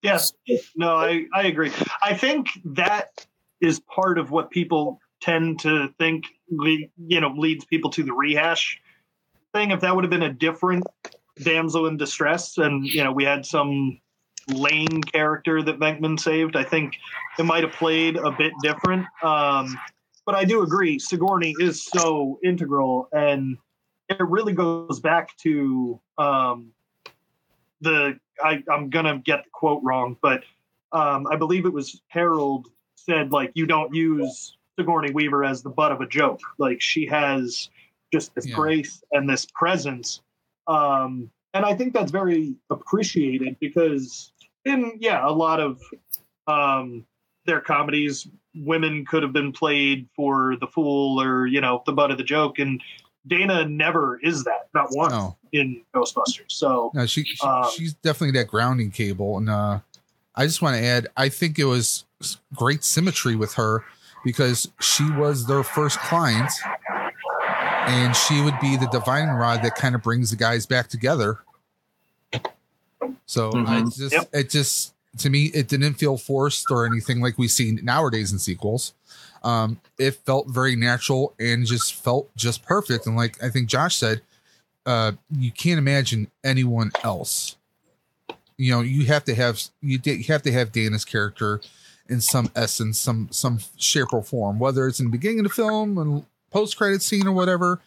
Yes. 0.03 0.33
No, 0.75 0.97
I, 0.97 1.27
I 1.33 1.45
agree. 1.47 1.71
I 2.03 2.15
think 2.15 2.49
that 2.65 3.27
is 3.61 3.79
part 3.79 4.19
of 4.19 4.33
what 4.33 4.51
people 4.51 4.99
tend 5.21 5.61
to 5.61 5.95
think, 5.99 6.25
you 6.51 7.21
know, 7.21 7.33
leads 7.37 7.65
people 7.65 7.91
to 7.93 8.03
the 8.03 8.13
rehash 8.13 8.81
thing. 9.53 9.71
If 9.71 9.81
that 9.83 9.95
would 9.95 10.03
have 10.03 10.11
been 10.11 10.23
a 10.23 10.33
different 10.33 10.85
damsel 11.41 11.87
in 11.87 11.97
distress, 11.97 12.59
and 12.59 12.85
you 12.85 13.05
know, 13.05 13.13
we 13.13 13.23
had 13.23 13.47
some 13.47 14.01
lane 14.49 15.01
character 15.01 15.63
that 15.63 15.79
Venkman 15.79 16.19
saved, 16.19 16.57
I 16.57 16.65
think 16.65 16.97
it 17.39 17.45
might 17.45 17.63
have 17.63 17.73
played 17.73 18.17
a 18.17 18.33
bit 18.33 18.53
different. 18.63 19.07
Um, 19.23 19.79
but 20.27 20.35
I 20.35 20.45
do 20.45 20.63
agree, 20.63 20.99
Sigourney 20.99 21.55
is 21.59 21.85
so 21.85 22.39
integral, 22.43 23.09
and 23.13 23.59
it 24.09 24.21
really 24.21 24.53
goes 24.53 25.01
back 25.01 25.37
to 25.39 26.01
um, 26.19 26.73
the 27.81 28.19
I, 28.43 28.63
I'm 28.73 28.91
gonna 28.91 29.19
get 29.19 29.45
the 29.45 29.51
quote 29.53 29.83
wrong, 29.85 30.17
but 30.23 30.45
um, 30.93 31.27
I 31.31 31.37
believe 31.37 31.67
it 31.67 31.73
was 31.73 32.01
Harold 32.09 32.69
said 32.97 33.33
like 33.33 33.53
you 33.55 33.67
don't 33.67 33.95
use 33.95 34.57
Sigourney 34.79 35.11
Weaver 35.13 35.45
as 35.45 35.63
the 35.63 35.71
butt 35.71 35.93
of 35.93 36.01
a 36.01 36.07
joke. 36.07 36.41
Like 36.59 36.81
she 36.81 37.07
has 37.07 37.69
just 38.13 38.35
this 38.35 38.47
Yeah. 38.47 38.55
grace 38.55 39.03
and 39.13 39.29
this 39.29 39.47
presence, 39.55 40.23
um, 40.67 41.31
and 41.53 41.65
I 41.65 41.75
think 41.75 41.93
that's 41.93 42.13
very 42.13 42.57
appreciated 42.71 43.57
because 43.61 44.33
in 44.65 44.97
yeah 45.01 45.27
a 45.27 45.31
lot 45.31 45.61
of 45.61 45.81
um, 46.47 47.05
their 47.47 47.61
comedies, 47.61 48.27
women 48.55 49.05
could 49.05 49.23
have 49.23 49.33
been 49.33 49.53
played 49.53 50.09
for 50.15 50.57
the 50.61 50.67
fool 50.67 51.21
or 51.21 51.47
you 51.47 51.61
know 51.61 51.83
the 51.87 51.93
butt 51.93 52.11
of 52.11 52.19
the 52.19 52.25
joke, 52.25 52.59
and 52.59 52.81
Dana 53.27 53.67
never 53.67 54.19
is 54.23 54.45
that, 54.45 54.69
not 54.75 54.89
once 54.93 55.13
No, 55.13 55.37
in 55.53 55.83
Ghostbusters. 55.95 56.51
So 56.51 56.91
no, 56.95 57.07
she, 57.07 57.25
she 57.25 57.47
Um, 57.47 57.69
she's 57.75 57.95
definitely 57.95 58.39
that 58.39 58.49
grounding 58.49 58.91
cable, 58.91 59.39
and 59.39 59.49
uh, 59.49 59.81
I 60.35 60.47
just 60.47 60.61
want 60.63 60.77
to 60.77 60.85
add, 60.85 61.09
I 61.17 61.29
think 61.29 61.59
it 61.59 61.65
was 61.65 62.05
great 62.55 62.85
symmetry 62.85 63.35
with 63.37 63.55
her 63.55 63.85
because 64.25 64.71
she 64.81 65.11
was 65.11 65.47
their 65.47 65.63
first 65.63 65.99
client, 66.01 66.51
and 67.87 68.17
she 68.17 68.43
would 68.43 68.59
be 68.61 68.77
the 68.77 68.87
divining 68.87 69.35
rod 69.35 69.63
that 69.63 69.75
kind 69.75 69.95
of 69.95 70.03
brings 70.03 70.31
the 70.31 70.37
guys 70.37 70.67
back 70.67 70.89
together. 70.89 71.39
So 73.27 73.51
I 73.53 73.81
Mhm. 73.83 73.97
just, 73.97 74.13
Yep. 74.13 74.29
it 74.33 74.51
just 74.51 74.94
to 75.19 75.31
me, 75.31 75.47
it 75.47 75.69
didn't 75.69 75.95
feel 75.95 76.17
forced 76.17 76.71
or 76.71 76.87
anything 76.87 77.21
like 77.21 77.39
we 77.39 77.49
see 77.49 77.73
nowadays 77.83 78.33
in 78.33 78.39
sequels. 78.39 78.95
Um, 79.43 79.79
it 79.99 80.13
felt 80.13 80.49
very 80.49 80.75
natural 80.75 81.35
and 81.39 81.67
just 81.67 81.95
felt 81.95 82.35
just 82.35 82.65
perfect. 82.65 83.07
And 83.07 83.17
like 83.17 83.43
I 83.43 83.51
think 83.51 83.69
Josh 83.69 83.97
said, 83.97 84.23
uh, 84.87 85.13
you 85.31 85.51
can't 85.51 85.79
imagine 85.79 86.31
anyone 86.43 86.93
else. 87.03 87.57
You 88.57 88.73
know, 88.73 88.81
you 88.81 89.07
have 89.07 89.25
to 89.25 89.35
have 89.35 89.61
you, 89.81 89.99
da- 89.99 90.17
you 90.17 90.25
have 90.25 90.43
to 90.43 90.53
have 90.53 90.73
Dana's 90.73 91.05
character 91.05 91.61
in 92.09 92.21
some 92.21 92.51
essence, 92.55 92.99
some 92.99 93.29
some 93.31 93.59
shape 93.77 94.13
or 94.13 94.23
form, 94.23 94.59
whether 94.59 94.87
it's 94.87 95.01
in 95.01 95.07
the 95.07 95.13
beginning 95.13 95.41
of 95.41 95.45
the 95.45 95.51
film 95.51 95.99
and 95.99 96.25
post 96.51 96.77
credit 96.77 97.03
scene 97.03 97.27
or 97.27 97.33
whatever. 97.33 97.81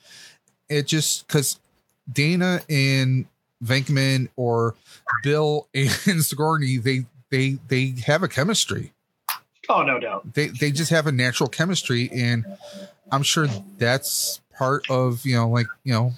It 0.69 0.87
just 0.87 1.25
because 1.27 1.59
Dana 2.11 2.61
and 2.69 3.25
Venkman 3.63 4.29
or 4.35 4.75
Bill 5.23 5.67
and 5.73 6.23
Sigourney, 6.23 6.77
they 6.77 7.05
they 7.29 7.57
they 7.67 7.93
have 8.05 8.23
a 8.23 8.27
chemistry. 8.27 8.93
oh 9.69 9.83
no 9.83 9.99
doubt. 9.99 10.33
They 10.33 10.47
they 10.47 10.71
just 10.71 10.91
have 10.91 11.07
a 11.07 11.11
natural 11.11 11.49
chemistry, 11.49 12.09
and 12.13 12.45
I'm 13.11 13.23
sure 13.23 13.47
that's 13.77 14.41
part 14.57 14.89
of 14.89 15.25
you 15.25 15.35
know 15.35 15.49
like 15.49 15.67
you 15.83 15.93
know 15.93 16.13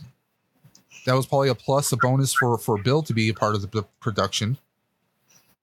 that 1.05 1.13
was 1.13 1.25
probably 1.25 1.49
a 1.49 1.55
plus, 1.55 1.91
a 1.91 1.97
bonus 1.97 2.33
for 2.33 2.57
for 2.57 2.77
Bill 2.77 3.01
to 3.03 3.13
be 3.13 3.29
a 3.29 3.33
part 3.33 3.55
of 3.55 3.61
the, 3.61 3.67
the 3.67 3.83
production. 3.99 4.57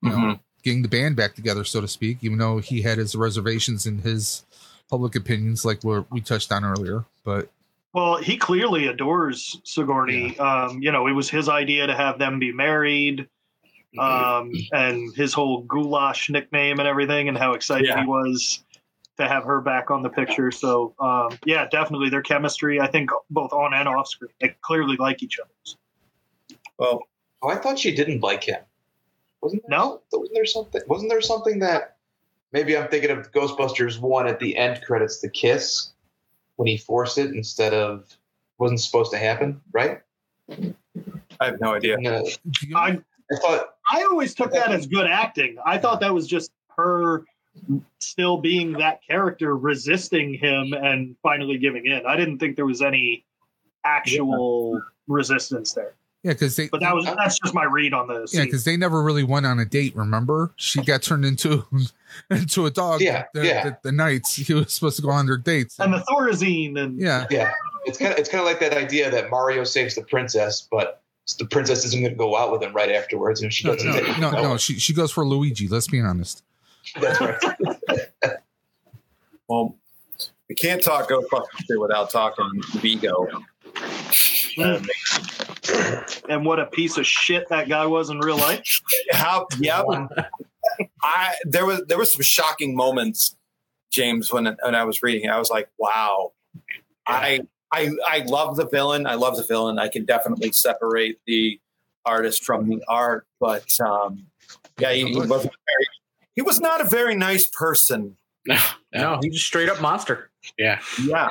You 0.03 0.11
know, 0.11 0.17
Mhm. 0.17 0.41
getting 0.63 0.83
the 0.83 0.89
band 0.89 1.17
back 1.17 1.35
together, 1.35 1.65
so 1.65 1.81
to 1.81 1.89
speak, 1.89 2.19
even 2.23 2.39
though 2.39 2.59
he 2.59 2.83
had 2.83 2.99
his 2.99 3.15
reservations 3.15 3.87
and 3.87 4.01
his 4.03 4.45
public 4.91 5.15
opinions, 5.17 5.65
like 5.65 5.83
what 5.83 6.11
we 6.11 6.21
touched 6.21 6.53
on 6.53 6.65
earlier. 6.65 7.05
But 7.25 7.51
Well, 7.93 8.17
he 8.19 8.37
clearly 8.37 8.87
adores 8.89 9.59
Sigourney. 9.65 10.39
Um, 10.39 10.83
you 10.83 10.93
know, 10.93 11.07
it 11.07 11.13
was 11.13 11.31
his 11.31 11.49
idea 11.49 11.87
to 11.87 11.95
have 11.95 12.19
them 12.19 12.39
be 12.39 12.53
married, 12.53 13.27
um, 13.99 14.53
and 14.73 15.15
his 15.15 15.33
whole 15.33 15.63
goulash 15.63 16.31
nickname 16.31 16.79
and 16.79 16.89
everything, 16.89 17.29
and 17.29 17.37
how 17.37 17.53
excited 17.55 17.87
Yeah. 17.89 18.03
he 18.03 18.07
was 18.07 18.65
to 19.19 19.27
have 19.27 19.45
her 19.45 19.61
back 19.61 19.91
on 19.91 20.03
the 20.03 20.11
picture. 20.11 20.51
So, 20.51 20.95
um, 20.99 21.39
yeah, 21.45 21.67
definitely 21.69 22.11
their 22.11 22.23
chemistry. 22.23 22.81
I 22.81 22.87
think 22.87 23.11
both 23.31 23.53
on 23.53 23.73
and 23.73 23.89
off 23.89 24.09
screen, 24.09 24.31
they 24.41 24.55
clearly 24.61 24.97
like 24.97 25.23
each 25.23 25.39
other. 25.39 25.51
Well, 26.79 27.03
Oh, 27.43 27.49
I 27.49 27.57
thought 27.57 27.79
she 27.79 27.95
didn't 27.95 28.23
like 28.23 28.45
him. 28.45 28.61
Wasn't 29.43 29.63
there, 29.69 29.79
No? 29.79 30.01
Wasn't 30.13 30.35
there 30.35 30.47
something? 30.47 30.81
Wasn't 30.89 31.11
there 31.11 31.21
something 31.21 31.59
that 31.61 31.97
maybe 32.53 32.77
I'm 32.77 32.89
thinking 32.89 33.11
of 33.11 33.31
Ghostbusters 33.31 34.01
one 34.01 34.27
at 34.27 34.41
the 34.41 34.57
end 34.57 34.83
credits, 34.83 35.21
the 35.21 35.29
kiss 35.29 35.93
when 36.57 36.67
he 36.67 36.77
forced 36.79 37.19
it 37.19 37.33
instead 37.35 37.75
of 37.75 38.17
wasn't 38.59 38.81
supposed 38.81 39.13
to 39.13 39.19
happen, 39.19 39.61
right? 39.73 40.01
I 41.39 41.45
have 41.45 41.61
no 41.61 41.75
idea. 41.75 41.99
No, 41.99 42.25
do 42.25 42.77
I 42.77 42.99
I 43.31 43.37
thought 43.37 43.76
I 43.93 44.03
always 44.03 44.35
took 44.35 44.53
that 44.53 44.73
as 44.73 44.87
good 44.87 45.07
acting. 45.07 45.57
I 45.65 45.79
thought 45.79 46.01
that 46.01 46.13
was 46.13 46.27
just 46.27 46.51
her 46.77 47.25
still 48.01 48.39
being 48.39 48.73
that 48.75 49.01
character, 49.07 49.57
resisting 49.57 50.35
him 50.35 50.73
and 50.73 51.17
finally 51.23 51.59
giving 51.59 51.87
in. 51.87 52.05
I 52.07 52.17
didn't 52.17 52.39
think 52.39 52.57
there 52.57 52.67
was 52.67 52.83
any 52.83 53.25
actual 53.85 54.83
resistance 55.07 55.73
there. 55.73 55.95
yeah, 56.23 56.33
because 56.33 56.57
they 56.57 56.69
But 56.69 56.81
that 56.81 56.95
was 56.95 57.05
that's 57.05 57.39
just 57.39 57.55
my 57.55 57.65
read 57.65 57.95
on 57.95 58.09
the 58.09 58.29
Yeah, 58.33 58.45
because 58.45 58.65
they 58.65 58.77
never 58.77 59.03
really 59.03 59.25
went 59.25 59.47
on 59.47 59.59
a 59.59 59.65
date. 59.65 59.95
Remember, 59.97 60.53
she 60.57 60.83
got 60.83 61.03
turned 61.03 61.25
into 61.25 61.65
into 62.31 62.67
a 62.67 62.71
dog. 62.71 63.01
Yeah, 63.01 63.25
the, 63.35 63.47
yeah. 63.47 63.65
The, 63.65 63.79
the 63.85 63.93
nights 63.93 64.35
he 64.35 64.53
was 64.53 64.73
supposed 64.73 64.97
to 64.97 65.03
go 65.03 65.11
on 65.11 65.27
their 65.27 65.39
dates. 65.39 65.79
and 65.79 65.93
the 65.93 65.99
Thorazine 65.99 66.79
and 66.79 67.01
yeah, 67.01 67.27
yeah, 67.31 67.53
it's 67.85 67.99
kind 67.99 68.13
of 68.13 68.19
it's 68.19 68.29
kind 68.29 68.41
of 68.41 68.47
like 68.47 68.61
that 68.61 68.75
idea 68.75 69.11
that 69.11 69.31
Mario 69.31 69.65
saves 69.65 69.95
the 69.95 70.03
princess, 70.03 70.67
but 70.71 71.03
the 71.35 71.47
princess 71.47 71.85
isn't 71.85 72.01
going 72.01 72.13
to 72.13 72.19
go 72.19 72.37
out 72.37 72.53
with 72.53 72.63
him 72.63 72.73
right 72.73 72.91
afterwards, 72.91 73.43
and 73.43 73.53
she 73.53 73.67
no, 73.67 73.75
doesn't. 73.75 73.91
no, 73.91 74.01
take 74.01 74.19
no, 74.19 74.31
no. 74.31 74.57
She 74.57 74.79
she 74.79 74.93
goes 74.93 75.11
for 75.11 75.27
Luigi. 75.27 75.69
Let's 75.69 75.89
be 75.89 76.01
honest. 76.01 76.45
That's 77.01 77.21
right. 77.21 77.37
Well, 79.49 79.77
we 80.49 80.55
can't 80.55 80.83
talk 80.83 81.09
Ghostbusters 81.09 81.67
2 81.69 81.81
without 81.81 82.11
talking 82.11 82.51
Vigo. 82.75 83.29
Um, 84.59 84.85
and 86.29 86.45
what 86.45 86.59
a 86.59 86.67
piece 86.67 86.97
of 86.97 87.07
shit 87.07 87.49
that 87.51 87.69
guy 87.69 87.87
was 87.87 88.11
in 88.11 88.19
real 88.19 88.39
life. 88.39 88.63
how? 89.13 89.47
Yeah, 89.59 89.83
I 91.03 91.35
there 91.45 91.67
was 91.67 91.83
there 91.87 91.99
was 91.99 92.13
some 92.13 92.23
shocking 92.23 92.75
moments, 92.75 93.37
James, 93.93 94.33
when 94.33 94.57
when 94.63 94.75
I 94.75 94.85
was 94.85 95.03
reading 95.03 95.25
it. 95.25 95.31
I 95.31 95.39
was 95.39 95.51
like, 95.51 95.69
wow. 95.79 96.33
I 97.07 97.43
I 97.73 97.91
I 98.07 98.19
love 98.27 98.57
the 98.57 98.67
villain. 98.69 99.07
I 99.07 99.15
love 99.15 99.37
the 99.37 99.43
villain. 99.45 99.79
I 99.79 99.89
can 99.89 100.05
definitely 100.05 100.53
separate 100.53 101.19
the 101.27 101.61
artist 102.05 102.45
from 102.45 102.69
the 102.69 102.83
art, 102.89 103.27
but 103.41 103.79
um, 103.81 104.27
yeah, 104.79 104.93
he, 104.93 105.07
he 105.07 105.17
wasn't 105.19 105.53
very. 105.53 105.87
He 106.35 106.43
was 106.43 106.61
not 106.61 106.81
a 106.81 106.85
very 106.85 107.17
nice 107.17 107.47
person. 107.47 108.17
No, 108.47 108.55
no, 108.95 109.01
No, 109.15 109.19
he's 109.23 109.35
just 109.35 109.47
straight 109.47 109.69
up 109.69 109.81
monster. 109.81 110.31
yeah, 110.59 110.81
Yeah. 111.03 111.31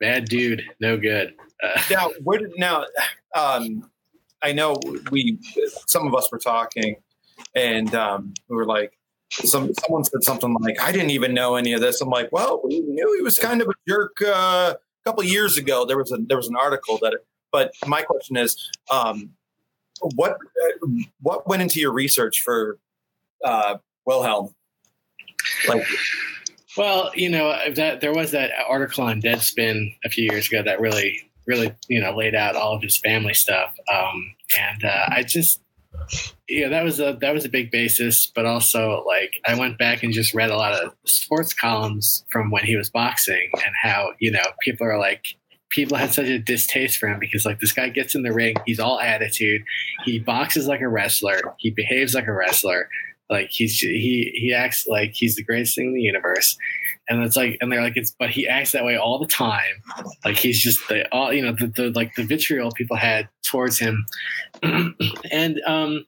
bad 0.00 0.24
dude, 0.28 0.64
no 0.80 0.96
good. 0.96 1.34
Uh, 1.62 1.80
now 1.90 2.10
where 2.24 2.38
did 2.40 2.50
now 2.58 2.84
um 3.36 3.88
i 4.42 4.52
know 4.52 4.76
we 5.12 5.38
some 5.86 6.06
of 6.06 6.14
us 6.14 6.30
were 6.32 6.38
talking 6.38 6.96
and 7.54 7.94
um 7.94 8.34
we 8.48 8.56
were 8.56 8.66
like 8.66 8.98
some 9.30 9.72
someone 9.74 10.04
said 10.04 10.22
something 10.24 10.52
like 10.60 10.78
i 10.80 10.90
didn't 10.92 11.10
even 11.10 11.32
know 11.32 11.54
any 11.54 11.72
of 11.72 11.80
this 11.80 12.00
i'm 12.00 12.08
like 12.10 12.30
well 12.32 12.60
we 12.64 12.80
knew 12.80 13.14
he 13.16 13.22
was 13.22 13.38
kind 13.38 13.62
of 13.62 13.68
a 13.68 13.72
jerk 13.88 14.16
uh, 14.26 14.74
a 15.04 15.08
couple 15.08 15.22
years 15.24 15.58
ago 15.58 15.84
there 15.84 15.98
was 15.98 16.12
a 16.12 16.18
there 16.28 16.36
was 16.36 16.48
an 16.48 16.56
article 16.56 16.98
that 17.02 17.14
but 17.52 17.72
my 17.86 18.02
question 18.02 18.36
is 18.36 18.70
um 18.90 19.30
what 20.16 20.32
uh, 20.32 20.86
what 21.20 21.46
went 21.46 21.62
into 21.62 21.80
your 21.80 21.92
research 21.92 22.40
for 22.44 22.78
uh 23.44 23.76
wilhelm 24.06 24.54
like 25.68 25.86
Well, 26.76 27.12
you 27.14 27.28
know 27.28 27.56
that 27.74 28.00
there 28.00 28.12
was 28.12 28.32
that 28.32 28.50
article 28.68 29.04
on 29.04 29.22
Deadspin 29.22 29.94
a 30.04 30.10
few 30.10 30.24
years 30.24 30.48
ago 30.48 30.62
that 30.62 30.80
really, 30.80 31.30
really, 31.46 31.72
you 31.88 32.00
know, 32.00 32.16
laid 32.16 32.34
out 32.34 32.56
all 32.56 32.74
of 32.74 32.82
his 32.82 32.96
family 32.96 33.34
stuff. 33.34 33.74
Um, 33.92 34.34
and 34.58 34.84
uh, 34.84 35.06
I 35.08 35.22
just, 35.22 35.60
know, 36.48 36.70
that 36.70 36.84
was 36.84 37.00
a 37.00 37.16
that 37.20 37.34
was 37.34 37.44
a 37.44 37.48
big 37.48 37.70
basis. 37.70 38.30
But 38.34 38.46
also, 38.46 39.04
like, 39.06 39.40
I 39.46 39.58
went 39.58 39.78
back 39.78 40.02
and 40.02 40.12
just 40.12 40.34
read 40.34 40.50
a 40.50 40.56
lot 40.56 40.72
of 40.72 40.92
sports 41.04 41.52
columns 41.52 42.24
from 42.30 42.50
when 42.50 42.64
he 42.64 42.76
was 42.76 42.90
boxing 42.90 43.50
and 43.54 43.74
how 43.82 44.10
you 44.18 44.30
know 44.30 44.44
people 44.62 44.86
are 44.86 44.98
like. 44.98 45.24
People 45.70 45.96
had 45.96 46.14
such 46.14 46.28
a 46.28 46.38
distaste 46.38 46.98
for 46.98 47.08
him 47.08 47.18
because, 47.18 47.44
like, 47.44 47.58
this 47.58 47.72
guy 47.72 47.88
gets 47.88 48.14
in 48.14 48.22
the 48.22 48.32
ring, 48.32 48.54
he's 48.64 48.78
all 48.78 49.00
attitude, 49.00 49.60
he 50.04 50.20
boxes 50.20 50.68
like 50.68 50.80
a 50.80 50.86
wrestler, 50.86 51.40
he 51.58 51.70
behaves 51.70 52.14
like 52.14 52.28
a 52.28 52.32
wrestler, 52.32 52.88
like 53.30 53.50
he's 53.50 53.78
he 53.78 54.30
he 54.34 54.52
acts 54.52 54.86
like 54.86 55.12
he's 55.14 55.36
the 55.36 55.42
greatest 55.42 55.74
thing 55.74 55.86
in 55.86 55.94
the 55.94 56.00
universe 56.00 56.56
and 57.08 57.22
it's 57.22 57.36
like 57.36 57.58
and 57.60 57.70
they're 57.70 57.82
like 57.82 57.96
it's 57.96 58.10
but 58.18 58.30
he 58.30 58.48
acts 58.48 58.72
that 58.72 58.84
way 58.84 58.96
all 58.96 59.18
the 59.18 59.26
time. 59.26 59.82
Like 60.24 60.36
he's 60.36 60.58
just 60.60 60.86
the 60.88 61.06
all 61.12 61.32
you 61.32 61.42
know 61.42 61.52
the, 61.52 61.66
the 61.66 61.90
like 61.90 62.14
the 62.14 62.24
vitriol 62.24 62.70
people 62.72 62.96
had 62.96 63.28
towards 63.42 63.78
him. 63.78 64.04
And 65.30 65.60
um 65.66 66.06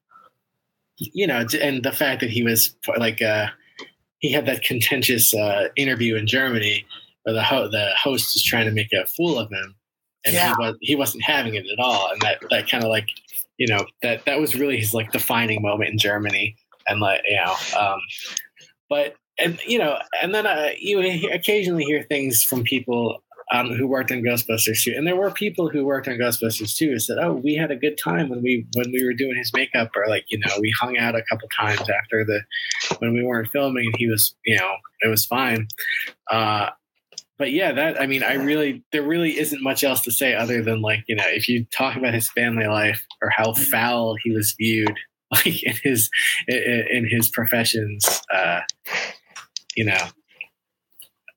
you 0.99 1.27
know 1.27 1.45
and 1.61 1.83
the 1.83 1.93
fact 1.93 2.21
that 2.21 2.31
he 2.31 2.43
was 2.43 2.75
like 2.97 3.21
uh 3.21 3.49
he 4.19 4.33
had 4.33 4.47
that 4.47 4.63
contentious 4.63 5.35
uh 5.35 5.69
interview 5.77 6.17
in 6.17 6.27
germany 6.27 6.87
where 7.25 7.35
the 7.35 7.43
ho- 7.43 7.69
the 7.69 7.91
host 8.03 8.35
was 8.35 8.43
trying 8.43 8.65
to 8.65 8.73
make 8.73 8.93
a 8.93 9.07
fool 9.09 9.39
of 9.39 9.51
him. 9.51 9.75
And 10.25 10.35
Yeah. 10.35 10.49
he 10.49 10.55
was 10.59 10.77
he 10.81 10.95
wasn't 10.97 11.25
having 11.25 11.55
it 11.55 11.67
at 11.71 11.79
all. 11.79 12.11
And 12.11 12.21
that 12.23 12.43
that 12.51 12.71
kind 12.71 12.83
of 12.85 12.89
like 12.89 13.09
you 13.59 13.67
know 13.67 13.85
that 14.03 14.25
that 14.25 14.41
was 14.41 14.55
really 14.57 14.79
his 14.79 14.95
like 14.95 15.13
defining 15.13 15.61
moment 15.61 15.91
in 15.91 15.99
germany. 15.99 16.57
And 16.89 17.01
like 17.01 17.21
you 17.27 17.37
know 17.37 17.55
um 17.79 18.01
but 18.89 19.17
and 19.39 19.59
you 19.66 19.78
know 19.78 19.99
and 20.22 20.34
then 20.34 20.47
uh, 20.47 20.70
you 20.78 21.01
occasionally 21.32 21.84
hear 21.84 22.03
things 22.05 22.43
from 22.43 22.62
people 22.62 23.22
um, 23.53 23.72
who 23.72 23.87
worked 23.87 24.11
on 24.11 24.22
ghostbusters 24.22 24.82
too. 24.82 24.93
And 24.97 25.07
there 25.07 25.14
were 25.14 25.30
people 25.30 25.68
who 25.68 25.84
worked 25.84 26.09
on 26.09 26.14
ghostbusters 26.14 26.74
too 26.74 26.91
who 26.91 26.99
said 26.99 27.18
oh 27.20 27.32
we 27.32 27.55
had 27.55 27.70
a 27.70 27.76
good 27.76 27.99
time 27.99 28.28
when 28.28 28.43
we 28.43 28.66
when 28.74 28.91
we 28.93 29.05
were 29.05 29.12
doing 29.12 29.37
his 29.37 29.53
makeup 29.55 29.91
or 29.95 30.07
like 30.09 30.24
you 30.28 30.39
know 30.39 30.53
we 30.61 30.72
hung 30.80 30.99
out 30.99 31.14
a 31.14 31.22
couple 31.28 31.49
times 31.57 31.80
after 31.80 32.24
the 32.24 32.41
when 32.99 33.14
we 33.14 33.22
weren't 33.22 33.51
filming 33.51 33.87
and 33.87 33.97
he 33.97 34.09
was 34.09 34.34
you 34.45 34.57
know 34.57 34.74
it 35.01 35.09
was 35.09 35.24
fine. 35.24 35.68
Uh 36.30 36.70
but 37.39 37.53
yeah, 37.53 37.72
that 37.72 38.01
I 38.01 38.07
mean, 38.07 38.22
I 38.22 38.34
really 38.34 38.82
there 38.93 39.03
really 39.03 39.39
isn't 39.39 39.62
much 39.62 39.84
else 39.84 40.01
to 40.03 40.11
say 40.11 40.34
other 40.34 40.62
than 40.62 40.80
like 40.80 41.05
you 41.07 41.16
know, 41.16 41.26
if 41.26 41.49
you 41.49 41.66
talk 41.66 41.97
about 41.97 42.14
his 42.14 42.30
family 42.30 42.66
life 42.66 43.05
or 43.20 43.28
how 43.28 43.53
foul 43.53 44.16
he 44.24 44.30
was 44.30 44.55
viewed, 44.59 44.97
like 45.30 45.62
in 45.62 45.74
his 45.82 46.09
in 46.49 47.07
his 47.11 47.28
professions, 47.28 48.22
uh, 48.32 48.61
you 49.77 49.85
know, 49.85 50.09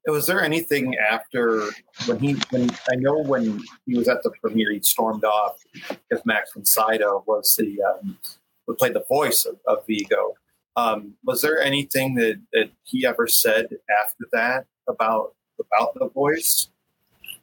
Was 0.08 0.26
there 0.26 0.42
anything 0.42 0.96
after 0.98 1.70
when 2.08 2.20
he 2.20 2.34
when 2.50 2.70
I 2.92 2.96
know 2.96 3.22
when 3.22 3.62
he 3.86 3.98
was 3.98 4.08
at 4.08 4.24
the 4.24 4.32
premiere 4.42 4.72
he 4.72 4.82
stormed 4.82 5.24
off 5.24 5.58
because 5.88 6.26
Max 6.26 6.54
von 6.54 6.66
Sydow 6.66 7.24
was 7.28 7.56
the 7.56 7.78
um, 7.84 8.18
who 8.66 8.76
played 8.76 8.94
the 8.94 9.06
voice 9.08 9.46
of, 9.46 9.58
of 9.68 9.86
Vigo. 9.86 10.34
Um, 10.76 11.16
was 11.26 11.42
there 11.42 11.62
anything 11.62 12.16
that, 12.16 12.40
that 12.54 12.70
he 12.84 13.06
ever 13.06 13.28
said 13.28 13.66
after 14.02 14.26
that 14.32 14.66
about 14.88 15.36
about 15.60 15.94
the 15.96 16.10
voice? 16.10 16.70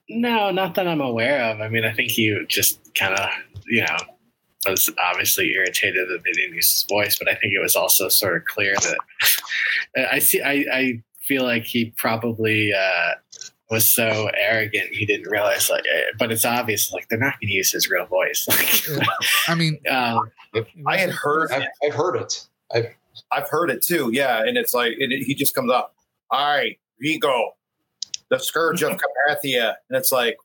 no, 0.09 0.51
not 0.51 0.75
that 0.77 0.87
I'm 0.87 1.01
aware 1.01 1.43
of. 1.43 1.61
I 1.61 1.69
mean, 1.69 1.85
I 1.85 1.93
think 1.93 2.11
he 2.11 2.39
just 2.49 2.95
kind 2.95 3.15
of, 3.15 3.29
you 3.67 3.83
know, 3.83 3.97
was 4.71 4.91
obviously 5.11 5.53
irritated 5.53 6.09
that 6.09 6.23
they 6.25 6.33
didn't 6.33 6.55
use 6.55 6.71
his 6.73 6.85
voice, 6.89 7.19
but 7.19 7.29
I 7.29 7.35
think 7.35 7.53
it 7.55 7.61
was 7.61 7.77
also 7.77 8.09
sort 8.09 8.37
of 8.37 8.45
clear 8.45 8.75
that 8.75 8.99
I 10.13 10.19
see. 10.19 10.43
I, 10.43 10.65
I 10.73 11.03
feel 11.23 11.43
like 11.45 11.65
he 11.65 11.87
probably 11.97 12.73
uh, 12.73 13.13
was 13.71 13.93
so 13.93 14.31
arrogant 14.39 14.91
he 14.93 15.05
didn't 15.07 15.29
realize 15.31 15.69
like. 15.71 15.85
eh, 15.93 16.05
But 16.19 16.31
it's 16.33 16.45
obvious 16.45 16.93
like 16.93 17.09
they're 17.09 17.19
not 17.19 17.35
going 17.41 17.49
to 17.49 17.55
use 17.55 17.73
his 17.73 17.89
real 17.91 18.07
voice. 18.07 18.47
Like, 18.97 19.09
I 19.49 19.55
mean, 19.55 19.79
um, 19.91 20.31
I 20.87 20.97
had 20.97 21.11
heard 21.11 21.51
I've, 21.53 21.65
I've 21.85 21.95
heard 21.95 22.17
it. 22.17 22.47
I've 22.73 22.87
I've 23.33 23.49
heard 23.49 23.71
it 23.71 23.83
too. 23.83 24.11
Yeah, 24.13 24.43
and 24.43 24.57
it's 24.57 24.75
like 24.75 24.93
it, 24.99 25.25
he 25.25 25.35
just 25.35 25.55
comes 25.55 25.71
up. 25.73 25.95
All 26.31 26.57
right, 26.57 26.79
Vigo, 27.01 27.53
the 28.31 28.39
scourge 28.39 28.83
of 28.83 28.93
Carpathia, 29.29 29.75
and 29.89 29.97
it's 29.97 30.13
like 30.13 30.37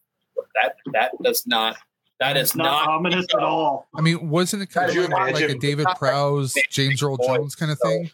that. 0.55 0.75
That 0.93 1.11
does 1.23 1.45
not. 1.45 1.77
That 2.21 2.37
is 2.37 2.55
not, 2.55 2.85
not. 2.85 2.87
ominous 2.87 3.25
at 3.33 3.41
all. 3.41 3.87
I 3.95 4.01
mean, 4.01 4.29
wasn't 4.29 4.61
it 4.61 4.67
kind 4.67 4.95
of 4.95 5.09
like, 5.09 5.33
like 5.33 5.49
a 5.49 5.55
David 5.55 5.87
Prowse, 5.97 6.53
James 6.69 7.01
Earl 7.01 7.17
Jones 7.17 7.55
kind 7.55 7.71
of 7.71 7.79
thing? 7.79 8.11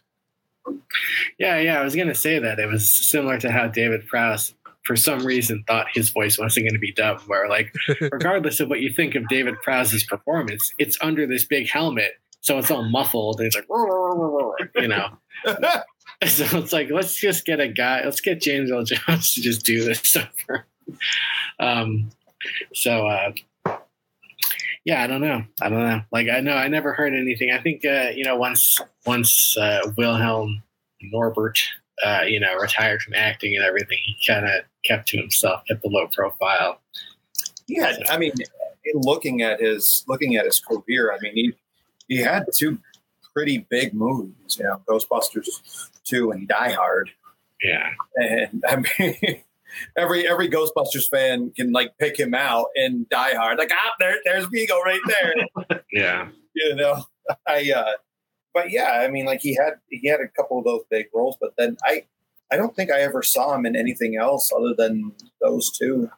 yeah, 1.37 1.59
yeah, 1.59 1.81
I 1.81 1.83
was 1.83 1.93
going 1.93 2.07
to 2.07 2.15
say 2.15 2.39
that 2.39 2.57
it 2.57 2.67
was 2.67 2.89
similar 2.89 3.37
to 3.39 3.51
how 3.51 3.67
David 3.67 4.07
Prowse. 4.07 4.53
For 4.83 4.95
some 4.95 5.25
reason, 5.25 5.65
thought 5.67 5.87
his 5.93 6.11
voice 6.11 6.39
wasn't 6.39 6.63
going 6.63 6.73
to 6.73 6.79
be 6.79 6.93
dubbed. 6.93 7.27
Where, 7.27 7.49
like, 7.49 7.73
regardless 7.99 8.61
of 8.61 8.69
what 8.69 8.79
you 8.79 8.93
think 8.93 9.15
of 9.15 9.27
David 9.27 9.55
Prowse's 9.61 10.05
performance, 10.05 10.71
it's 10.79 10.97
under 11.01 11.27
this 11.27 11.43
big 11.43 11.67
helmet, 11.69 12.13
so 12.39 12.57
it's 12.57 12.71
all 12.71 12.83
muffled. 12.83 13.41
And 13.41 13.47
it's 13.47 13.57
like, 13.57 13.67
you 14.75 14.87
know. 14.87 15.09
So 16.25 16.57
it's 16.57 16.73
like, 16.73 16.89
let's 16.89 17.15
just 17.15 17.45
get 17.45 17.59
a 17.59 17.67
guy, 17.67 18.01
let's 18.03 18.21
get 18.21 18.41
James 18.41 18.71
Earl 18.71 18.85
Jones 18.85 19.35
to 19.35 19.41
just 19.41 19.63
do 19.63 19.83
this 19.83 20.17
over. 20.17 20.65
Um, 21.59 22.09
so, 22.73 23.05
uh, 23.05 23.33
yeah, 24.87 25.03
I 25.03 25.07
don't 25.07 25.19
know. 25.19 25.43
I 25.61 25.67
don't 25.67 25.83
know. 25.83 26.01
Like, 26.13 26.29
I 26.29 26.39
know 26.39 26.53
I 26.53 26.69
never 26.69 26.93
heard 26.93 27.13
anything. 27.13 27.51
I 27.51 27.57
think, 27.59 27.83
uh, 27.83 28.11
you 28.15 28.23
know, 28.23 28.37
once, 28.37 28.79
once, 29.05 29.57
uh, 29.57 29.91
Wilhelm 29.97 30.63
Norbert, 31.01 31.59
uh, 32.05 32.21
you 32.25 32.39
know, 32.39 32.55
retired 32.55 33.01
from 33.01 33.13
acting 33.13 33.53
and 33.57 33.65
everything, 33.65 33.97
he 34.05 34.15
kind 34.25 34.45
of 34.45 34.61
kept 34.85 35.09
to 35.09 35.17
himself, 35.17 35.61
kept 35.67 35.83
a 35.83 35.89
low 35.89 36.07
profile. 36.07 36.79
Yeah, 37.67 37.97
I 38.09 38.17
mean, 38.17 38.31
looking 38.93 39.41
at 39.41 39.59
his 39.59 40.05
looking 40.07 40.37
at 40.37 40.45
his 40.45 40.61
career, 40.61 41.11
I 41.11 41.19
mean, 41.19 41.33
he 41.35 41.53
he 42.07 42.17
had 42.19 42.45
two 42.55 42.77
pretty 43.33 43.67
big 43.69 43.93
movies, 43.93 44.57
you 44.57 44.63
know, 44.63 44.81
Ghostbusters 44.87 45.89
two 46.05 46.31
and 46.31 46.47
Die 46.47 46.71
Hard, 46.71 47.09
Yeah. 47.61 47.91
and 48.15 48.63
I 48.69 48.75
mean. 48.97 49.41
Every 49.97 50.27
every 50.27 50.49
Ghostbusters 50.49 51.09
fan 51.09 51.51
can 51.55 51.71
like 51.71 51.97
pick 51.99 52.17
him 52.19 52.33
out 52.33 52.67
in 52.75 53.05
Die 53.09 53.35
Hard, 53.35 53.57
like 53.57 53.71
ah, 53.73 53.93
there, 53.99 54.17
there's 54.25 54.45
Vigo 54.45 54.79
right 54.81 55.01
there. 55.07 55.33
Yeah. 55.91 56.29
you 56.55 56.75
know 56.75 57.03
i 57.47 57.71
uh 57.75 57.91
but 58.53 58.71
yeah 58.71 59.01
i 59.03 59.07
mean 59.07 59.25
like 59.25 59.39
he 59.41 59.53
had 59.55 59.73
he 59.89 60.07
had 60.07 60.19
a 60.19 60.27
couple 60.29 60.57
of 60.57 60.65
those 60.65 60.81
big 60.89 61.05
roles 61.13 61.37
but 61.39 61.51
then 61.57 61.77
i 61.85 62.03
i 62.51 62.57
don't 62.57 62.75
think 62.75 62.89
i 62.91 62.99
ever 62.99 63.21
saw 63.21 63.53
him 63.55 63.65
in 63.65 63.75
anything 63.75 64.15
else 64.17 64.51
other 64.55 64.73
than 64.77 65.11
those 65.41 65.71
two 65.77 66.09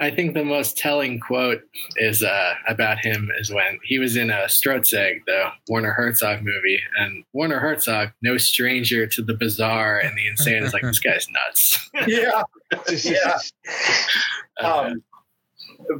I 0.00 0.10
think 0.10 0.34
the 0.34 0.44
most 0.44 0.76
telling 0.76 1.20
quote 1.20 1.62
is 1.96 2.22
uh, 2.22 2.54
about 2.68 2.98
him 2.98 3.30
is 3.38 3.52
when 3.52 3.78
he 3.82 3.98
was 3.98 4.16
in 4.16 4.30
a 4.30 4.44
Stroszek, 4.46 5.24
the 5.26 5.50
Werner 5.68 5.92
Herzog 5.92 6.42
movie, 6.42 6.80
and 6.98 7.24
Werner 7.32 7.60
Herzog, 7.60 8.10
no 8.22 8.36
stranger 8.36 9.06
to 9.06 9.22
the 9.22 9.34
bizarre 9.34 9.98
and 9.98 10.16
the 10.16 10.26
insane, 10.26 10.62
is 10.62 10.72
like 10.72 10.82
this 10.82 10.98
guy's 10.98 11.26
nuts. 11.30 11.90
yeah. 12.06 12.42
Yeah. 13.02 13.38
Uh, 14.58 14.84
um 14.84 15.04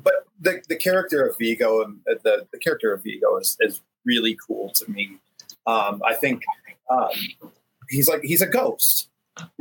but 0.03 0.15
the 0.41 0.63
the 0.71 0.77
character 0.77 1.27
of 1.27 1.37
vigo 1.39 1.83
and 1.83 1.99
uh, 2.11 2.15
the 2.25 2.47
the 2.53 2.59
character 2.59 2.91
of 2.91 3.03
vigo 3.03 3.37
is 3.37 3.55
is 3.61 3.83
really 4.07 4.35
cool 4.47 4.71
to 4.71 4.91
me. 4.91 5.19
Um 5.67 6.01
i 6.07 6.15
think 6.15 6.43
um 6.91 7.11
he's 7.91 8.09
like 8.09 8.23
he's 8.23 8.41
a 8.41 8.47
ghost 8.47 9.11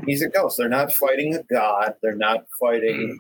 he's 0.06 0.22
a 0.22 0.30
ghost 0.30 0.58
they're 0.58 0.70
not 0.70 0.92
fighting 0.94 1.36
a 1.36 1.44
god 1.44 1.96
they're 2.02 2.16
not 2.16 2.46
fighting 2.60 3.20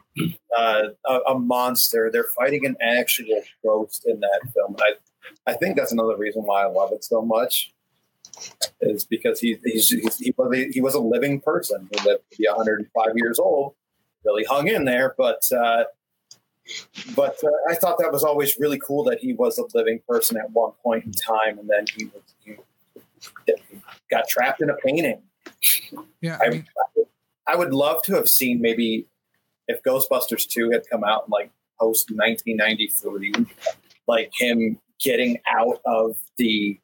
uh, 0.57 0.83
a, 1.05 1.19
a 1.27 1.39
monster. 1.39 2.09
They're 2.11 2.29
fighting 2.35 2.65
an 2.65 2.75
actual 2.81 3.41
ghost 3.63 4.05
in 4.05 4.19
that 4.19 4.41
film. 4.53 4.75
I, 4.79 5.51
I 5.51 5.53
think 5.53 5.75
that's 5.75 5.91
another 5.91 6.17
reason 6.17 6.43
why 6.43 6.63
I 6.63 6.67
love 6.67 6.91
it 6.91 7.03
so 7.03 7.21
much. 7.21 7.71
Is 8.81 9.05
because 9.05 9.39
he 9.39 9.57
he's, 9.63 9.89
he's, 9.89 10.17
he 10.17 10.33
was 10.37 10.53
a, 10.53 10.71
he 10.71 10.81
was 10.81 10.93
a 10.93 10.99
living 10.99 11.39
person 11.39 11.87
who 11.89 12.09
lived 12.09 12.23
to 12.31 12.37
be 12.37 12.45
105 12.47 13.11
years 13.15 13.39
old, 13.39 13.75
really 14.25 14.43
hung 14.43 14.67
in 14.67 14.83
there. 14.83 15.15
But 15.17 15.41
uh, 15.53 15.85
but 17.15 17.37
uh, 17.43 17.49
I 17.69 17.75
thought 17.75 17.97
that 17.99 18.11
was 18.11 18.25
always 18.25 18.59
really 18.59 18.79
cool 18.79 19.05
that 19.05 19.19
he 19.19 19.33
was 19.33 19.57
a 19.57 19.63
living 19.73 20.01
person 20.07 20.35
at 20.35 20.51
one 20.51 20.71
point 20.83 21.05
in 21.05 21.11
time, 21.13 21.59
and 21.59 21.69
then 21.69 21.85
he 21.95 22.05
was 22.05 22.23
he 22.43 23.53
got 24.11 24.27
trapped 24.27 24.61
in 24.61 24.69
a 24.69 24.75
painting. 24.75 25.21
Yeah, 26.21 26.37
I 26.41 26.45
I, 26.45 26.49
mean, 26.49 26.65
I 27.47 27.55
would 27.55 27.73
love 27.73 28.01
to 28.03 28.15
have 28.15 28.29
seen 28.29 28.61
maybe 28.61 29.07
if 29.67 29.81
Ghostbusters 29.83 30.47
2 30.47 30.71
had 30.71 30.83
come 30.89 31.03
out 31.03 31.25
in 31.27 31.31
like 31.31 31.51
post 31.79 32.11
1993, 32.11 33.33
like 34.07 34.31
him 34.37 34.79
getting 34.99 35.39
out 35.47 35.81
of 35.85 36.17
the 36.37 36.79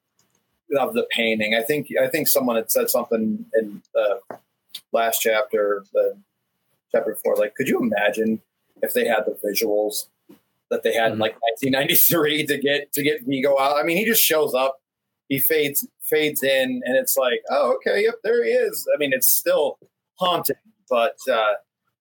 of 0.77 0.93
the 0.93 1.05
painting. 1.11 1.55
I 1.55 1.61
think 1.61 1.89
I 2.01 2.07
think 2.07 2.27
someone 2.27 2.55
had 2.55 2.71
said 2.71 2.89
something 2.89 3.45
in 3.59 3.81
the 3.93 4.19
last 4.91 5.19
chapter, 5.19 5.85
the 5.93 6.17
chapter 6.91 7.15
four. 7.15 7.35
Like, 7.35 7.55
could 7.55 7.67
you 7.67 7.79
imagine 7.79 8.41
if 8.81 8.93
they 8.93 9.07
had 9.07 9.25
the 9.25 9.37
visuals 9.45 10.07
that 10.69 10.83
they 10.83 10.93
had 10.93 11.07
in 11.07 11.13
mm-hmm. 11.13 11.21
like 11.21 11.35
1993 11.61 12.45
to 12.47 12.57
get 12.57 12.93
to 12.93 13.03
get 13.03 13.23
Vigo 13.23 13.59
out? 13.59 13.77
I 13.77 13.83
mean, 13.83 13.97
he 13.97 14.05
just 14.05 14.23
shows 14.23 14.53
up, 14.53 14.79
he 15.31 15.39
fades 15.39 15.87
fades 16.01 16.43
in, 16.43 16.81
and 16.85 16.97
it's 16.97 17.15
like, 17.15 17.41
oh, 17.49 17.73
okay, 17.75 18.03
yep, 18.03 18.15
there 18.21 18.43
he 18.43 18.51
is. 18.51 18.85
I 18.93 18.97
mean, 18.97 19.13
it's 19.13 19.29
still 19.29 19.79
haunting, 20.19 20.57
but 20.89 21.15
uh, 21.31 21.53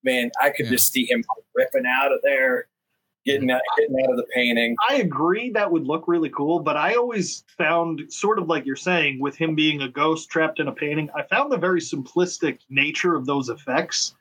man, 0.02 0.32
I 0.42 0.50
could 0.50 0.66
Yeah. 0.66 0.72
just 0.72 0.92
see 0.92 1.08
him 1.08 1.22
ripping 1.54 1.86
out 1.86 2.10
of 2.10 2.18
there, 2.24 2.66
getting 3.24 3.48
out, 3.52 3.60
getting 3.78 4.04
out 4.04 4.10
of 4.10 4.16
the 4.16 4.26
painting. 4.34 4.74
I 4.88 4.96
agree 4.96 5.50
that 5.50 5.70
would 5.70 5.86
look 5.86 6.08
really 6.08 6.30
cool, 6.30 6.58
but 6.58 6.76
I 6.76 6.94
always 6.94 7.44
found, 7.56 8.12
sort 8.12 8.40
of 8.40 8.48
like 8.48 8.66
you're 8.66 8.74
saying, 8.74 9.20
with 9.20 9.36
him 9.36 9.54
being 9.54 9.80
a 9.82 9.88
ghost 9.88 10.28
trapped 10.28 10.58
in 10.58 10.66
a 10.66 10.72
painting, 10.72 11.08
I 11.14 11.22
found 11.22 11.52
the 11.52 11.56
very 11.56 11.80
simplistic 11.80 12.58
nature 12.68 13.14
of 13.14 13.26
those 13.26 13.48
effects 13.48 14.16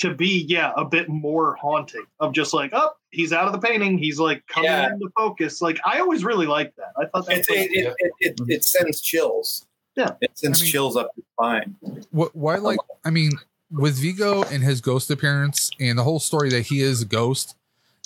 to 0.00 0.14
be, 0.14 0.44
yeah, 0.48 0.72
a 0.76 0.84
bit 0.84 1.08
more 1.08 1.54
haunting. 1.56 2.04
Of 2.18 2.32
just 2.32 2.52
like, 2.52 2.70
oh, 2.74 2.90
he's 3.10 3.32
out 3.32 3.46
of 3.46 3.52
the 3.52 3.58
painting, 3.58 3.98
he's 3.98 4.18
like 4.18 4.46
coming 4.46 4.70
Yeah. 4.70 4.92
into 4.92 5.10
focus. 5.16 5.62
Like, 5.62 5.78
I 5.84 6.00
always 6.00 6.24
really 6.24 6.46
liked 6.46 6.76
that. 6.76 6.92
I 6.96 7.06
thought 7.06 7.26
that 7.26 7.38
It, 7.38 7.38
was 7.38 7.48
it, 7.48 7.70
it, 7.70 7.94
it, 7.98 8.12
it, 8.20 8.40
it 8.48 8.64
sends 8.64 9.00
chills. 9.00 9.66
Yeah. 9.96 10.12
it 10.20 10.30
sends 10.34 10.60
I 10.60 10.64
mean- 10.64 10.72
chills 10.72 10.96
up 10.96 11.10
your 11.16 11.24
spine. 11.34 11.76
what 12.10 12.34
why 12.34 12.56
like 12.56 12.78
I 13.04 13.10
mean, 13.10 13.32
with 13.70 13.96
Vigo 13.98 14.42
and 14.44 14.62
his 14.62 14.80
ghost 14.80 15.10
appearance 15.10 15.70
and 15.78 15.98
the 15.98 16.04
whole 16.04 16.20
story 16.20 16.48
that 16.50 16.62
he 16.62 16.80
is 16.80 17.02
a 17.02 17.06
ghost, 17.06 17.56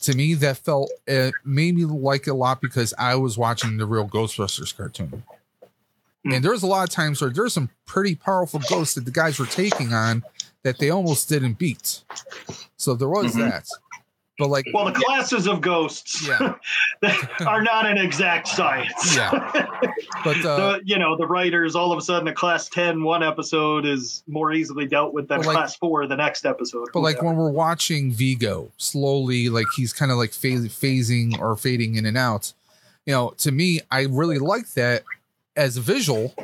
to 0.02 0.14
me 0.14 0.34
that 0.34 0.56
felt 0.58 0.90
it 1.06 1.34
made 1.44 1.76
me 1.76 1.84
like 1.84 2.26
it 2.26 2.30
a 2.30 2.34
lot 2.34 2.60
because 2.60 2.92
I 2.98 3.14
was 3.14 3.38
watching 3.38 3.76
the 3.76 3.86
real 3.86 4.06
Ghostbusters 4.08 4.76
cartoon. 4.76 5.22
And 6.24 6.34
hmm. 6.34 6.40
there 6.40 6.52
was 6.52 6.62
a 6.62 6.66
lot 6.66 6.84
of 6.88 6.90
times 6.90 7.20
where 7.20 7.30
there's 7.30 7.52
some 7.54 7.70
pretty 7.86 8.14
powerful 8.14 8.60
ghosts 8.68 8.94
that 8.96 9.04
the 9.04 9.10
guys 9.10 9.38
were 9.38 9.46
taking 9.46 9.92
on 9.92 10.24
that 10.64 10.78
they 10.78 10.90
almost 10.90 11.28
didn't 11.28 11.58
beat. 11.58 12.02
So 12.76 12.94
there 12.94 13.08
was 13.08 13.34
Mhm. 13.34 13.48
that. 13.50 13.66
But 14.36 14.48
like 14.48 14.66
well, 14.74 14.86
the 14.86 14.92
classes 14.92 15.46
of 15.46 15.60
ghosts 15.60 16.26
Yeah. 16.26 16.54
are 17.46 17.62
not 17.62 17.86
an 17.86 17.96
exact 17.98 18.48
science. 18.48 19.14
Yeah. 19.14 19.30
but 20.24 20.36
uh 20.44 20.56
the, 20.56 20.80
you 20.84 20.98
know, 20.98 21.16
the 21.16 21.26
writers, 21.28 21.76
all 21.76 21.92
of 21.92 21.98
a 21.98 22.02
sudden, 22.02 22.26
a 22.26 22.32
class 22.34 22.68
10 22.68 23.04
one 23.04 23.22
episode 23.22 23.86
is 23.86 24.24
more 24.26 24.52
easily 24.52 24.86
dealt 24.86 25.14
with 25.14 25.28
than 25.28 25.42
like- 25.42 25.54
class 25.56 25.76
four 25.76 26.04
the 26.08 26.16
next 26.16 26.44
episode. 26.46 26.88
But 26.92 27.00
like 27.00 27.22
when 27.22 27.36
we're 27.36 27.50
watching 27.52 28.10
Vigo 28.10 28.72
slowly, 28.76 29.48
like 29.50 29.66
he's 29.76 29.92
kind 29.92 30.10
of 30.10 30.18
like 30.18 30.32
phas- 30.32 30.66
phasing 30.66 31.38
or 31.38 31.56
fading 31.56 31.94
in 31.94 32.04
and 32.04 32.16
out. 32.18 32.52
You 33.06 33.12
know, 33.12 33.34
to 33.38 33.52
me, 33.52 33.82
I 33.92 34.06
really 34.06 34.38
like 34.40 34.72
that 34.72 35.04
as 35.54 35.76
a 35.76 35.80
visual. 35.80 36.34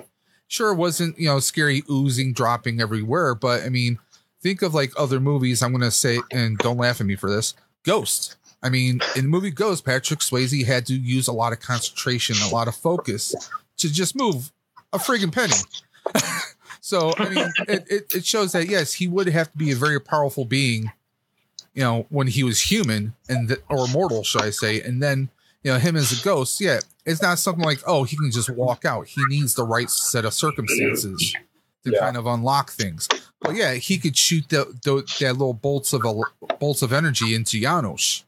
Sure, 0.47 0.71
it 0.73 0.77
wasn't 0.77 1.19
you 1.19 1.27
know 1.27 1.41
scary 1.41 1.83
oozing 1.91 2.35
dropping 2.35 2.81
everywhere, 2.81 3.35
but 3.35 3.63
I 3.65 3.69
mean, 3.69 3.99
think 4.41 4.63
of 4.63 4.75
like 4.75 4.93
other 4.97 5.21
movies. 5.21 5.63
I'm 5.63 5.73
gonna 5.73 5.91
say, 5.91 6.21
and 6.31 6.59
don't 6.59 6.79
laugh 6.79 7.01
at 7.01 7.07
me 7.07 7.17
for 7.17 7.31
this. 7.31 7.55
Ghost. 7.83 8.37
I 8.63 8.69
mean, 8.69 9.01
in 9.17 9.23
the 9.23 9.29
movie 9.29 9.51
Ghost, 9.51 9.87
Patrick 9.87 10.21
Swayze 10.21 10.67
had 10.67 10.85
to 10.87 10.95
use 10.95 11.29
a 11.29 11.33
lot 11.33 11.53
of 11.53 11.61
concentration, 11.61 12.37
a 12.45 12.55
lot 12.55 12.69
of 12.69 12.75
focus 12.75 13.35
to 13.79 13.91
just 13.91 14.15
move 14.15 14.53
a 14.93 14.99
friggin' 14.99 15.33
penny. 15.33 15.55
So 16.81 17.13
I 17.19 17.29
mean, 17.29 17.53
it, 17.69 17.87
it, 17.91 18.15
it 18.17 18.27
shows 18.27 18.53
that 18.53 18.69
yes, 18.69 18.95
he 18.95 19.07
would 19.07 19.29
have 19.29 19.53
to 19.53 19.59
be 19.59 19.71
a 19.71 19.77
very 19.77 20.01
powerful 20.01 20.45
being, 20.45 20.91
you 21.75 21.83
know, 21.83 22.07
when 22.09 22.27
he 22.27 22.43
was 22.43 22.61
human 22.61 23.15
and 23.29 23.49
the, 23.49 23.61
or 23.69 23.87
mortal, 23.89 24.25
should 24.25 24.43
I 24.43 24.51
say? 24.51 24.81
And 24.81 25.03
then 25.03 25.29
you 25.63 25.71
know 25.71 25.79
him 25.79 25.95
as 25.95 26.19
a 26.19 26.25
ghost. 26.25 26.61
Yeah, 26.61 26.81
it's 27.05 27.23
not 27.23 27.39
something 27.39 27.65
like 27.65 27.81
oh 27.87 28.05
he 28.05 28.17
can 28.17 28.31
just 28.31 28.51
walk 28.51 28.85
out. 28.85 29.07
He 29.07 29.23
needs 29.29 29.55
the 29.55 29.65
right 29.65 29.91
set 29.91 30.25
of 30.25 30.33
circumstances 30.33 31.35
to 31.85 31.93
Yeah. 31.93 32.01
kind 32.01 32.17
of 32.17 32.27
unlock 32.27 32.71
things. 32.71 33.09
But 33.41 33.55
yeah, 33.55 33.75
he 33.75 33.99
could 33.99 34.17
shoot 34.17 34.49
the, 34.49 34.65
the 34.85 35.03
that 35.21 35.33
little 35.33 35.55
bolts 35.55 35.93
of 35.93 36.05
a, 36.05 36.21
bolts 36.59 36.83
of 36.83 36.93
energy 36.93 37.35
into 37.35 37.57
Janosz 37.61 38.25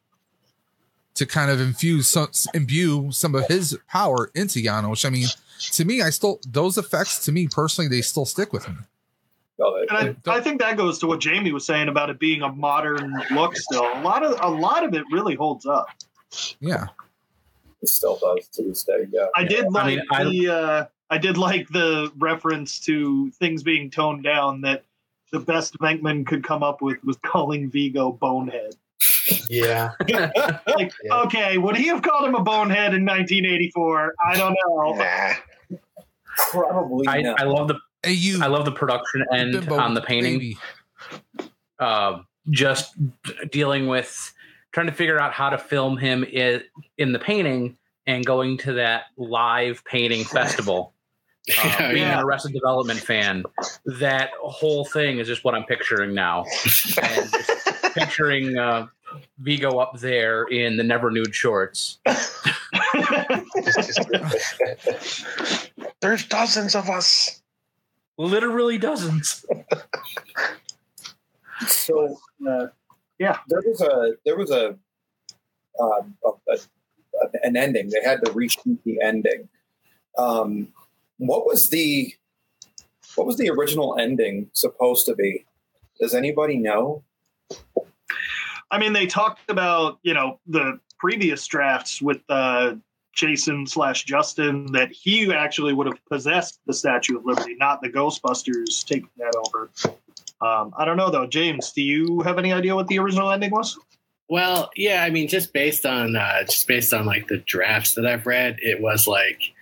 to 1.15 1.27
kind 1.27 1.51
of 1.51 1.61
infuse 1.61 2.09
some 2.09 2.29
imbue 2.55 3.13
some 3.13 3.35
of 3.35 3.47
his 3.47 3.79
power 3.89 4.31
into 4.35 4.61
Janosz. 4.61 5.05
I 5.05 5.11
mean, 5.11 5.27
to 5.73 5.85
me, 5.85 6.01
I 6.03 6.11
still 6.11 6.41
those 6.49 6.79
effects 6.79 7.25
to 7.27 7.33
me 7.33 7.49
personally 7.49 7.89
they 7.89 8.01
still 8.01 8.25
stick 8.25 8.53
with 8.53 8.69
me. 8.69 8.75
And 9.59 9.91
I, 9.97 10.17
I 10.27 10.41
think 10.41 10.61
that 10.61 10.77
goes 10.77 10.99
to 11.01 11.07
what 11.07 11.21
Jamie 11.21 11.53
was 11.53 11.65
saying 11.65 11.87
about 11.89 12.11
it 12.11 12.19
being 12.19 12.43
a 12.43 12.51
modern 12.51 13.15
look. 13.31 13.57
Still, 13.57 13.83
a 13.85 14.01
lot 14.01 14.25
of 14.25 14.37
a 14.41 14.49
lot 14.49 14.83
of 14.85 14.93
it 14.95 15.05
really 15.13 15.35
holds 15.37 15.67
up. 15.67 15.87
Yeah, 16.59 16.87
it 17.81 17.89
still 17.89 18.19
does 18.21 18.49
to 18.55 18.63
this 18.63 18.83
day. 18.83 19.07
Yeah. 19.13 19.27
I 19.37 19.45
did 19.45 19.67
I 19.67 19.69
like 19.69 19.87
mean, 19.87 20.03
I- 20.11 20.25
the 20.25 20.49
uh, 20.49 20.85
I 21.13 21.19
did 21.19 21.37
like 21.37 21.69
the 21.69 22.11
reference 22.17 22.81
to 22.81 23.31
things 23.33 23.63
being 23.63 23.91
toned 23.91 24.25
down. 24.25 24.63
That 24.63 24.85
the 25.31 25.41
best 25.41 25.79
Venkman 25.79 26.27
could 26.27 26.43
come 26.43 26.63
up 26.63 26.81
with 26.81 27.05
was 27.05 27.19
calling 27.25 27.71
Vigo 27.71 28.13
bonehead. 28.13 28.75
Yeah. 29.49 29.91
Like, 30.67 30.93
Yeah. 31.05 31.21
okay, 31.25 31.59
would 31.59 31.77
he 31.77 31.87
have 31.89 32.01
called 32.03 32.27
him 32.27 32.35
a 32.35 32.43
bonehead 32.43 32.95
in 32.95 33.05
1984? 33.05 34.15
I 34.27 34.37
don't 34.39 34.57
know. 34.67 34.93
Nah. 34.95 35.79
Probably 36.51 37.07
I. 37.07 37.35
I 37.39 37.45
love 37.45 37.69
the 37.69 37.79
hey 38.03 38.13
you 38.13 38.43
I 38.43 38.47
love 38.47 38.65
the 38.65 38.73
production 38.73 39.25
end 39.33 39.53
bimbo 39.53 39.79
on 39.79 39.93
the 39.95 40.01
painting. 40.01 40.57
uh, 41.79 42.21
just 42.51 42.95
dealing 43.51 43.87
with 43.87 44.33
trying 44.73 44.87
to 44.87 44.93
figure 44.93 45.21
out 45.21 45.33
how 45.35 45.51
to 45.51 45.59
film 45.59 45.99
him 45.99 46.25
in, 46.25 46.63
in 46.97 47.13
the 47.13 47.19
painting 47.19 47.77
and 48.07 48.25
going 48.25 48.57
to 48.59 48.73
that 48.73 49.05
live 49.19 49.85
painting 49.85 50.25
festival. 50.25 50.92
Uh, 51.59 51.79
being 51.93 52.03
yeah. 52.03 52.19
an 52.19 52.25
Arrested 52.25 52.53
Development 52.53 53.01
fan, 53.01 53.45
that 53.85 54.31
whole 54.41 54.85
thing 54.85 55.19
is 55.19 55.27
just 55.27 55.45
what 55.45 55.55
I'm 55.55 55.65
picturing 55.65 56.15
now. 56.15 56.45
And 57.03 57.31
just 57.31 57.75
picturing 57.95 58.57
uh, 58.57 58.87
Vigo 59.39 59.79
up 59.79 59.99
there 59.99 60.45
in 60.45 60.77
the 60.77 60.85
never 60.85 61.11
nude 61.11 61.35
shorts. 61.35 61.99
There's 66.01 66.27
dozens 66.27 66.75
of 66.75 66.89
us. 66.89 67.43
Literally 68.19 68.79
dozens. 68.79 69.45
So 71.67 72.17
uh, 72.49 72.67
Yeah. 73.19 73.39
there 73.49 73.63
was 73.65 73.81
a 73.81 74.13
there 74.25 74.37
was 74.37 74.51
a, 74.51 74.77
um, 75.81 76.17
a, 76.25 76.31
a 76.53 76.59
an 77.43 77.57
ending. 77.57 77.89
They 77.91 78.03
had 78.09 78.25
to 78.25 78.31
reshoot 78.33 78.79
the 78.85 79.01
ending. 79.01 79.49
Um, 80.19 80.69
what 81.27 81.47
was 81.47 81.71
the 81.71 82.13
what 83.15 83.27
was 83.27 83.37
the 83.37 83.51
original 83.51 83.97
ending 83.99 84.51
supposed 84.55 85.07
to 85.07 85.15
be? 85.15 85.45
Does 86.01 86.15
anybody 86.15 86.57
know? 86.57 87.05
I 88.71 88.79
mean, 88.79 88.93
they 88.93 89.07
talked 89.07 89.49
about 89.49 89.99
you 90.03 90.15
know 90.15 90.41
the 90.47 90.81
previous 90.99 91.47
drafts 91.47 92.03
with 92.03 92.19
uh, 92.29 92.75
Jason 93.13 93.67
slash 93.67 94.05
Justin 94.05 94.73
that 94.73 94.91
he 94.91 95.33
actually 95.33 95.75
would 95.75 95.87
have 95.87 96.05
possessed 96.07 96.61
the 96.67 96.75
Statue 96.75 97.19
of 97.19 97.25
Liberty, 97.25 97.55
not 97.55 97.83
the 97.83 97.89
Ghostbusters 97.89 98.85
taking 98.85 99.11
that 99.19 99.35
over. 99.47 99.71
Um, 100.41 100.75
I 100.77 100.85
don't 100.85 100.97
know 100.97 101.11
though, 101.11 101.27
James. 101.27 101.71
Do 101.71 101.83
you 101.83 102.21
have 102.23 102.39
any 102.39 102.53
idea 102.53 102.75
what 102.75 102.89
the 102.89 102.99
original 102.99 103.31
ending 103.31 103.51
was? 103.53 103.79
Well, 104.29 104.71
yeah, 104.77 105.05
I 105.05 105.11
mean, 105.11 105.29
just 105.29 105.53
based 105.53 105.87
on 105.87 106.17
uh, 106.17 106.43
just 106.45 106.67
based 106.67 106.93
on 106.93 107.07
like 107.07 107.29
the 107.29 107.39
drafts 107.39 107.95
that 107.95 108.07
I've 108.07 108.27
read, 108.27 108.59
it 108.61 108.81
was 108.81 109.07
like 109.07 109.53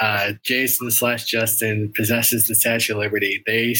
uh, 0.00 0.32
Jason 0.44 0.90
slash 0.90 1.24
Justin 1.24 1.92
possesses 1.96 2.46
the 2.46 2.54
Statue 2.54 2.94
of 2.94 2.98
Liberty. 2.98 3.42
They 3.46 3.74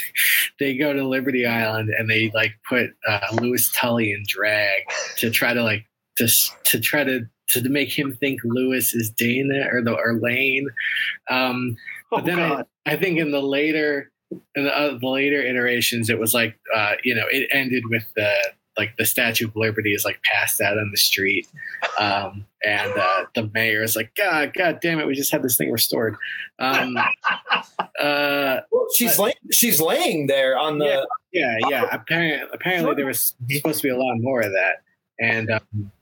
they 0.60 0.76
go 0.76 0.92
to 0.92 1.06
Liberty 1.06 1.46
Island 1.46 1.90
and 1.98 2.08
they 2.08 2.30
like 2.34 2.52
put 2.68 2.90
uh, 3.08 3.20
Louis 3.40 3.70
Tully 3.72 4.12
in 4.12 4.22
drag 4.26 4.82
to 5.16 5.30
try 5.30 5.54
to 5.54 5.62
like 5.62 5.84
just 6.16 6.52
to 6.64 6.80
try 6.80 7.04
to 7.04 7.22
to 7.50 7.68
make 7.68 7.96
him 7.96 8.14
think 8.14 8.40
Louis 8.44 8.94
is 8.94 9.10
Dana 9.10 9.68
or 9.72 9.82
the 9.82 9.94
or 9.94 10.18
Lane. 10.20 10.68
Um, 11.30 11.76
Oh 12.10 12.16
but 12.16 12.26
then 12.26 12.38
I, 12.38 12.64
I 12.86 12.96
think 12.96 13.18
in 13.18 13.32
the 13.32 13.42
later 13.42 14.10
in 14.30 14.64
the, 14.64 14.76
uh, 14.76 14.98
the 14.98 15.08
later 15.08 15.42
iterations, 15.42 16.08
it 16.08 16.18
was 16.18 16.32
like 16.32 16.58
uh, 16.74 16.94
you 17.04 17.14
know 17.14 17.26
it 17.30 17.48
ended 17.52 17.84
with 17.90 18.04
the 18.16 18.32
like 18.78 18.96
the 18.96 19.04
Statue 19.04 19.48
of 19.48 19.56
Liberty 19.56 19.92
is 19.92 20.04
like 20.04 20.20
passed 20.22 20.60
out 20.60 20.78
on 20.78 20.90
the 20.90 20.96
street, 20.96 21.48
um, 21.98 22.46
and 22.64 22.92
uh, 22.96 23.24
the 23.34 23.50
mayor 23.52 23.82
is 23.82 23.96
like, 23.96 24.14
God, 24.14 24.52
God 24.54 24.78
damn 24.80 25.00
it, 25.00 25.06
we 25.06 25.14
just 25.14 25.32
had 25.32 25.42
this 25.42 25.56
thing 25.56 25.70
restored. 25.72 26.16
Um, 26.60 26.96
uh, 28.00 28.60
Well, 28.70 28.86
she's 28.94 29.18
laying 29.18 29.34
she's 29.50 29.80
laying 29.80 30.28
there 30.28 30.56
on 30.56 30.78
the. 30.78 31.06
yeah, 31.32 31.56
yeah. 31.68 31.86
Apparently, 31.90 32.48
apparently 32.52 32.94
there 32.94 33.06
was 33.06 33.34
supposed 33.50 33.80
to 33.82 33.88
be 33.88 33.90
a 33.90 33.98
lot 33.98 34.16
more 34.18 34.40
of 34.40 34.52
that, 34.52 34.82
and 35.20 35.50
um, 35.50 35.92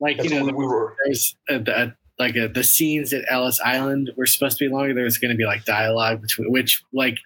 like 0.00 0.22
you 0.22 0.30
know, 0.30 0.44
what 0.44 0.54
we 0.54 0.66
were. 0.66 0.94
there's 1.04 1.36
uh, 1.50 1.58
the, 1.58 1.94
like 2.18 2.36
uh, 2.36 2.48
the 2.48 2.64
scenes 2.64 3.12
at 3.12 3.24
Ellis 3.28 3.60
Island 3.60 4.10
were 4.16 4.26
supposed 4.26 4.58
to 4.58 4.68
be 4.68 4.72
longer. 4.72 4.94
There 4.94 5.04
was 5.04 5.18
going 5.18 5.30
to 5.30 5.36
be 5.36 5.44
like 5.44 5.64
dialogue 5.64 6.22
between, 6.22 6.50
which 6.50 6.82
like 6.92 7.18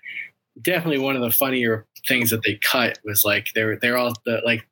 definitely 0.60 0.98
one 0.98 1.16
of 1.16 1.22
the 1.22 1.30
funnier 1.30 1.86
things 2.06 2.30
that 2.30 2.42
they 2.44 2.58
cut 2.62 2.98
was 3.04 3.24
like 3.24 3.46
they're 3.54 3.78
they're 3.80 3.96
all 3.96 4.12
the 4.26 4.40
like 4.44 4.66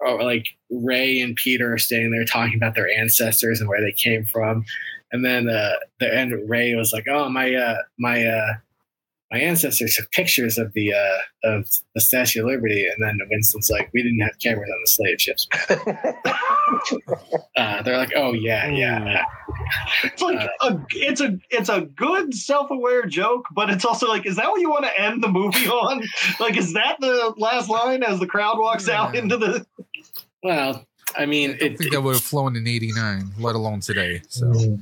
or 0.00 0.22
like 0.22 0.46
Ray 0.70 1.20
and 1.20 1.36
Peter 1.36 1.72
are 1.74 1.78
standing 1.78 2.10
there 2.10 2.24
talking 2.24 2.56
about 2.56 2.74
their 2.74 2.88
ancestors 2.88 3.60
and 3.60 3.68
where 3.68 3.80
they 3.80 3.92
came 3.92 4.24
from, 4.24 4.64
and 5.12 5.24
then 5.24 5.48
uh, 5.48 5.74
the 6.00 6.12
end 6.12 6.32
Ray 6.48 6.74
was 6.74 6.92
like, 6.92 7.06
"Oh 7.08 7.28
my 7.28 7.54
uh, 7.54 7.78
my 7.98 8.24
uh, 8.24 8.54
my 9.32 9.38
ancestors 9.38 9.96
took 9.96 10.10
pictures 10.10 10.58
of 10.58 10.72
the 10.74 10.92
uh, 10.92 11.18
of 11.44 11.66
the 11.94 12.00
Statue 12.00 12.40
of 12.40 12.46
Liberty," 12.46 12.86
and 12.86 13.02
then 13.02 13.18
Winston's 13.30 13.70
like, 13.70 13.90
"We 13.94 14.02
didn't 14.02 14.20
have 14.20 14.38
cameras 14.38 14.70
on 14.70 14.80
the 14.82 14.88
slave 14.88 15.20
ships." 15.20 15.48
uh, 17.56 17.82
they're 17.82 17.96
like, 17.96 18.12
"Oh 18.14 18.34
yeah, 18.34 18.68
yeah." 18.68 19.24
It's 20.04 20.20
like 20.20 20.48
a 20.60 20.78
it's 20.90 21.22
a 21.22 21.38
it's 21.50 21.70
a 21.70 21.80
good 21.80 22.34
self-aware 22.34 23.06
joke, 23.06 23.46
but 23.54 23.70
it's 23.70 23.86
also 23.86 24.06
like, 24.06 24.26
is 24.26 24.36
that 24.36 24.50
what 24.50 24.60
you 24.60 24.68
want 24.68 24.84
to 24.84 25.00
end 25.00 25.22
the 25.22 25.28
movie 25.28 25.68
on? 25.68 26.02
Like, 26.40 26.56
is 26.56 26.72
that 26.74 26.96
the 27.00 27.34
last 27.36 27.68
line 27.68 28.02
as 28.02 28.18
the 28.18 28.26
crowd 28.26 28.58
walks 28.58 28.88
out 28.88 29.14
into 29.14 29.36
the? 29.36 29.64
Well, 30.42 30.86
I 31.16 31.26
mean, 31.26 31.50
I 31.50 31.52
don't 31.54 31.72
it, 31.72 31.78
think 31.78 31.92
that 31.92 32.02
would 32.02 32.14
have 32.14 32.24
flown 32.24 32.56
in 32.56 32.66
'89, 32.66 33.32
let 33.38 33.54
alone 33.54 33.80
today. 33.80 34.22
So 34.28 34.78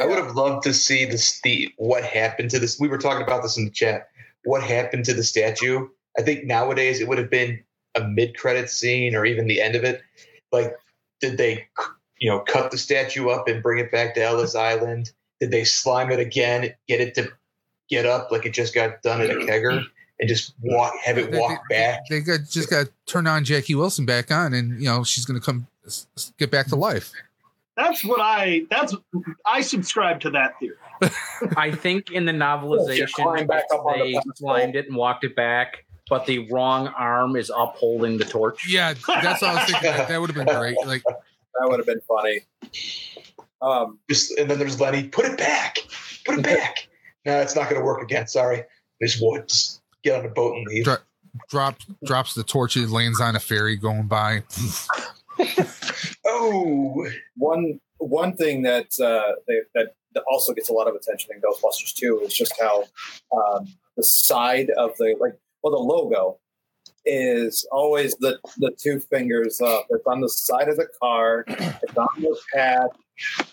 I 0.00 0.06
would 0.06 0.18
have 0.18 0.34
loved 0.34 0.62
to 0.64 0.74
see 0.74 1.04
this 1.04 1.40
the 1.42 1.72
what 1.76 2.04
happened 2.04 2.50
to 2.50 2.58
this. 2.58 2.78
We 2.80 2.88
were 2.88 2.98
talking 2.98 3.22
about 3.22 3.42
this 3.42 3.56
in 3.56 3.66
the 3.66 3.70
chat. 3.70 4.08
What 4.44 4.62
happened 4.62 5.04
to 5.04 5.14
the 5.14 5.24
statue? 5.24 5.88
I 6.18 6.22
think 6.22 6.44
nowadays 6.44 7.00
it 7.00 7.08
would 7.08 7.18
have 7.18 7.30
been 7.30 7.62
a 7.94 8.04
mid-credit 8.04 8.70
scene 8.70 9.14
or 9.14 9.24
even 9.24 9.46
the 9.46 9.60
end 9.60 9.74
of 9.74 9.84
it. 9.84 10.02
Like, 10.52 10.74
did 11.20 11.38
they, 11.38 11.66
you 12.18 12.30
know, 12.30 12.40
cut 12.40 12.70
the 12.70 12.78
statue 12.78 13.28
up 13.28 13.48
and 13.48 13.62
bring 13.62 13.78
it 13.78 13.92
back 13.92 14.14
to 14.14 14.22
Ellis 14.22 14.54
Island? 14.54 15.12
Did 15.40 15.50
they 15.50 15.64
slime 15.64 16.10
it 16.10 16.18
again, 16.18 16.74
get 16.88 17.00
it 17.00 17.14
to 17.16 17.30
get 17.88 18.06
up 18.06 18.30
like 18.30 18.46
it 18.46 18.54
just 18.54 18.74
got 18.74 19.02
done 19.02 19.20
at 19.20 19.30
a 19.30 19.34
kegger, 19.34 19.84
and 20.18 20.28
just 20.28 20.54
walk, 20.62 20.94
have 21.04 21.18
it 21.18 21.32
walk 21.32 21.60
they, 21.68 21.76
back? 21.76 22.00
They, 22.08 22.20
got 22.20 22.40
just 22.48 22.70
got 22.70 22.86
to 22.86 22.92
turn 23.06 23.26
on 23.26 23.44
Jackie 23.44 23.74
Wilson 23.74 24.06
back 24.06 24.30
on, 24.30 24.54
and 24.54 24.80
you 24.80 24.86
know 24.86 25.04
she's 25.04 25.24
going 25.24 25.40
to 25.40 25.44
come 25.44 25.66
get 26.38 26.50
back 26.50 26.68
to 26.68 26.76
life. 26.76 27.12
That's 27.80 28.04
what 28.04 28.20
I. 28.20 28.66
That's 28.70 28.94
I 29.46 29.60
subscribe 29.62 30.20
to 30.20 30.30
that 30.30 30.58
theory. 30.60 30.76
I 31.56 31.70
think 31.70 32.10
in 32.10 32.26
the 32.26 32.32
novelization, 32.32 33.10
climb 33.12 33.46
back 33.46 33.64
up 33.72 33.84
on 33.86 33.98
the 33.98 34.04
they 34.04 34.12
pedestal. 34.14 34.48
climbed 34.48 34.76
it 34.76 34.86
and 34.86 34.96
walked 34.96 35.24
it 35.24 35.34
back, 35.34 35.84
but 36.08 36.26
the 36.26 36.50
wrong 36.50 36.88
arm 36.88 37.36
is 37.36 37.50
upholding 37.54 38.18
the 38.18 38.24
torch. 38.24 38.70
Yeah, 38.70 38.94
that's 39.08 39.40
what 39.40 39.50
I 39.50 39.54
was 39.54 39.70
thinking. 39.70 39.90
That, 39.92 40.08
that 40.08 40.20
would 40.20 40.30
have 40.30 40.36
been 40.46 40.54
great. 40.56 40.76
Like, 40.86 41.02
That 41.04 41.68
would 41.70 41.78
have 41.78 41.86
been 41.86 42.02
funny. 42.06 42.40
Um, 43.62 43.98
Just 44.08 44.38
and 44.38 44.50
then 44.50 44.58
there's 44.58 44.80
Lenny. 44.80 45.08
Put 45.08 45.24
it 45.26 45.38
back. 45.38 45.78
Put 46.24 46.38
it 46.38 46.44
back. 46.44 46.86
No, 47.26 47.38
it's 47.38 47.54
not 47.54 47.68
going 47.68 47.78
to 47.78 47.84
work 47.84 48.00
again. 48.00 48.26
Sorry. 48.26 48.62
Just 49.02 49.22
what? 49.22 49.46
Just 49.46 49.82
get 50.02 50.18
on 50.18 50.24
a 50.24 50.30
boat 50.30 50.56
and 50.56 50.66
leave. 50.66 50.84
Dro- 50.84 50.96
drop 51.50 51.76
drops 52.02 52.32
the 52.32 52.42
torch, 52.42 52.78
it 52.78 52.88
lands 52.88 53.20
on 53.20 53.36
a 53.36 53.40
ferry 53.40 53.76
going 53.76 54.06
by. 54.06 54.42
One 57.36 57.80
one 57.98 58.34
thing 58.34 58.62
that 58.62 58.98
uh, 59.00 59.34
they, 59.46 59.60
that 59.74 59.94
also 60.30 60.52
gets 60.52 60.70
a 60.70 60.72
lot 60.72 60.88
of 60.88 60.94
attention 60.94 61.30
in 61.34 61.40
Ghostbusters 61.40 61.94
2 61.94 62.20
is 62.24 62.34
just 62.34 62.54
how 62.60 62.84
um, 63.36 63.68
the 63.96 64.02
side 64.02 64.70
of 64.70 64.96
the 64.98 65.16
like 65.20 65.34
well 65.62 65.72
the 65.72 65.78
logo 65.78 66.38
is 67.04 67.66
always 67.70 68.14
the 68.16 68.38
the 68.58 68.74
two 68.78 69.00
fingers 69.00 69.60
up. 69.60 69.86
It's 69.90 70.06
on 70.06 70.20
the 70.20 70.28
side 70.28 70.68
of 70.68 70.76
the 70.76 70.88
car. 71.00 71.44
It's 71.48 71.96
on 71.96 72.08
the 72.18 72.36
pad. 72.54 72.88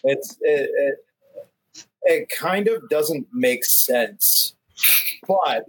It's 0.03 0.37
it, 0.41 0.69
it 0.73 1.85
it 2.03 2.29
kind 2.29 2.67
of 2.67 2.87
doesn't 2.89 3.27
make 3.33 3.65
sense. 3.65 4.55
But 5.27 5.65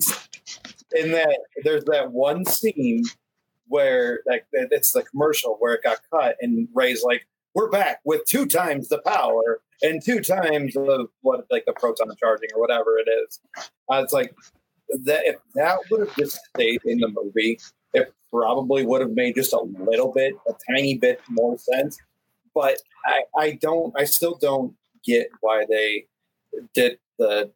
in 0.94 1.12
that 1.12 1.38
there's 1.64 1.84
that 1.84 2.12
one 2.12 2.44
scene 2.44 3.04
where 3.68 4.20
like 4.26 4.46
it's 4.52 4.92
the 4.92 5.02
commercial 5.02 5.56
where 5.58 5.74
it 5.74 5.82
got 5.82 5.98
cut 6.10 6.36
and 6.40 6.68
Ray's 6.74 7.02
like, 7.02 7.26
We're 7.54 7.70
back 7.70 8.00
with 8.04 8.24
two 8.26 8.46
times 8.46 8.88
the 8.88 9.00
power 9.02 9.60
and 9.82 10.02
two 10.04 10.20
times 10.20 10.76
of 10.76 11.08
what 11.22 11.46
like 11.50 11.64
the 11.66 11.72
proton 11.74 12.14
charging 12.18 12.50
or 12.54 12.60
whatever 12.60 12.98
it 12.98 13.08
is. 13.08 13.40
Uh, 13.90 14.02
it's 14.02 14.12
like 14.12 14.34
that 15.04 15.26
if 15.26 15.36
that 15.54 15.78
would 15.90 16.00
have 16.00 16.16
just 16.16 16.40
stayed 16.54 16.80
in 16.84 16.98
the 16.98 17.08
movie, 17.08 17.58
it 17.94 18.12
probably 18.32 18.84
would 18.84 19.00
have 19.00 19.12
made 19.12 19.34
just 19.34 19.52
a 19.52 19.60
little 19.60 20.12
bit, 20.12 20.34
a 20.48 20.52
tiny 20.70 20.96
bit 20.96 21.20
more 21.28 21.56
sense. 21.58 21.98
But 22.54 22.78
I, 23.06 23.22
I 23.38 23.58
don't 23.60 23.94
I 23.96 24.04
still 24.04 24.36
don't 24.40 24.74
get 25.04 25.28
why 25.40 25.64
they 25.68 26.06
did 26.74 26.98
the 27.18 27.52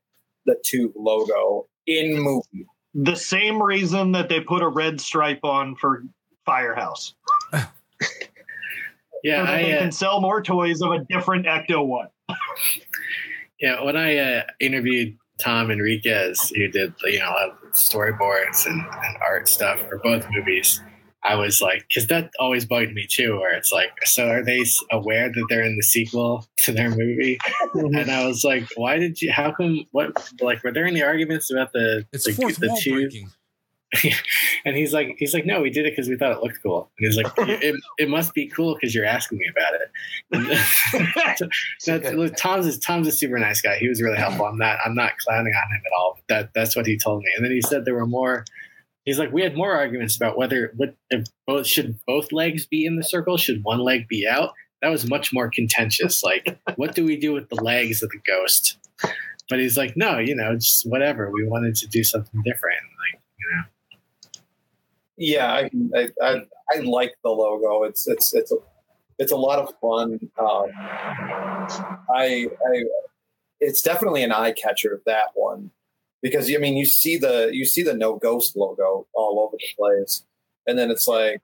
the 0.46 0.56
tube 0.64 0.92
logo 0.96 1.68
in 1.86 2.20
movie. 2.20 2.66
The 2.94 3.16
same 3.16 3.62
reason 3.62 4.12
that 4.12 4.28
they 4.28 4.40
put 4.40 4.62
a 4.62 4.68
red 4.68 5.00
stripe 5.00 5.44
on 5.44 5.76
for 5.76 6.04
Firehouse. 6.44 7.14
Yeah, 9.22 9.46
so 9.46 9.52
I, 9.52 9.62
they 9.62 9.74
uh, 9.74 9.78
can 9.80 9.92
sell 9.92 10.20
more 10.20 10.42
toys 10.42 10.82
of 10.82 10.90
a 10.90 11.04
different 11.04 11.46
Ecto 11.46 11.86
one. 11.86 12.08
Yeah, 13.60 13.84
when 13.84 13.96
I 13.96 14.16
uh, 14.16 14.42
interviewed 14.58 15.16
Tom 15.38 15.70
Enriquez, 15.70 16.50
who 16.50 16.66
did 16.66 16.94
you 17.04 17.20
know 17.20 17.28
a 17.28 17.30
lot 17.30 17.50
of 17.50 17.72
storyboards 17.74 18.66
and, 18.66 18.80
and 18.80 19.16
art 19.24 19.48
stuff 19.48 19.78
for 19.88 19.98
both 19.98 20.26
movies, 20.32 20.80
I 21.24 21.36
was 21.36 21.60
like, 21.60 21.86
because 21.88 22.08
that 22.08 22.30
always 22.40 22.64
bugged 22.64 22.92
me 22.94 23.06
too. 23.08 23.36
Where 23.36 23.54
it's 23.54 23.70
like, 23.70 23.90
so 24.04 24.28
are 24.28 24.44
they 24.44 24.64
aware 24.90 25.30
that 25.30 25.46
they're 25.48 25.62
in 25.62 25.76
the 25.76 25.82
sequel 25.82 26.46
to 26.58 26.72
their 26.72 26.90
movie? 26.90 27.38
Mm-hmm. 27.74 27.96
and 27.96 28.10
I 28.10 28.26
was 28.26 28.44
like, 28.44 28.66
why 28.76 28.98
did 28.98 29.22
you? 29.22 29.30
How 29.32 29.52
come? 29.52 29.84
What 29.92 30.32
like 30.40 30.62
were 30.64 30.72
there 30.72 30.86
any 30.86 31.02
arguments 31.02 31.50
about 31.50 31.72
the 31.72 32.06
It's 32.12 32.24
the, 32.24 32.32
fourth 32.32 32.56
the 32.56 32.68
breaking. 32.68 33.30
and 34.64 34.76
he's 34.76 34.92
like, 34.92 35.16
he's 35.18 35.34
like, 35.34 35.44
no, 35.44 35.60
we 35.60 35.70
did 35.70 35.84
it 35.84 35.92
because 35.92 36.08
we 36.08 36.16
thought 36.16 36.32
it 36.32 36.42
looked 36.42 36.62
cool. 36.62 36.90
And 36.98 37.06
he's 37.06 37.16
like, 37.16 37.32
it, 37.38 37.76
it 37.98 38.08
must 38.08 38.32
be 38.32 38.48
cool 38.48 38.74
because 38.74 38.94
you're 38.94 39.04
asking 39.04 39.38
me 39.38 39.50
about 39.50 39.74
it. 39.74 39.90
Look, 42.16 42.36
Tom's 42.36 42.66
is 42.66 42.78
Tom's 42.78 43.06
a 43.06 43.12
super 43.12 43.38
nice 43.38 43.60
guy. 43.60 43.76
He 43.76 43.88
was 43.88 44.00
really 44.00 44.16
helpful. 44.16 44.46
I'm 44.46 44.56
not 44.56 44.78
I'm 44.84 44.94
not 44.94 45.18
clowning 45.18 45.52
on 45.54 45.74
him 45.74 45.82
at 45.84 45.92
all. 45.98 46.14
But 46.16 46.34
that 46.34 46.54
that's 46.54 46.74
what 46.74 46.86
he 46.86 46.96
told 46.96 47.22
me. 47.22 47.30
And 47.36 47.44
then 47.44 47.52
he 47.52 47.60
said 47.60 47.84
there 47.84 47.94
were 47.94 48.06
more. 48.06 48.44
He's 49.04 49.18
like, 49.18 49.32
we 49.32 49.42
had 49.42 49.56
more 49.56 49.72
arguments 49.72 50.16
about 50.16 50.38
whether 50.38 50.72
what 50.76 50.94
if 51.10 51.26
both 51.46 51.66
should 51.66 51.98
both 52.06 52.30
legs 52.30 52.66
be 52.66 52.86
in 52.86 52.96
the 52.96 53.02
circle, 53.02 53.36
should 53.36 53.64
one 53.64 53.80
leg 53.80 54.06
be 54.08 54.26
out. 54.28 54.52
That 54.80 54.90
was 54.90 55.08
much 55.08 55.32
more 55.32 55.50
contentious. 55.50 56.22
Like, 56.22 56.60
what 56.76 56.94
do 56.94 57.04
we 57.04 57.16
do 57.16 57.32
with 57.32 57.48
the 57.48 57.62
legs 57.62 58.02
of 58.02 58.10
the 58.10 58.20
ghost? 58.26 58.78
But 59.50 59.58
he's 59.58 59.76
like, 59.76 59.96
no, 59.96 60.18
you 60.18 60.34
know, 60.34 60.54
just 60.54 60.88
whatever. 60.88 61.30
We 61.30 61.46
wanted 61.46 61.74
to 61.76 61.88
do 61.88 62.04
something 62.04 62.42
different. 62.44 62.80
Like, 63.12 63.22
you 63.38 63.56
know. 63.56 63.62
yeah, 65.16 65.52
I, 65.52 65.70
I, 65.96 66.08
I, 66.22 66.46
I 66.74 66.80
like 66.80 67.12
the 67.24 67.30
logo. 67.30 67.82
It's 67.82 68.06
it's 68.06 68.32
it's 68.34 68.52
a 68.52 68.56
it's 69.18 69.32
a 69.32 69.36
lot 69.36 69.58
of 69.58 69.74
fun. 69.80 70.18
Um, 70.38 70.70
I, 72.14 72.46
I 72.66 72.84
it's 73.60 73.82
definitely 73.82 74.22
an 74.22 74.32
eye 74.32 74.52
catcher 74.52 75.02
that 75.06 75.30
one 75.34 75.70
because 76.22 76.52
I 76.52 76.58
mean 76.58 76.76
you 76.76 76.86
see 76.86 77.16
the 77.16 77.50
you 77.52 77.64
see 77.64 77.82
the 77.82 77.94
no 77.94 78.16
ghost 78.16 78.56
logo 78.56 79.06
all 79.14 79.40
over 79.40 79.56
the 79.58 79.66
place, 79.76 80.24
and 80.66 80.78
then 80.78 80.90
it's 80.90 81.08
like 81.08 81.40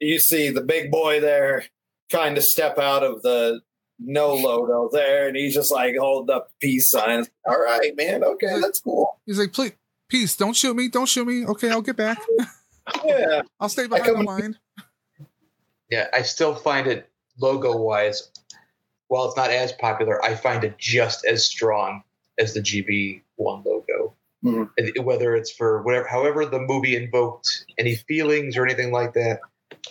you 0.00 0.18
see 0.18 0.50
the 0.50 0.62
big 0.62 0.90
boy 0.90 1.20
there 1.20 1.64
trying 2.10 2.34
to 2.34 2.42
step 2.42 2.78
out 2.78 3.02
of 3.02 3.22
the 3.22 3.60
no 3.98 4.34
logo 4.34 4.88
there, 4.92 5.28
and 5.28 5.36
he's 5.36 5.54
just 5.54 5.72
like 5.72 5.94
holding 5.98 6.34
up 6.34 6.50
peace 6.60 6.90
signs. 6.90 7.30
All 7.46 7.60
right, 7.60 7.94
man. 7.96 8.24
Okay, 8.24 8.58
that's 8.60 8.80
cool. 8.80 9.20
He's 9.26 9.38
like, 9.38 9.52
please, 9.52 9.72
peace, 10.08 10.36
don't 10.36 10.56
shoot 10.56 10.74
me, 10.74 10.88
don't 10.88 11.08
shoot 11.08 11.26
me. 11.26 11.46
Okay, 11.46 11.70
I'll 11.70 11.82
get 11.82 11.96
back. 11.96 12.18
Yeah. 13.04 13.42
I'll 13.60 13.68
stay 13.68 13.86
behind 13.86 14.16
the 14.16 14.22
line. 14.22 14.58
Yeah, 15.90 16.08
I 16.12 16.22
still 16.22 16.54
find 16.54 16.86
it 16.86 17.08
logo 17.38 17.76
wise, 17.76 18.30
while 19.08 19.26
it's 19.26 19.36
not 19.36 19.50
as 19.50 19.72
popular, 19.72 20.22
I 20.24 20.34
find 20.34 20.64
it 20.64 20.78
just 20.78 21.24
as 21.24 21.44
strong 21.44 22.02
as 22.38 22.54
the 22.54 22.60
GB 22.60 23.22
one 23.36 23.62
logo. 23.64 23.93
Mhm. 24.44 25.04
Whether 25.04 25.34
it's 25.34 25.50
for 25.50 25.82
whatever, 25.82 26.06
however 26.06 26.44
the 26.44 26.58
movie 26.60 26.96
invoked 26.96 27.64
any 27.78 27.94
feelings 27.96 28.56
or 28.56 28.64
anything 28.64 28.92
like 28.92 29.14
that, 29.14 29.40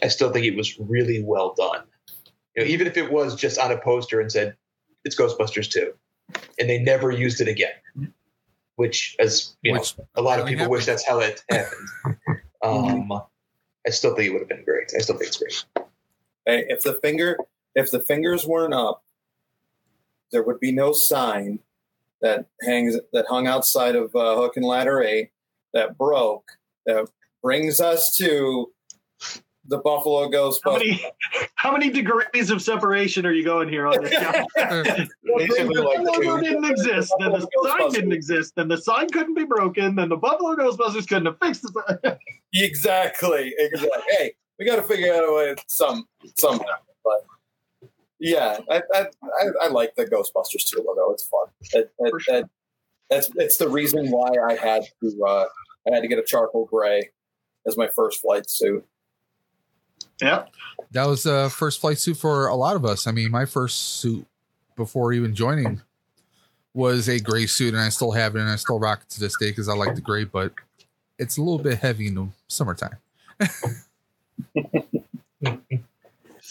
I 0.04 0.08
still 0.10 0.32
think 0.32 0.46
it 0.46 0.56
was 0.56 0.80
really 0.80 1.24
well 1.24 1.54
done. 1.56 1.84
You 2.56 2.64
know, 2.64 2.70
even 2.70 2.86
if 2.86 2.98
it 2.98 3.12
was 3.12 3.36
just 3.36 3.58
on 3.58 3.72
a 3.72 3.80
poster 3.80 4.22
and 4.22 4.32
said 4.32 4.56
it's 5.04 5.16
Ghostbusters 5.16 5.70
2, 5.70 5.92
and 6.60 6.70
they 6.70 6.78
never 6.78 7.10
used 7.12 7.42
it 7.42 7.48
again, 7.48 8.14
which, 8.76 9.16
as 9.20 9.56
you 9.64 9.74
Which 9.74 9.98
know, 9.98 10.08
a 10.16 10.22
lot 10.22 10.40
of 10.40 10.46
really 10.46 10.58
people 10.58 10.70
wish 10.70 10.86
that's 10.86 11.06
how 11.06 11.20
it 11.20 11.44
happened. 11.50 11.90
Um, 12.64 13.12
I 13.86 13.90
still 13.90 14.16
think 14.16 14.30
it 14.30 14.32
would 14.32 14.40
have 14.40 14.48
been 14.48 14.64
great. 14.64 14.90
I 14.96 15.00
still 15.00 15.18
think 15.18 15.28
it's 15.28 15.36
great. 15.36 15.66
Hey, 16.46 16.64
if 16.70 16.82
the 16.82 16.94
finger 17.02 17.38
if 17.76 17.92
the 17.92 18.00
fingers 18.00 18.46
weren't 18.46 18.74
up, 18.74 19.04
there 20.32 20.44
would 20.44 20.62
be 20.62 20.72
no 20.72 20.94
sign 20.94 21.60
that 22.24 22.48
hangs 22.62 22.98
that 23.12 23.26
hung 23.28 23.46
outside 23.46 23.96
of 23.96 24.16
uh, 24.16 24.36
hook 24.36 24.58
and 24.58 24.66
ladder 24.66 25.04
eight 25.04 25.30
that 25.74 25.98
broke 25.98 26.50
that 26.88 27.08
brings 27.44 27.80
us 27.80 28.16
to 28.16 28.72
the 29.68 29.78
Buffalo 29.78 30.30
How 30.64 30.74
many 30.74 31.06
how 31.56 31.72
many 31.72 31.90
degrees 31.90 32.50
of 32.50 32.62
separation 32.62 33.26
are 33.26 33.32
you 33.32 33.44
going 33.44 33.70
here 33.70 33.88
on 33.88 34.02
this? 34.04 34.12
guy? 34.12 34.46
Basically, 35.38 35.76
the 35.76 35.82
like 35.82 36.00
logo 36.00 36.38
two. 36.38 36.44
didn't 36.44 36.66
exist, 36.66 37.14
then 37.20 37.32
the 37.32 37.48
sign 37.64 37.92
didn't 37.92 38.12
exist, 38.12 38.54
then 38.56 38.68
the 38.68 38.78
sign 38.78 39.10
couldn't 39.10 39.36
be 39.36 39.46
broken, 39.46 39.96
then 39.96 40.10
the 40.10 40.18
Buffalo 40.18 40.56
Ghostbusters 40.56 41.08
couldn't 41.08 41.28
have 41.28 41.40
fixed 41.40 41.62
the 41.62 42.00
sign. 42.04 42.18
Exactly, 42.56 43.54
exactly. 43.58 44.04
hey, 44.10 44.34
we 44.60 44.66
got 44.66 44.76
to 44.76 44.84
figure 44.84 45.14
out 45.14 45.28
a 45.28 45.34
way 45.34 45.56
some 45.68 46.06
somehow. 46.36 46.66
But 47.04 47.22
yeah, 48.24 48.58
I 48.72 48.82
I, 48.94 49.02
I, 49.02 49.46
I 49.64 49.68
like 49.68 49.96
the 49.96 50.06
Ghostbusters 50.06 50.66
two 50.70 50.84
logo. 50.88 51.12
It's 51.12 51.24
fun. 51.26 51.48
It, 51.74 51.92
it, 52.00 52.22
sure. 52.22 52.36
it- 52.38 52.50
that's 53.10 53.30
it's 53.36 53.58
the 53.58 53.68
reason 53.70 54.10
why 54.10 54.30
I 54.50 54.56
had 54.56 54.84
to 55.04 55.24
uh, 55.28 55.46
I 55.88 55.94
had 55.94 56.02
to 56.02 56.08
get 56.08 56.18
a 56.18 56.24
charcoal 56.24 56.66
gray 56.66 57.10
as 57.68 57.76
my 57.78 57.88
first 57.88 58.22
flight 58.22 58.50
suit. 58.50 58.84
yeah. 60.22 60.46
That 60.92 61.06
was 61.06 61.24
the 61.24 61.52
first 61.54 61.82
flight 61.82 61.98
suit 62.00 62.18
for 62.18 62.48
a 62.48 62.56
lot 62.56 62.76
of 62.78 62.86
us. 62.86 63.06
I 63.06 63.12
mean, 63.12 63.30
my 63.30 63.46
first 63.46 64.00
suit 64.00 64.26
before 64.76 65.12
even 65.14 65.36
joining 65.36 65.82
was 66.74 67.08
a 67.10 67.20
gray 67.20 67.46
suit, 67.46 67.74
and 67.74 67.82
I 67.84 67.90
still 67.90 68.12
have 68.14 68.36
it, 68.36 68.40
and 68.40 68.50
I 68.50 68.56
still 68.56 68.80
rock 68.80 69.02
it 69.04 69.10
to 69.12 69.20
this 69.20 69.38
day 69.38 69.50
because 69.52 69.68
I 69.70 69.76
like 69.76 69.96
the 69.96 70.02
gray, 70.02 70.24
but 70.24 70.54
it's 71.20 71.38
a 71.38 71.42
little 71.42 71.60
bit 71.60 71.80
heavy 71.80 72.08
in 72.08 72.16
the 72.16 72.28
summertime. 72.48 72.98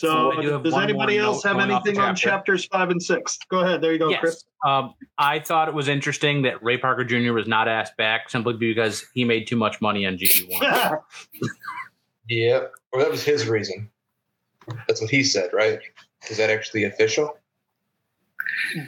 So, 0.03 0.33
So 0.33 0.33
I 0.33 0.43
do 0.43 0.49
have 0.51 0.65
does 0.65 0.75
anybody 0.75 1.17
else 1.19 1.45
have 1.45 1.59
going 1.59 1.71
off 1.71 1.85
the 1.85 1.91
anything 1.91 2.05
on 2.05 2.17
chapters 2.17 2.65
five 2.65 2.91
and 2.91 3.01
six? 3.01 3.39
Go 3.49 3.61
ahead. 3.61 3.81
There 3.81 3.93
you 3.93 4.01
go, 4.01 4.11
yes. 4.11 4.19
Chris. 4.19 4.45
Um, 4.67 4.95
I 5.17 5.39
thought 5.39 5.69
it 5.69 5.75
was 5.75 5.87
interesting 5.87 6.43
that 6.43 6.61
Ray 6.61 6.77
Parker 6.77 7.05
Jr. 7.05 7.33
was 7.33 7.47
not 7.47 7.69
asked 7.69 7.97
back 7.97 8.29
simply 8.29 8.55
because 8.55 9.05
he 9.15 9.25
made 9.25 9.47
too 9.47 9.55
much 9.55 9.81
money 9.81 10.05
on 10.05 10.19
GB1. 10.19 11.01
Yep. 12.29 12.73
Or 12.93 13.01
that 13.01 13.13
was 13.13 13.23
his 13.23 13.47
reason. 13.47 13.89
That's 14.89 15.01
what 15.01 15.09
he 15.09 15.23
said, 15.23 15.51
right? 15.53 15.79
Is 16.29 16.37
that 16.37 16.51
actually 16.51 16.83
official? 16.83 17.39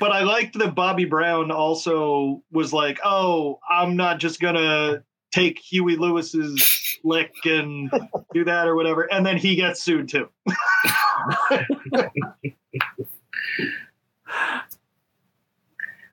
but 0.01 0.11
I 0.11 0.23
liked 0.23 0.59
that 0.59 0.75
Bobby 0.75 1.05
Brown 1.05 1.53
also 1.53 2.43
was 2.51 2.73
like, 2.73 2.99
"Oh, 3.05 3.61
I'm 3.71 3.95
not 3.95 4.19
just 4.19 4.41
gonna 4.41 5.05
take 5.33 5.61
Huey 5.61 5.95
Lewis's 5.95 6.99
lick 7.05 7.33
and 7.45 7.89
do 8.33 8.45
that 8.45 8.67
or 8.67 8.75
whatever," 8.75 9.03
and 9.13 9.25
then 9.25 9.37
he 9.37 9.55
gets 9.55 9.81
sued 9.81 10.09
too. 10.09 10.29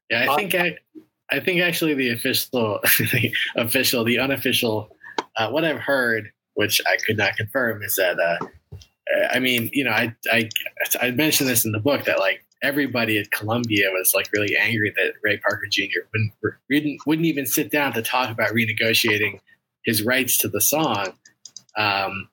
Yeah, 0.10 0.30
I 0.30 0.36
think 0.36 0.56
I, 0.56 0.78
I 1.32 1.40
think 1.40 1.62
actually 1.62 1.94
the 1.94 2.10
official, 2.10 2.80
the 3.00 3.34
official, 3.56 4.04
the 4.04 4.20
unofficial, 4.20 4.90
uh, 5.38 5.50
what 5.50 5.64
I've 5.64 5.80
heard, 5.80 6.32
which 6.56 6.82
I 6.86 6.98
could 6.98 7.18
not 7.18 7.38
confirm, 7.38 7.82
is 7.82 7.96
that 7.96 8.20
uh, 8.20 8.38
I 9.32 9.40
mean, 9.40 9.70
you 9.72 9.86
know, 9.86 9.92
I 9.92 10.14
I 10.32 10.50
I 11.02 11.12
mentioned 11.12 11.50
this 11.50 11.66
in 11.66 11.72
the 11.72 11.80
book 11.80 12.04
that 12.06 12.20
like 12.20 12.44
everybody 12.62 13.18
at 13.18 13.32
Columbia 13.32 13.90
was 13.92 14.14
like 14.14 14.30
really 14.34 14.56
angry 14.58 14.94
that 14.98 15.14
Ray 15.24 15.38
Parker 15.38 15.68
Jr. 15.72 16.02
wouldn't 16.14 16.34
wouldn't, 16.70 17.02
wouldn't 17.08 17.26
even 17.26 17.46
sit 17.46 17.72
down 17.72 17.94
to 17.94 18.02
talk 18.02 18.30
about 18.30 18.52
renegotiating 18.52 19.40
his 19.86 20.04
rights 20.04 20.38
to 20.40 20.50
the 20.50 20.62
song. 20.62 21.14
Um, 21.78 22.28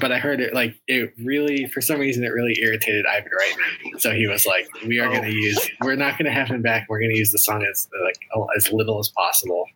but 0.00 0.12
I 0.12 0.18
heard 0.18 0.40
it 0.40 0.54
like 0.54 0.74
it 0.86 1.14
really, 1.22 1.66
for 1.66 1.80
some 1.80 1.98
reason, 2.00 2.24
it 2.24 2.28
really 2.28 2.56
irritated 2.60 3.06
Ivan 3.06 3.30
Reitman. 3.30 4.00
So 4.00 4.12
he 4.12 4.26
was 4.26 4.44
like, 4.44 4.68
"We 4.86 4.98
are 4.98 5.08
going 5.08 5.22
to 5.22 5.32
use, 5.32 5.70
we're 5.82 5.96
not 5.96 6.18
going 6.18 6.26
to 6.26 6.32
have 6.32 6.48
him 6.48 6.62
back. 6.62 6.86
We're 6.88 6.98
going 6.98 7.12
to 7.12 7.18
use 7.18 7.32
the 7.32 7.38
song 7.38 7.64
as 7.64 7.88
like 8.04 8.18
as 8.56 8.72
little 8.72 8.98
as 8.98 9.08
possible." 9.08 9.66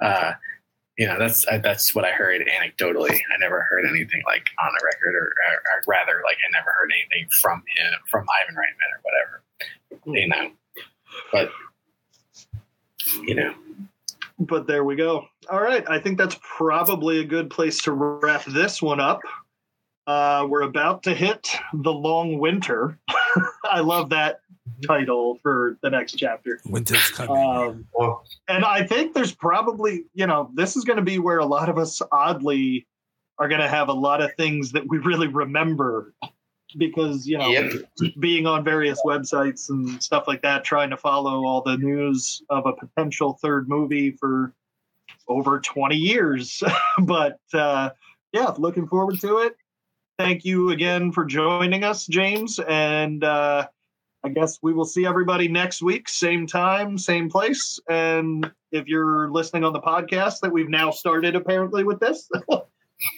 Uh, 0.00 0.32
you 0.98 1.06
know, 1.06 1.18
that's 1.18 1.46
uh, 1.46 1.58
that's 1.58 1.94
what 1.94 2.04
I 2.04 2.10
heard 2.10 2.40
anecdotally. 2.40 3.12
I 3.12 3.38
never 3.38 3.66
heard 3.70 3.84
anything 3.86 4.22
like 4.26 4.46
on 4.64 4.72
the 4.78 4.84
record, 4.84 5.14
or, 5.14 5.26
or, 5.26 5.54
or 5.54 5.82
rather, 5.86 6.22
like 6.24 6.38
I 6.46 6.50
never 6.52 6.70
heard 6.72 6.90
anything 6.90 7.28
from 7.30 7.62
him, 7.76 7.92
from 8.10 8.26
Ivan 8.42 8.56
Reitman, 8.56 8.90
or 8.94 9.00
whatever. 9.02 9.42
You 10.06 10.28
know, 10.28 10.50
but 11.32 11.50
you 13.26 13.34
know, 13.34 13.54
But 14.38 14.66
there 14.66 14.84
we 14.84 14.96
go. 14.96 15.26
All 15.50 15.62
right. 15.62 15.88
I 15.88 15.98
think 15.98 16.18
that's 16.18 16.38
probably 16.42 17.20
a 17.20 17.24
good 17.24 17.50
place 17.50 17.82
to 17.82 17.92
wrap 17.92 18.44
this 18.44 18.82
one 18.82 19.00
up. 19.00 19.20
Uh, 20.06 20.46
we're 20.48 20.62
about 20.62 21.02
to 21.04 21.14
hit 21.14 21.50
the 21.72 21.92
long 21.92 22.38
winter. 22.38 22.98
I 23.64 23.80
love 23.80 24.10
that 24.10 24.40
title 24.86 25.38
for 25.42 25.78
the 25.82 25.90
next 25.90 26.14
chapter. 26.14 26.60
Winter's 26.66 27.10
coming. 27.10 27.84
Um, 27.98 28.18
and 28.48 28.64
I 28.64 28.86
think 28.86 29.14
there's 29.14 29.34
probably, 29.34 30.04
you 30.14 30.26
know, 30.26 30.50
this 30.54 30.76
is 30.76 30.84
going 30.84 30.98
to 30.98 31.02
be 31.02 31.18
where 31.18 31.38
a 31.38 31.46
lot 31.46 31.68
of 31.68 31.78
us 31.78 32.00
oddly 32.12 32.86
are 33.38 33.48
going 33.48 33.60
to 33.60 33.68
have 33.68 33.88
a 33.88 33.92
lot 33.92 34.22
of 34.22 34.34
things 34.34 34.72
that 34.72 34.88
we 34.88 34.98
really 34.98 35.28
remember 35.28 36.14
because, 36.76 37.26
you 37.26 37.38
know, 37.38 37.48
yep. 37.48 37.72
being 38.18 38.46
on 38.46 38.64
various 38.64 39.00
websites 39.04 39.70
and 39.70 40.02
stuff 40.02 40.24
like 40.26 40.42
that, 40.42 40.64
trying 40.64 40.90
to 40.90 40.96
follow 40.96 41.44
all 41.44 41.62
the 41.62 41.76
news 41.76 42.42
of 42.50 42.66
a 42.66 42.72
potential 42.72 43.38
third 43.42 43.68
movie 43.68 44.10
for 44.12 44.52
over 45.28 45.60
20 45.60 45.96
years. 45.96 46.62
but 47.02 47.38
uh, 47.52 47.90
yeah, 48.32 48.52
looking 48.58 48.86
forward 48.86 49.20
to 49.20 49.38
it. 49.38 49.56
Thank 50.18 50.44
you 50.44 50.70
again 50.70 51.12
for 51.12 51.24
joining 51.24 51.84
us, 51.84 52.06
James. 52.06 52.58
And 52.58 53.22
uh, 53.22 53.66
I 54.24 54.28
guess 54.30 54.58
we 54.62 54.72
will 54.72 54.84
see 54.84 55.06
everybody 55.06 55.46
next 55.46 55.82
week, 55.82 56.08
same 56.08 56.46
time, 56.46 56.96
same 56.98 57.28
place. 57.28 57.78
And 57.88 58.50
if 58.72 58.88
you're 58.88 59.30
listening 59.30 59.64
on 59.64 59.72
the 59.72 59.80
podcast 59.80 60.40
that 60.40 60.52
we've 60.52 60.68
now 60.68 60.90
started 60.90 61.36
apparently 61.36 61.84
with 61.84 62.00
this, 62.00 62.28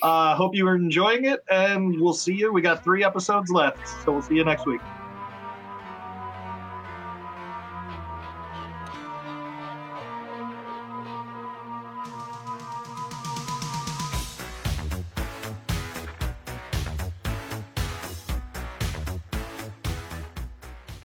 uh, 0.02 0.34
hope 0.34 0.54
you 0.54 0.66
are 0.66 0.76
enjoying 0.76 1.24
it. 1.24 1.40
And 1.50 2.00
we'll 2.00 2.14
see 2.14 2.34
you. 2.34 2.52
We 2.52 2.62
got 2.62 2.84
three 2.84 3.04
episodes 3.04 3.50
left. 3.50 3.86
So 4.04 4.12
we'll 4.12 4.22
see 4.22 4.34
you 4.34 4.44
next 4.44 4.66
week. 4.66 4.80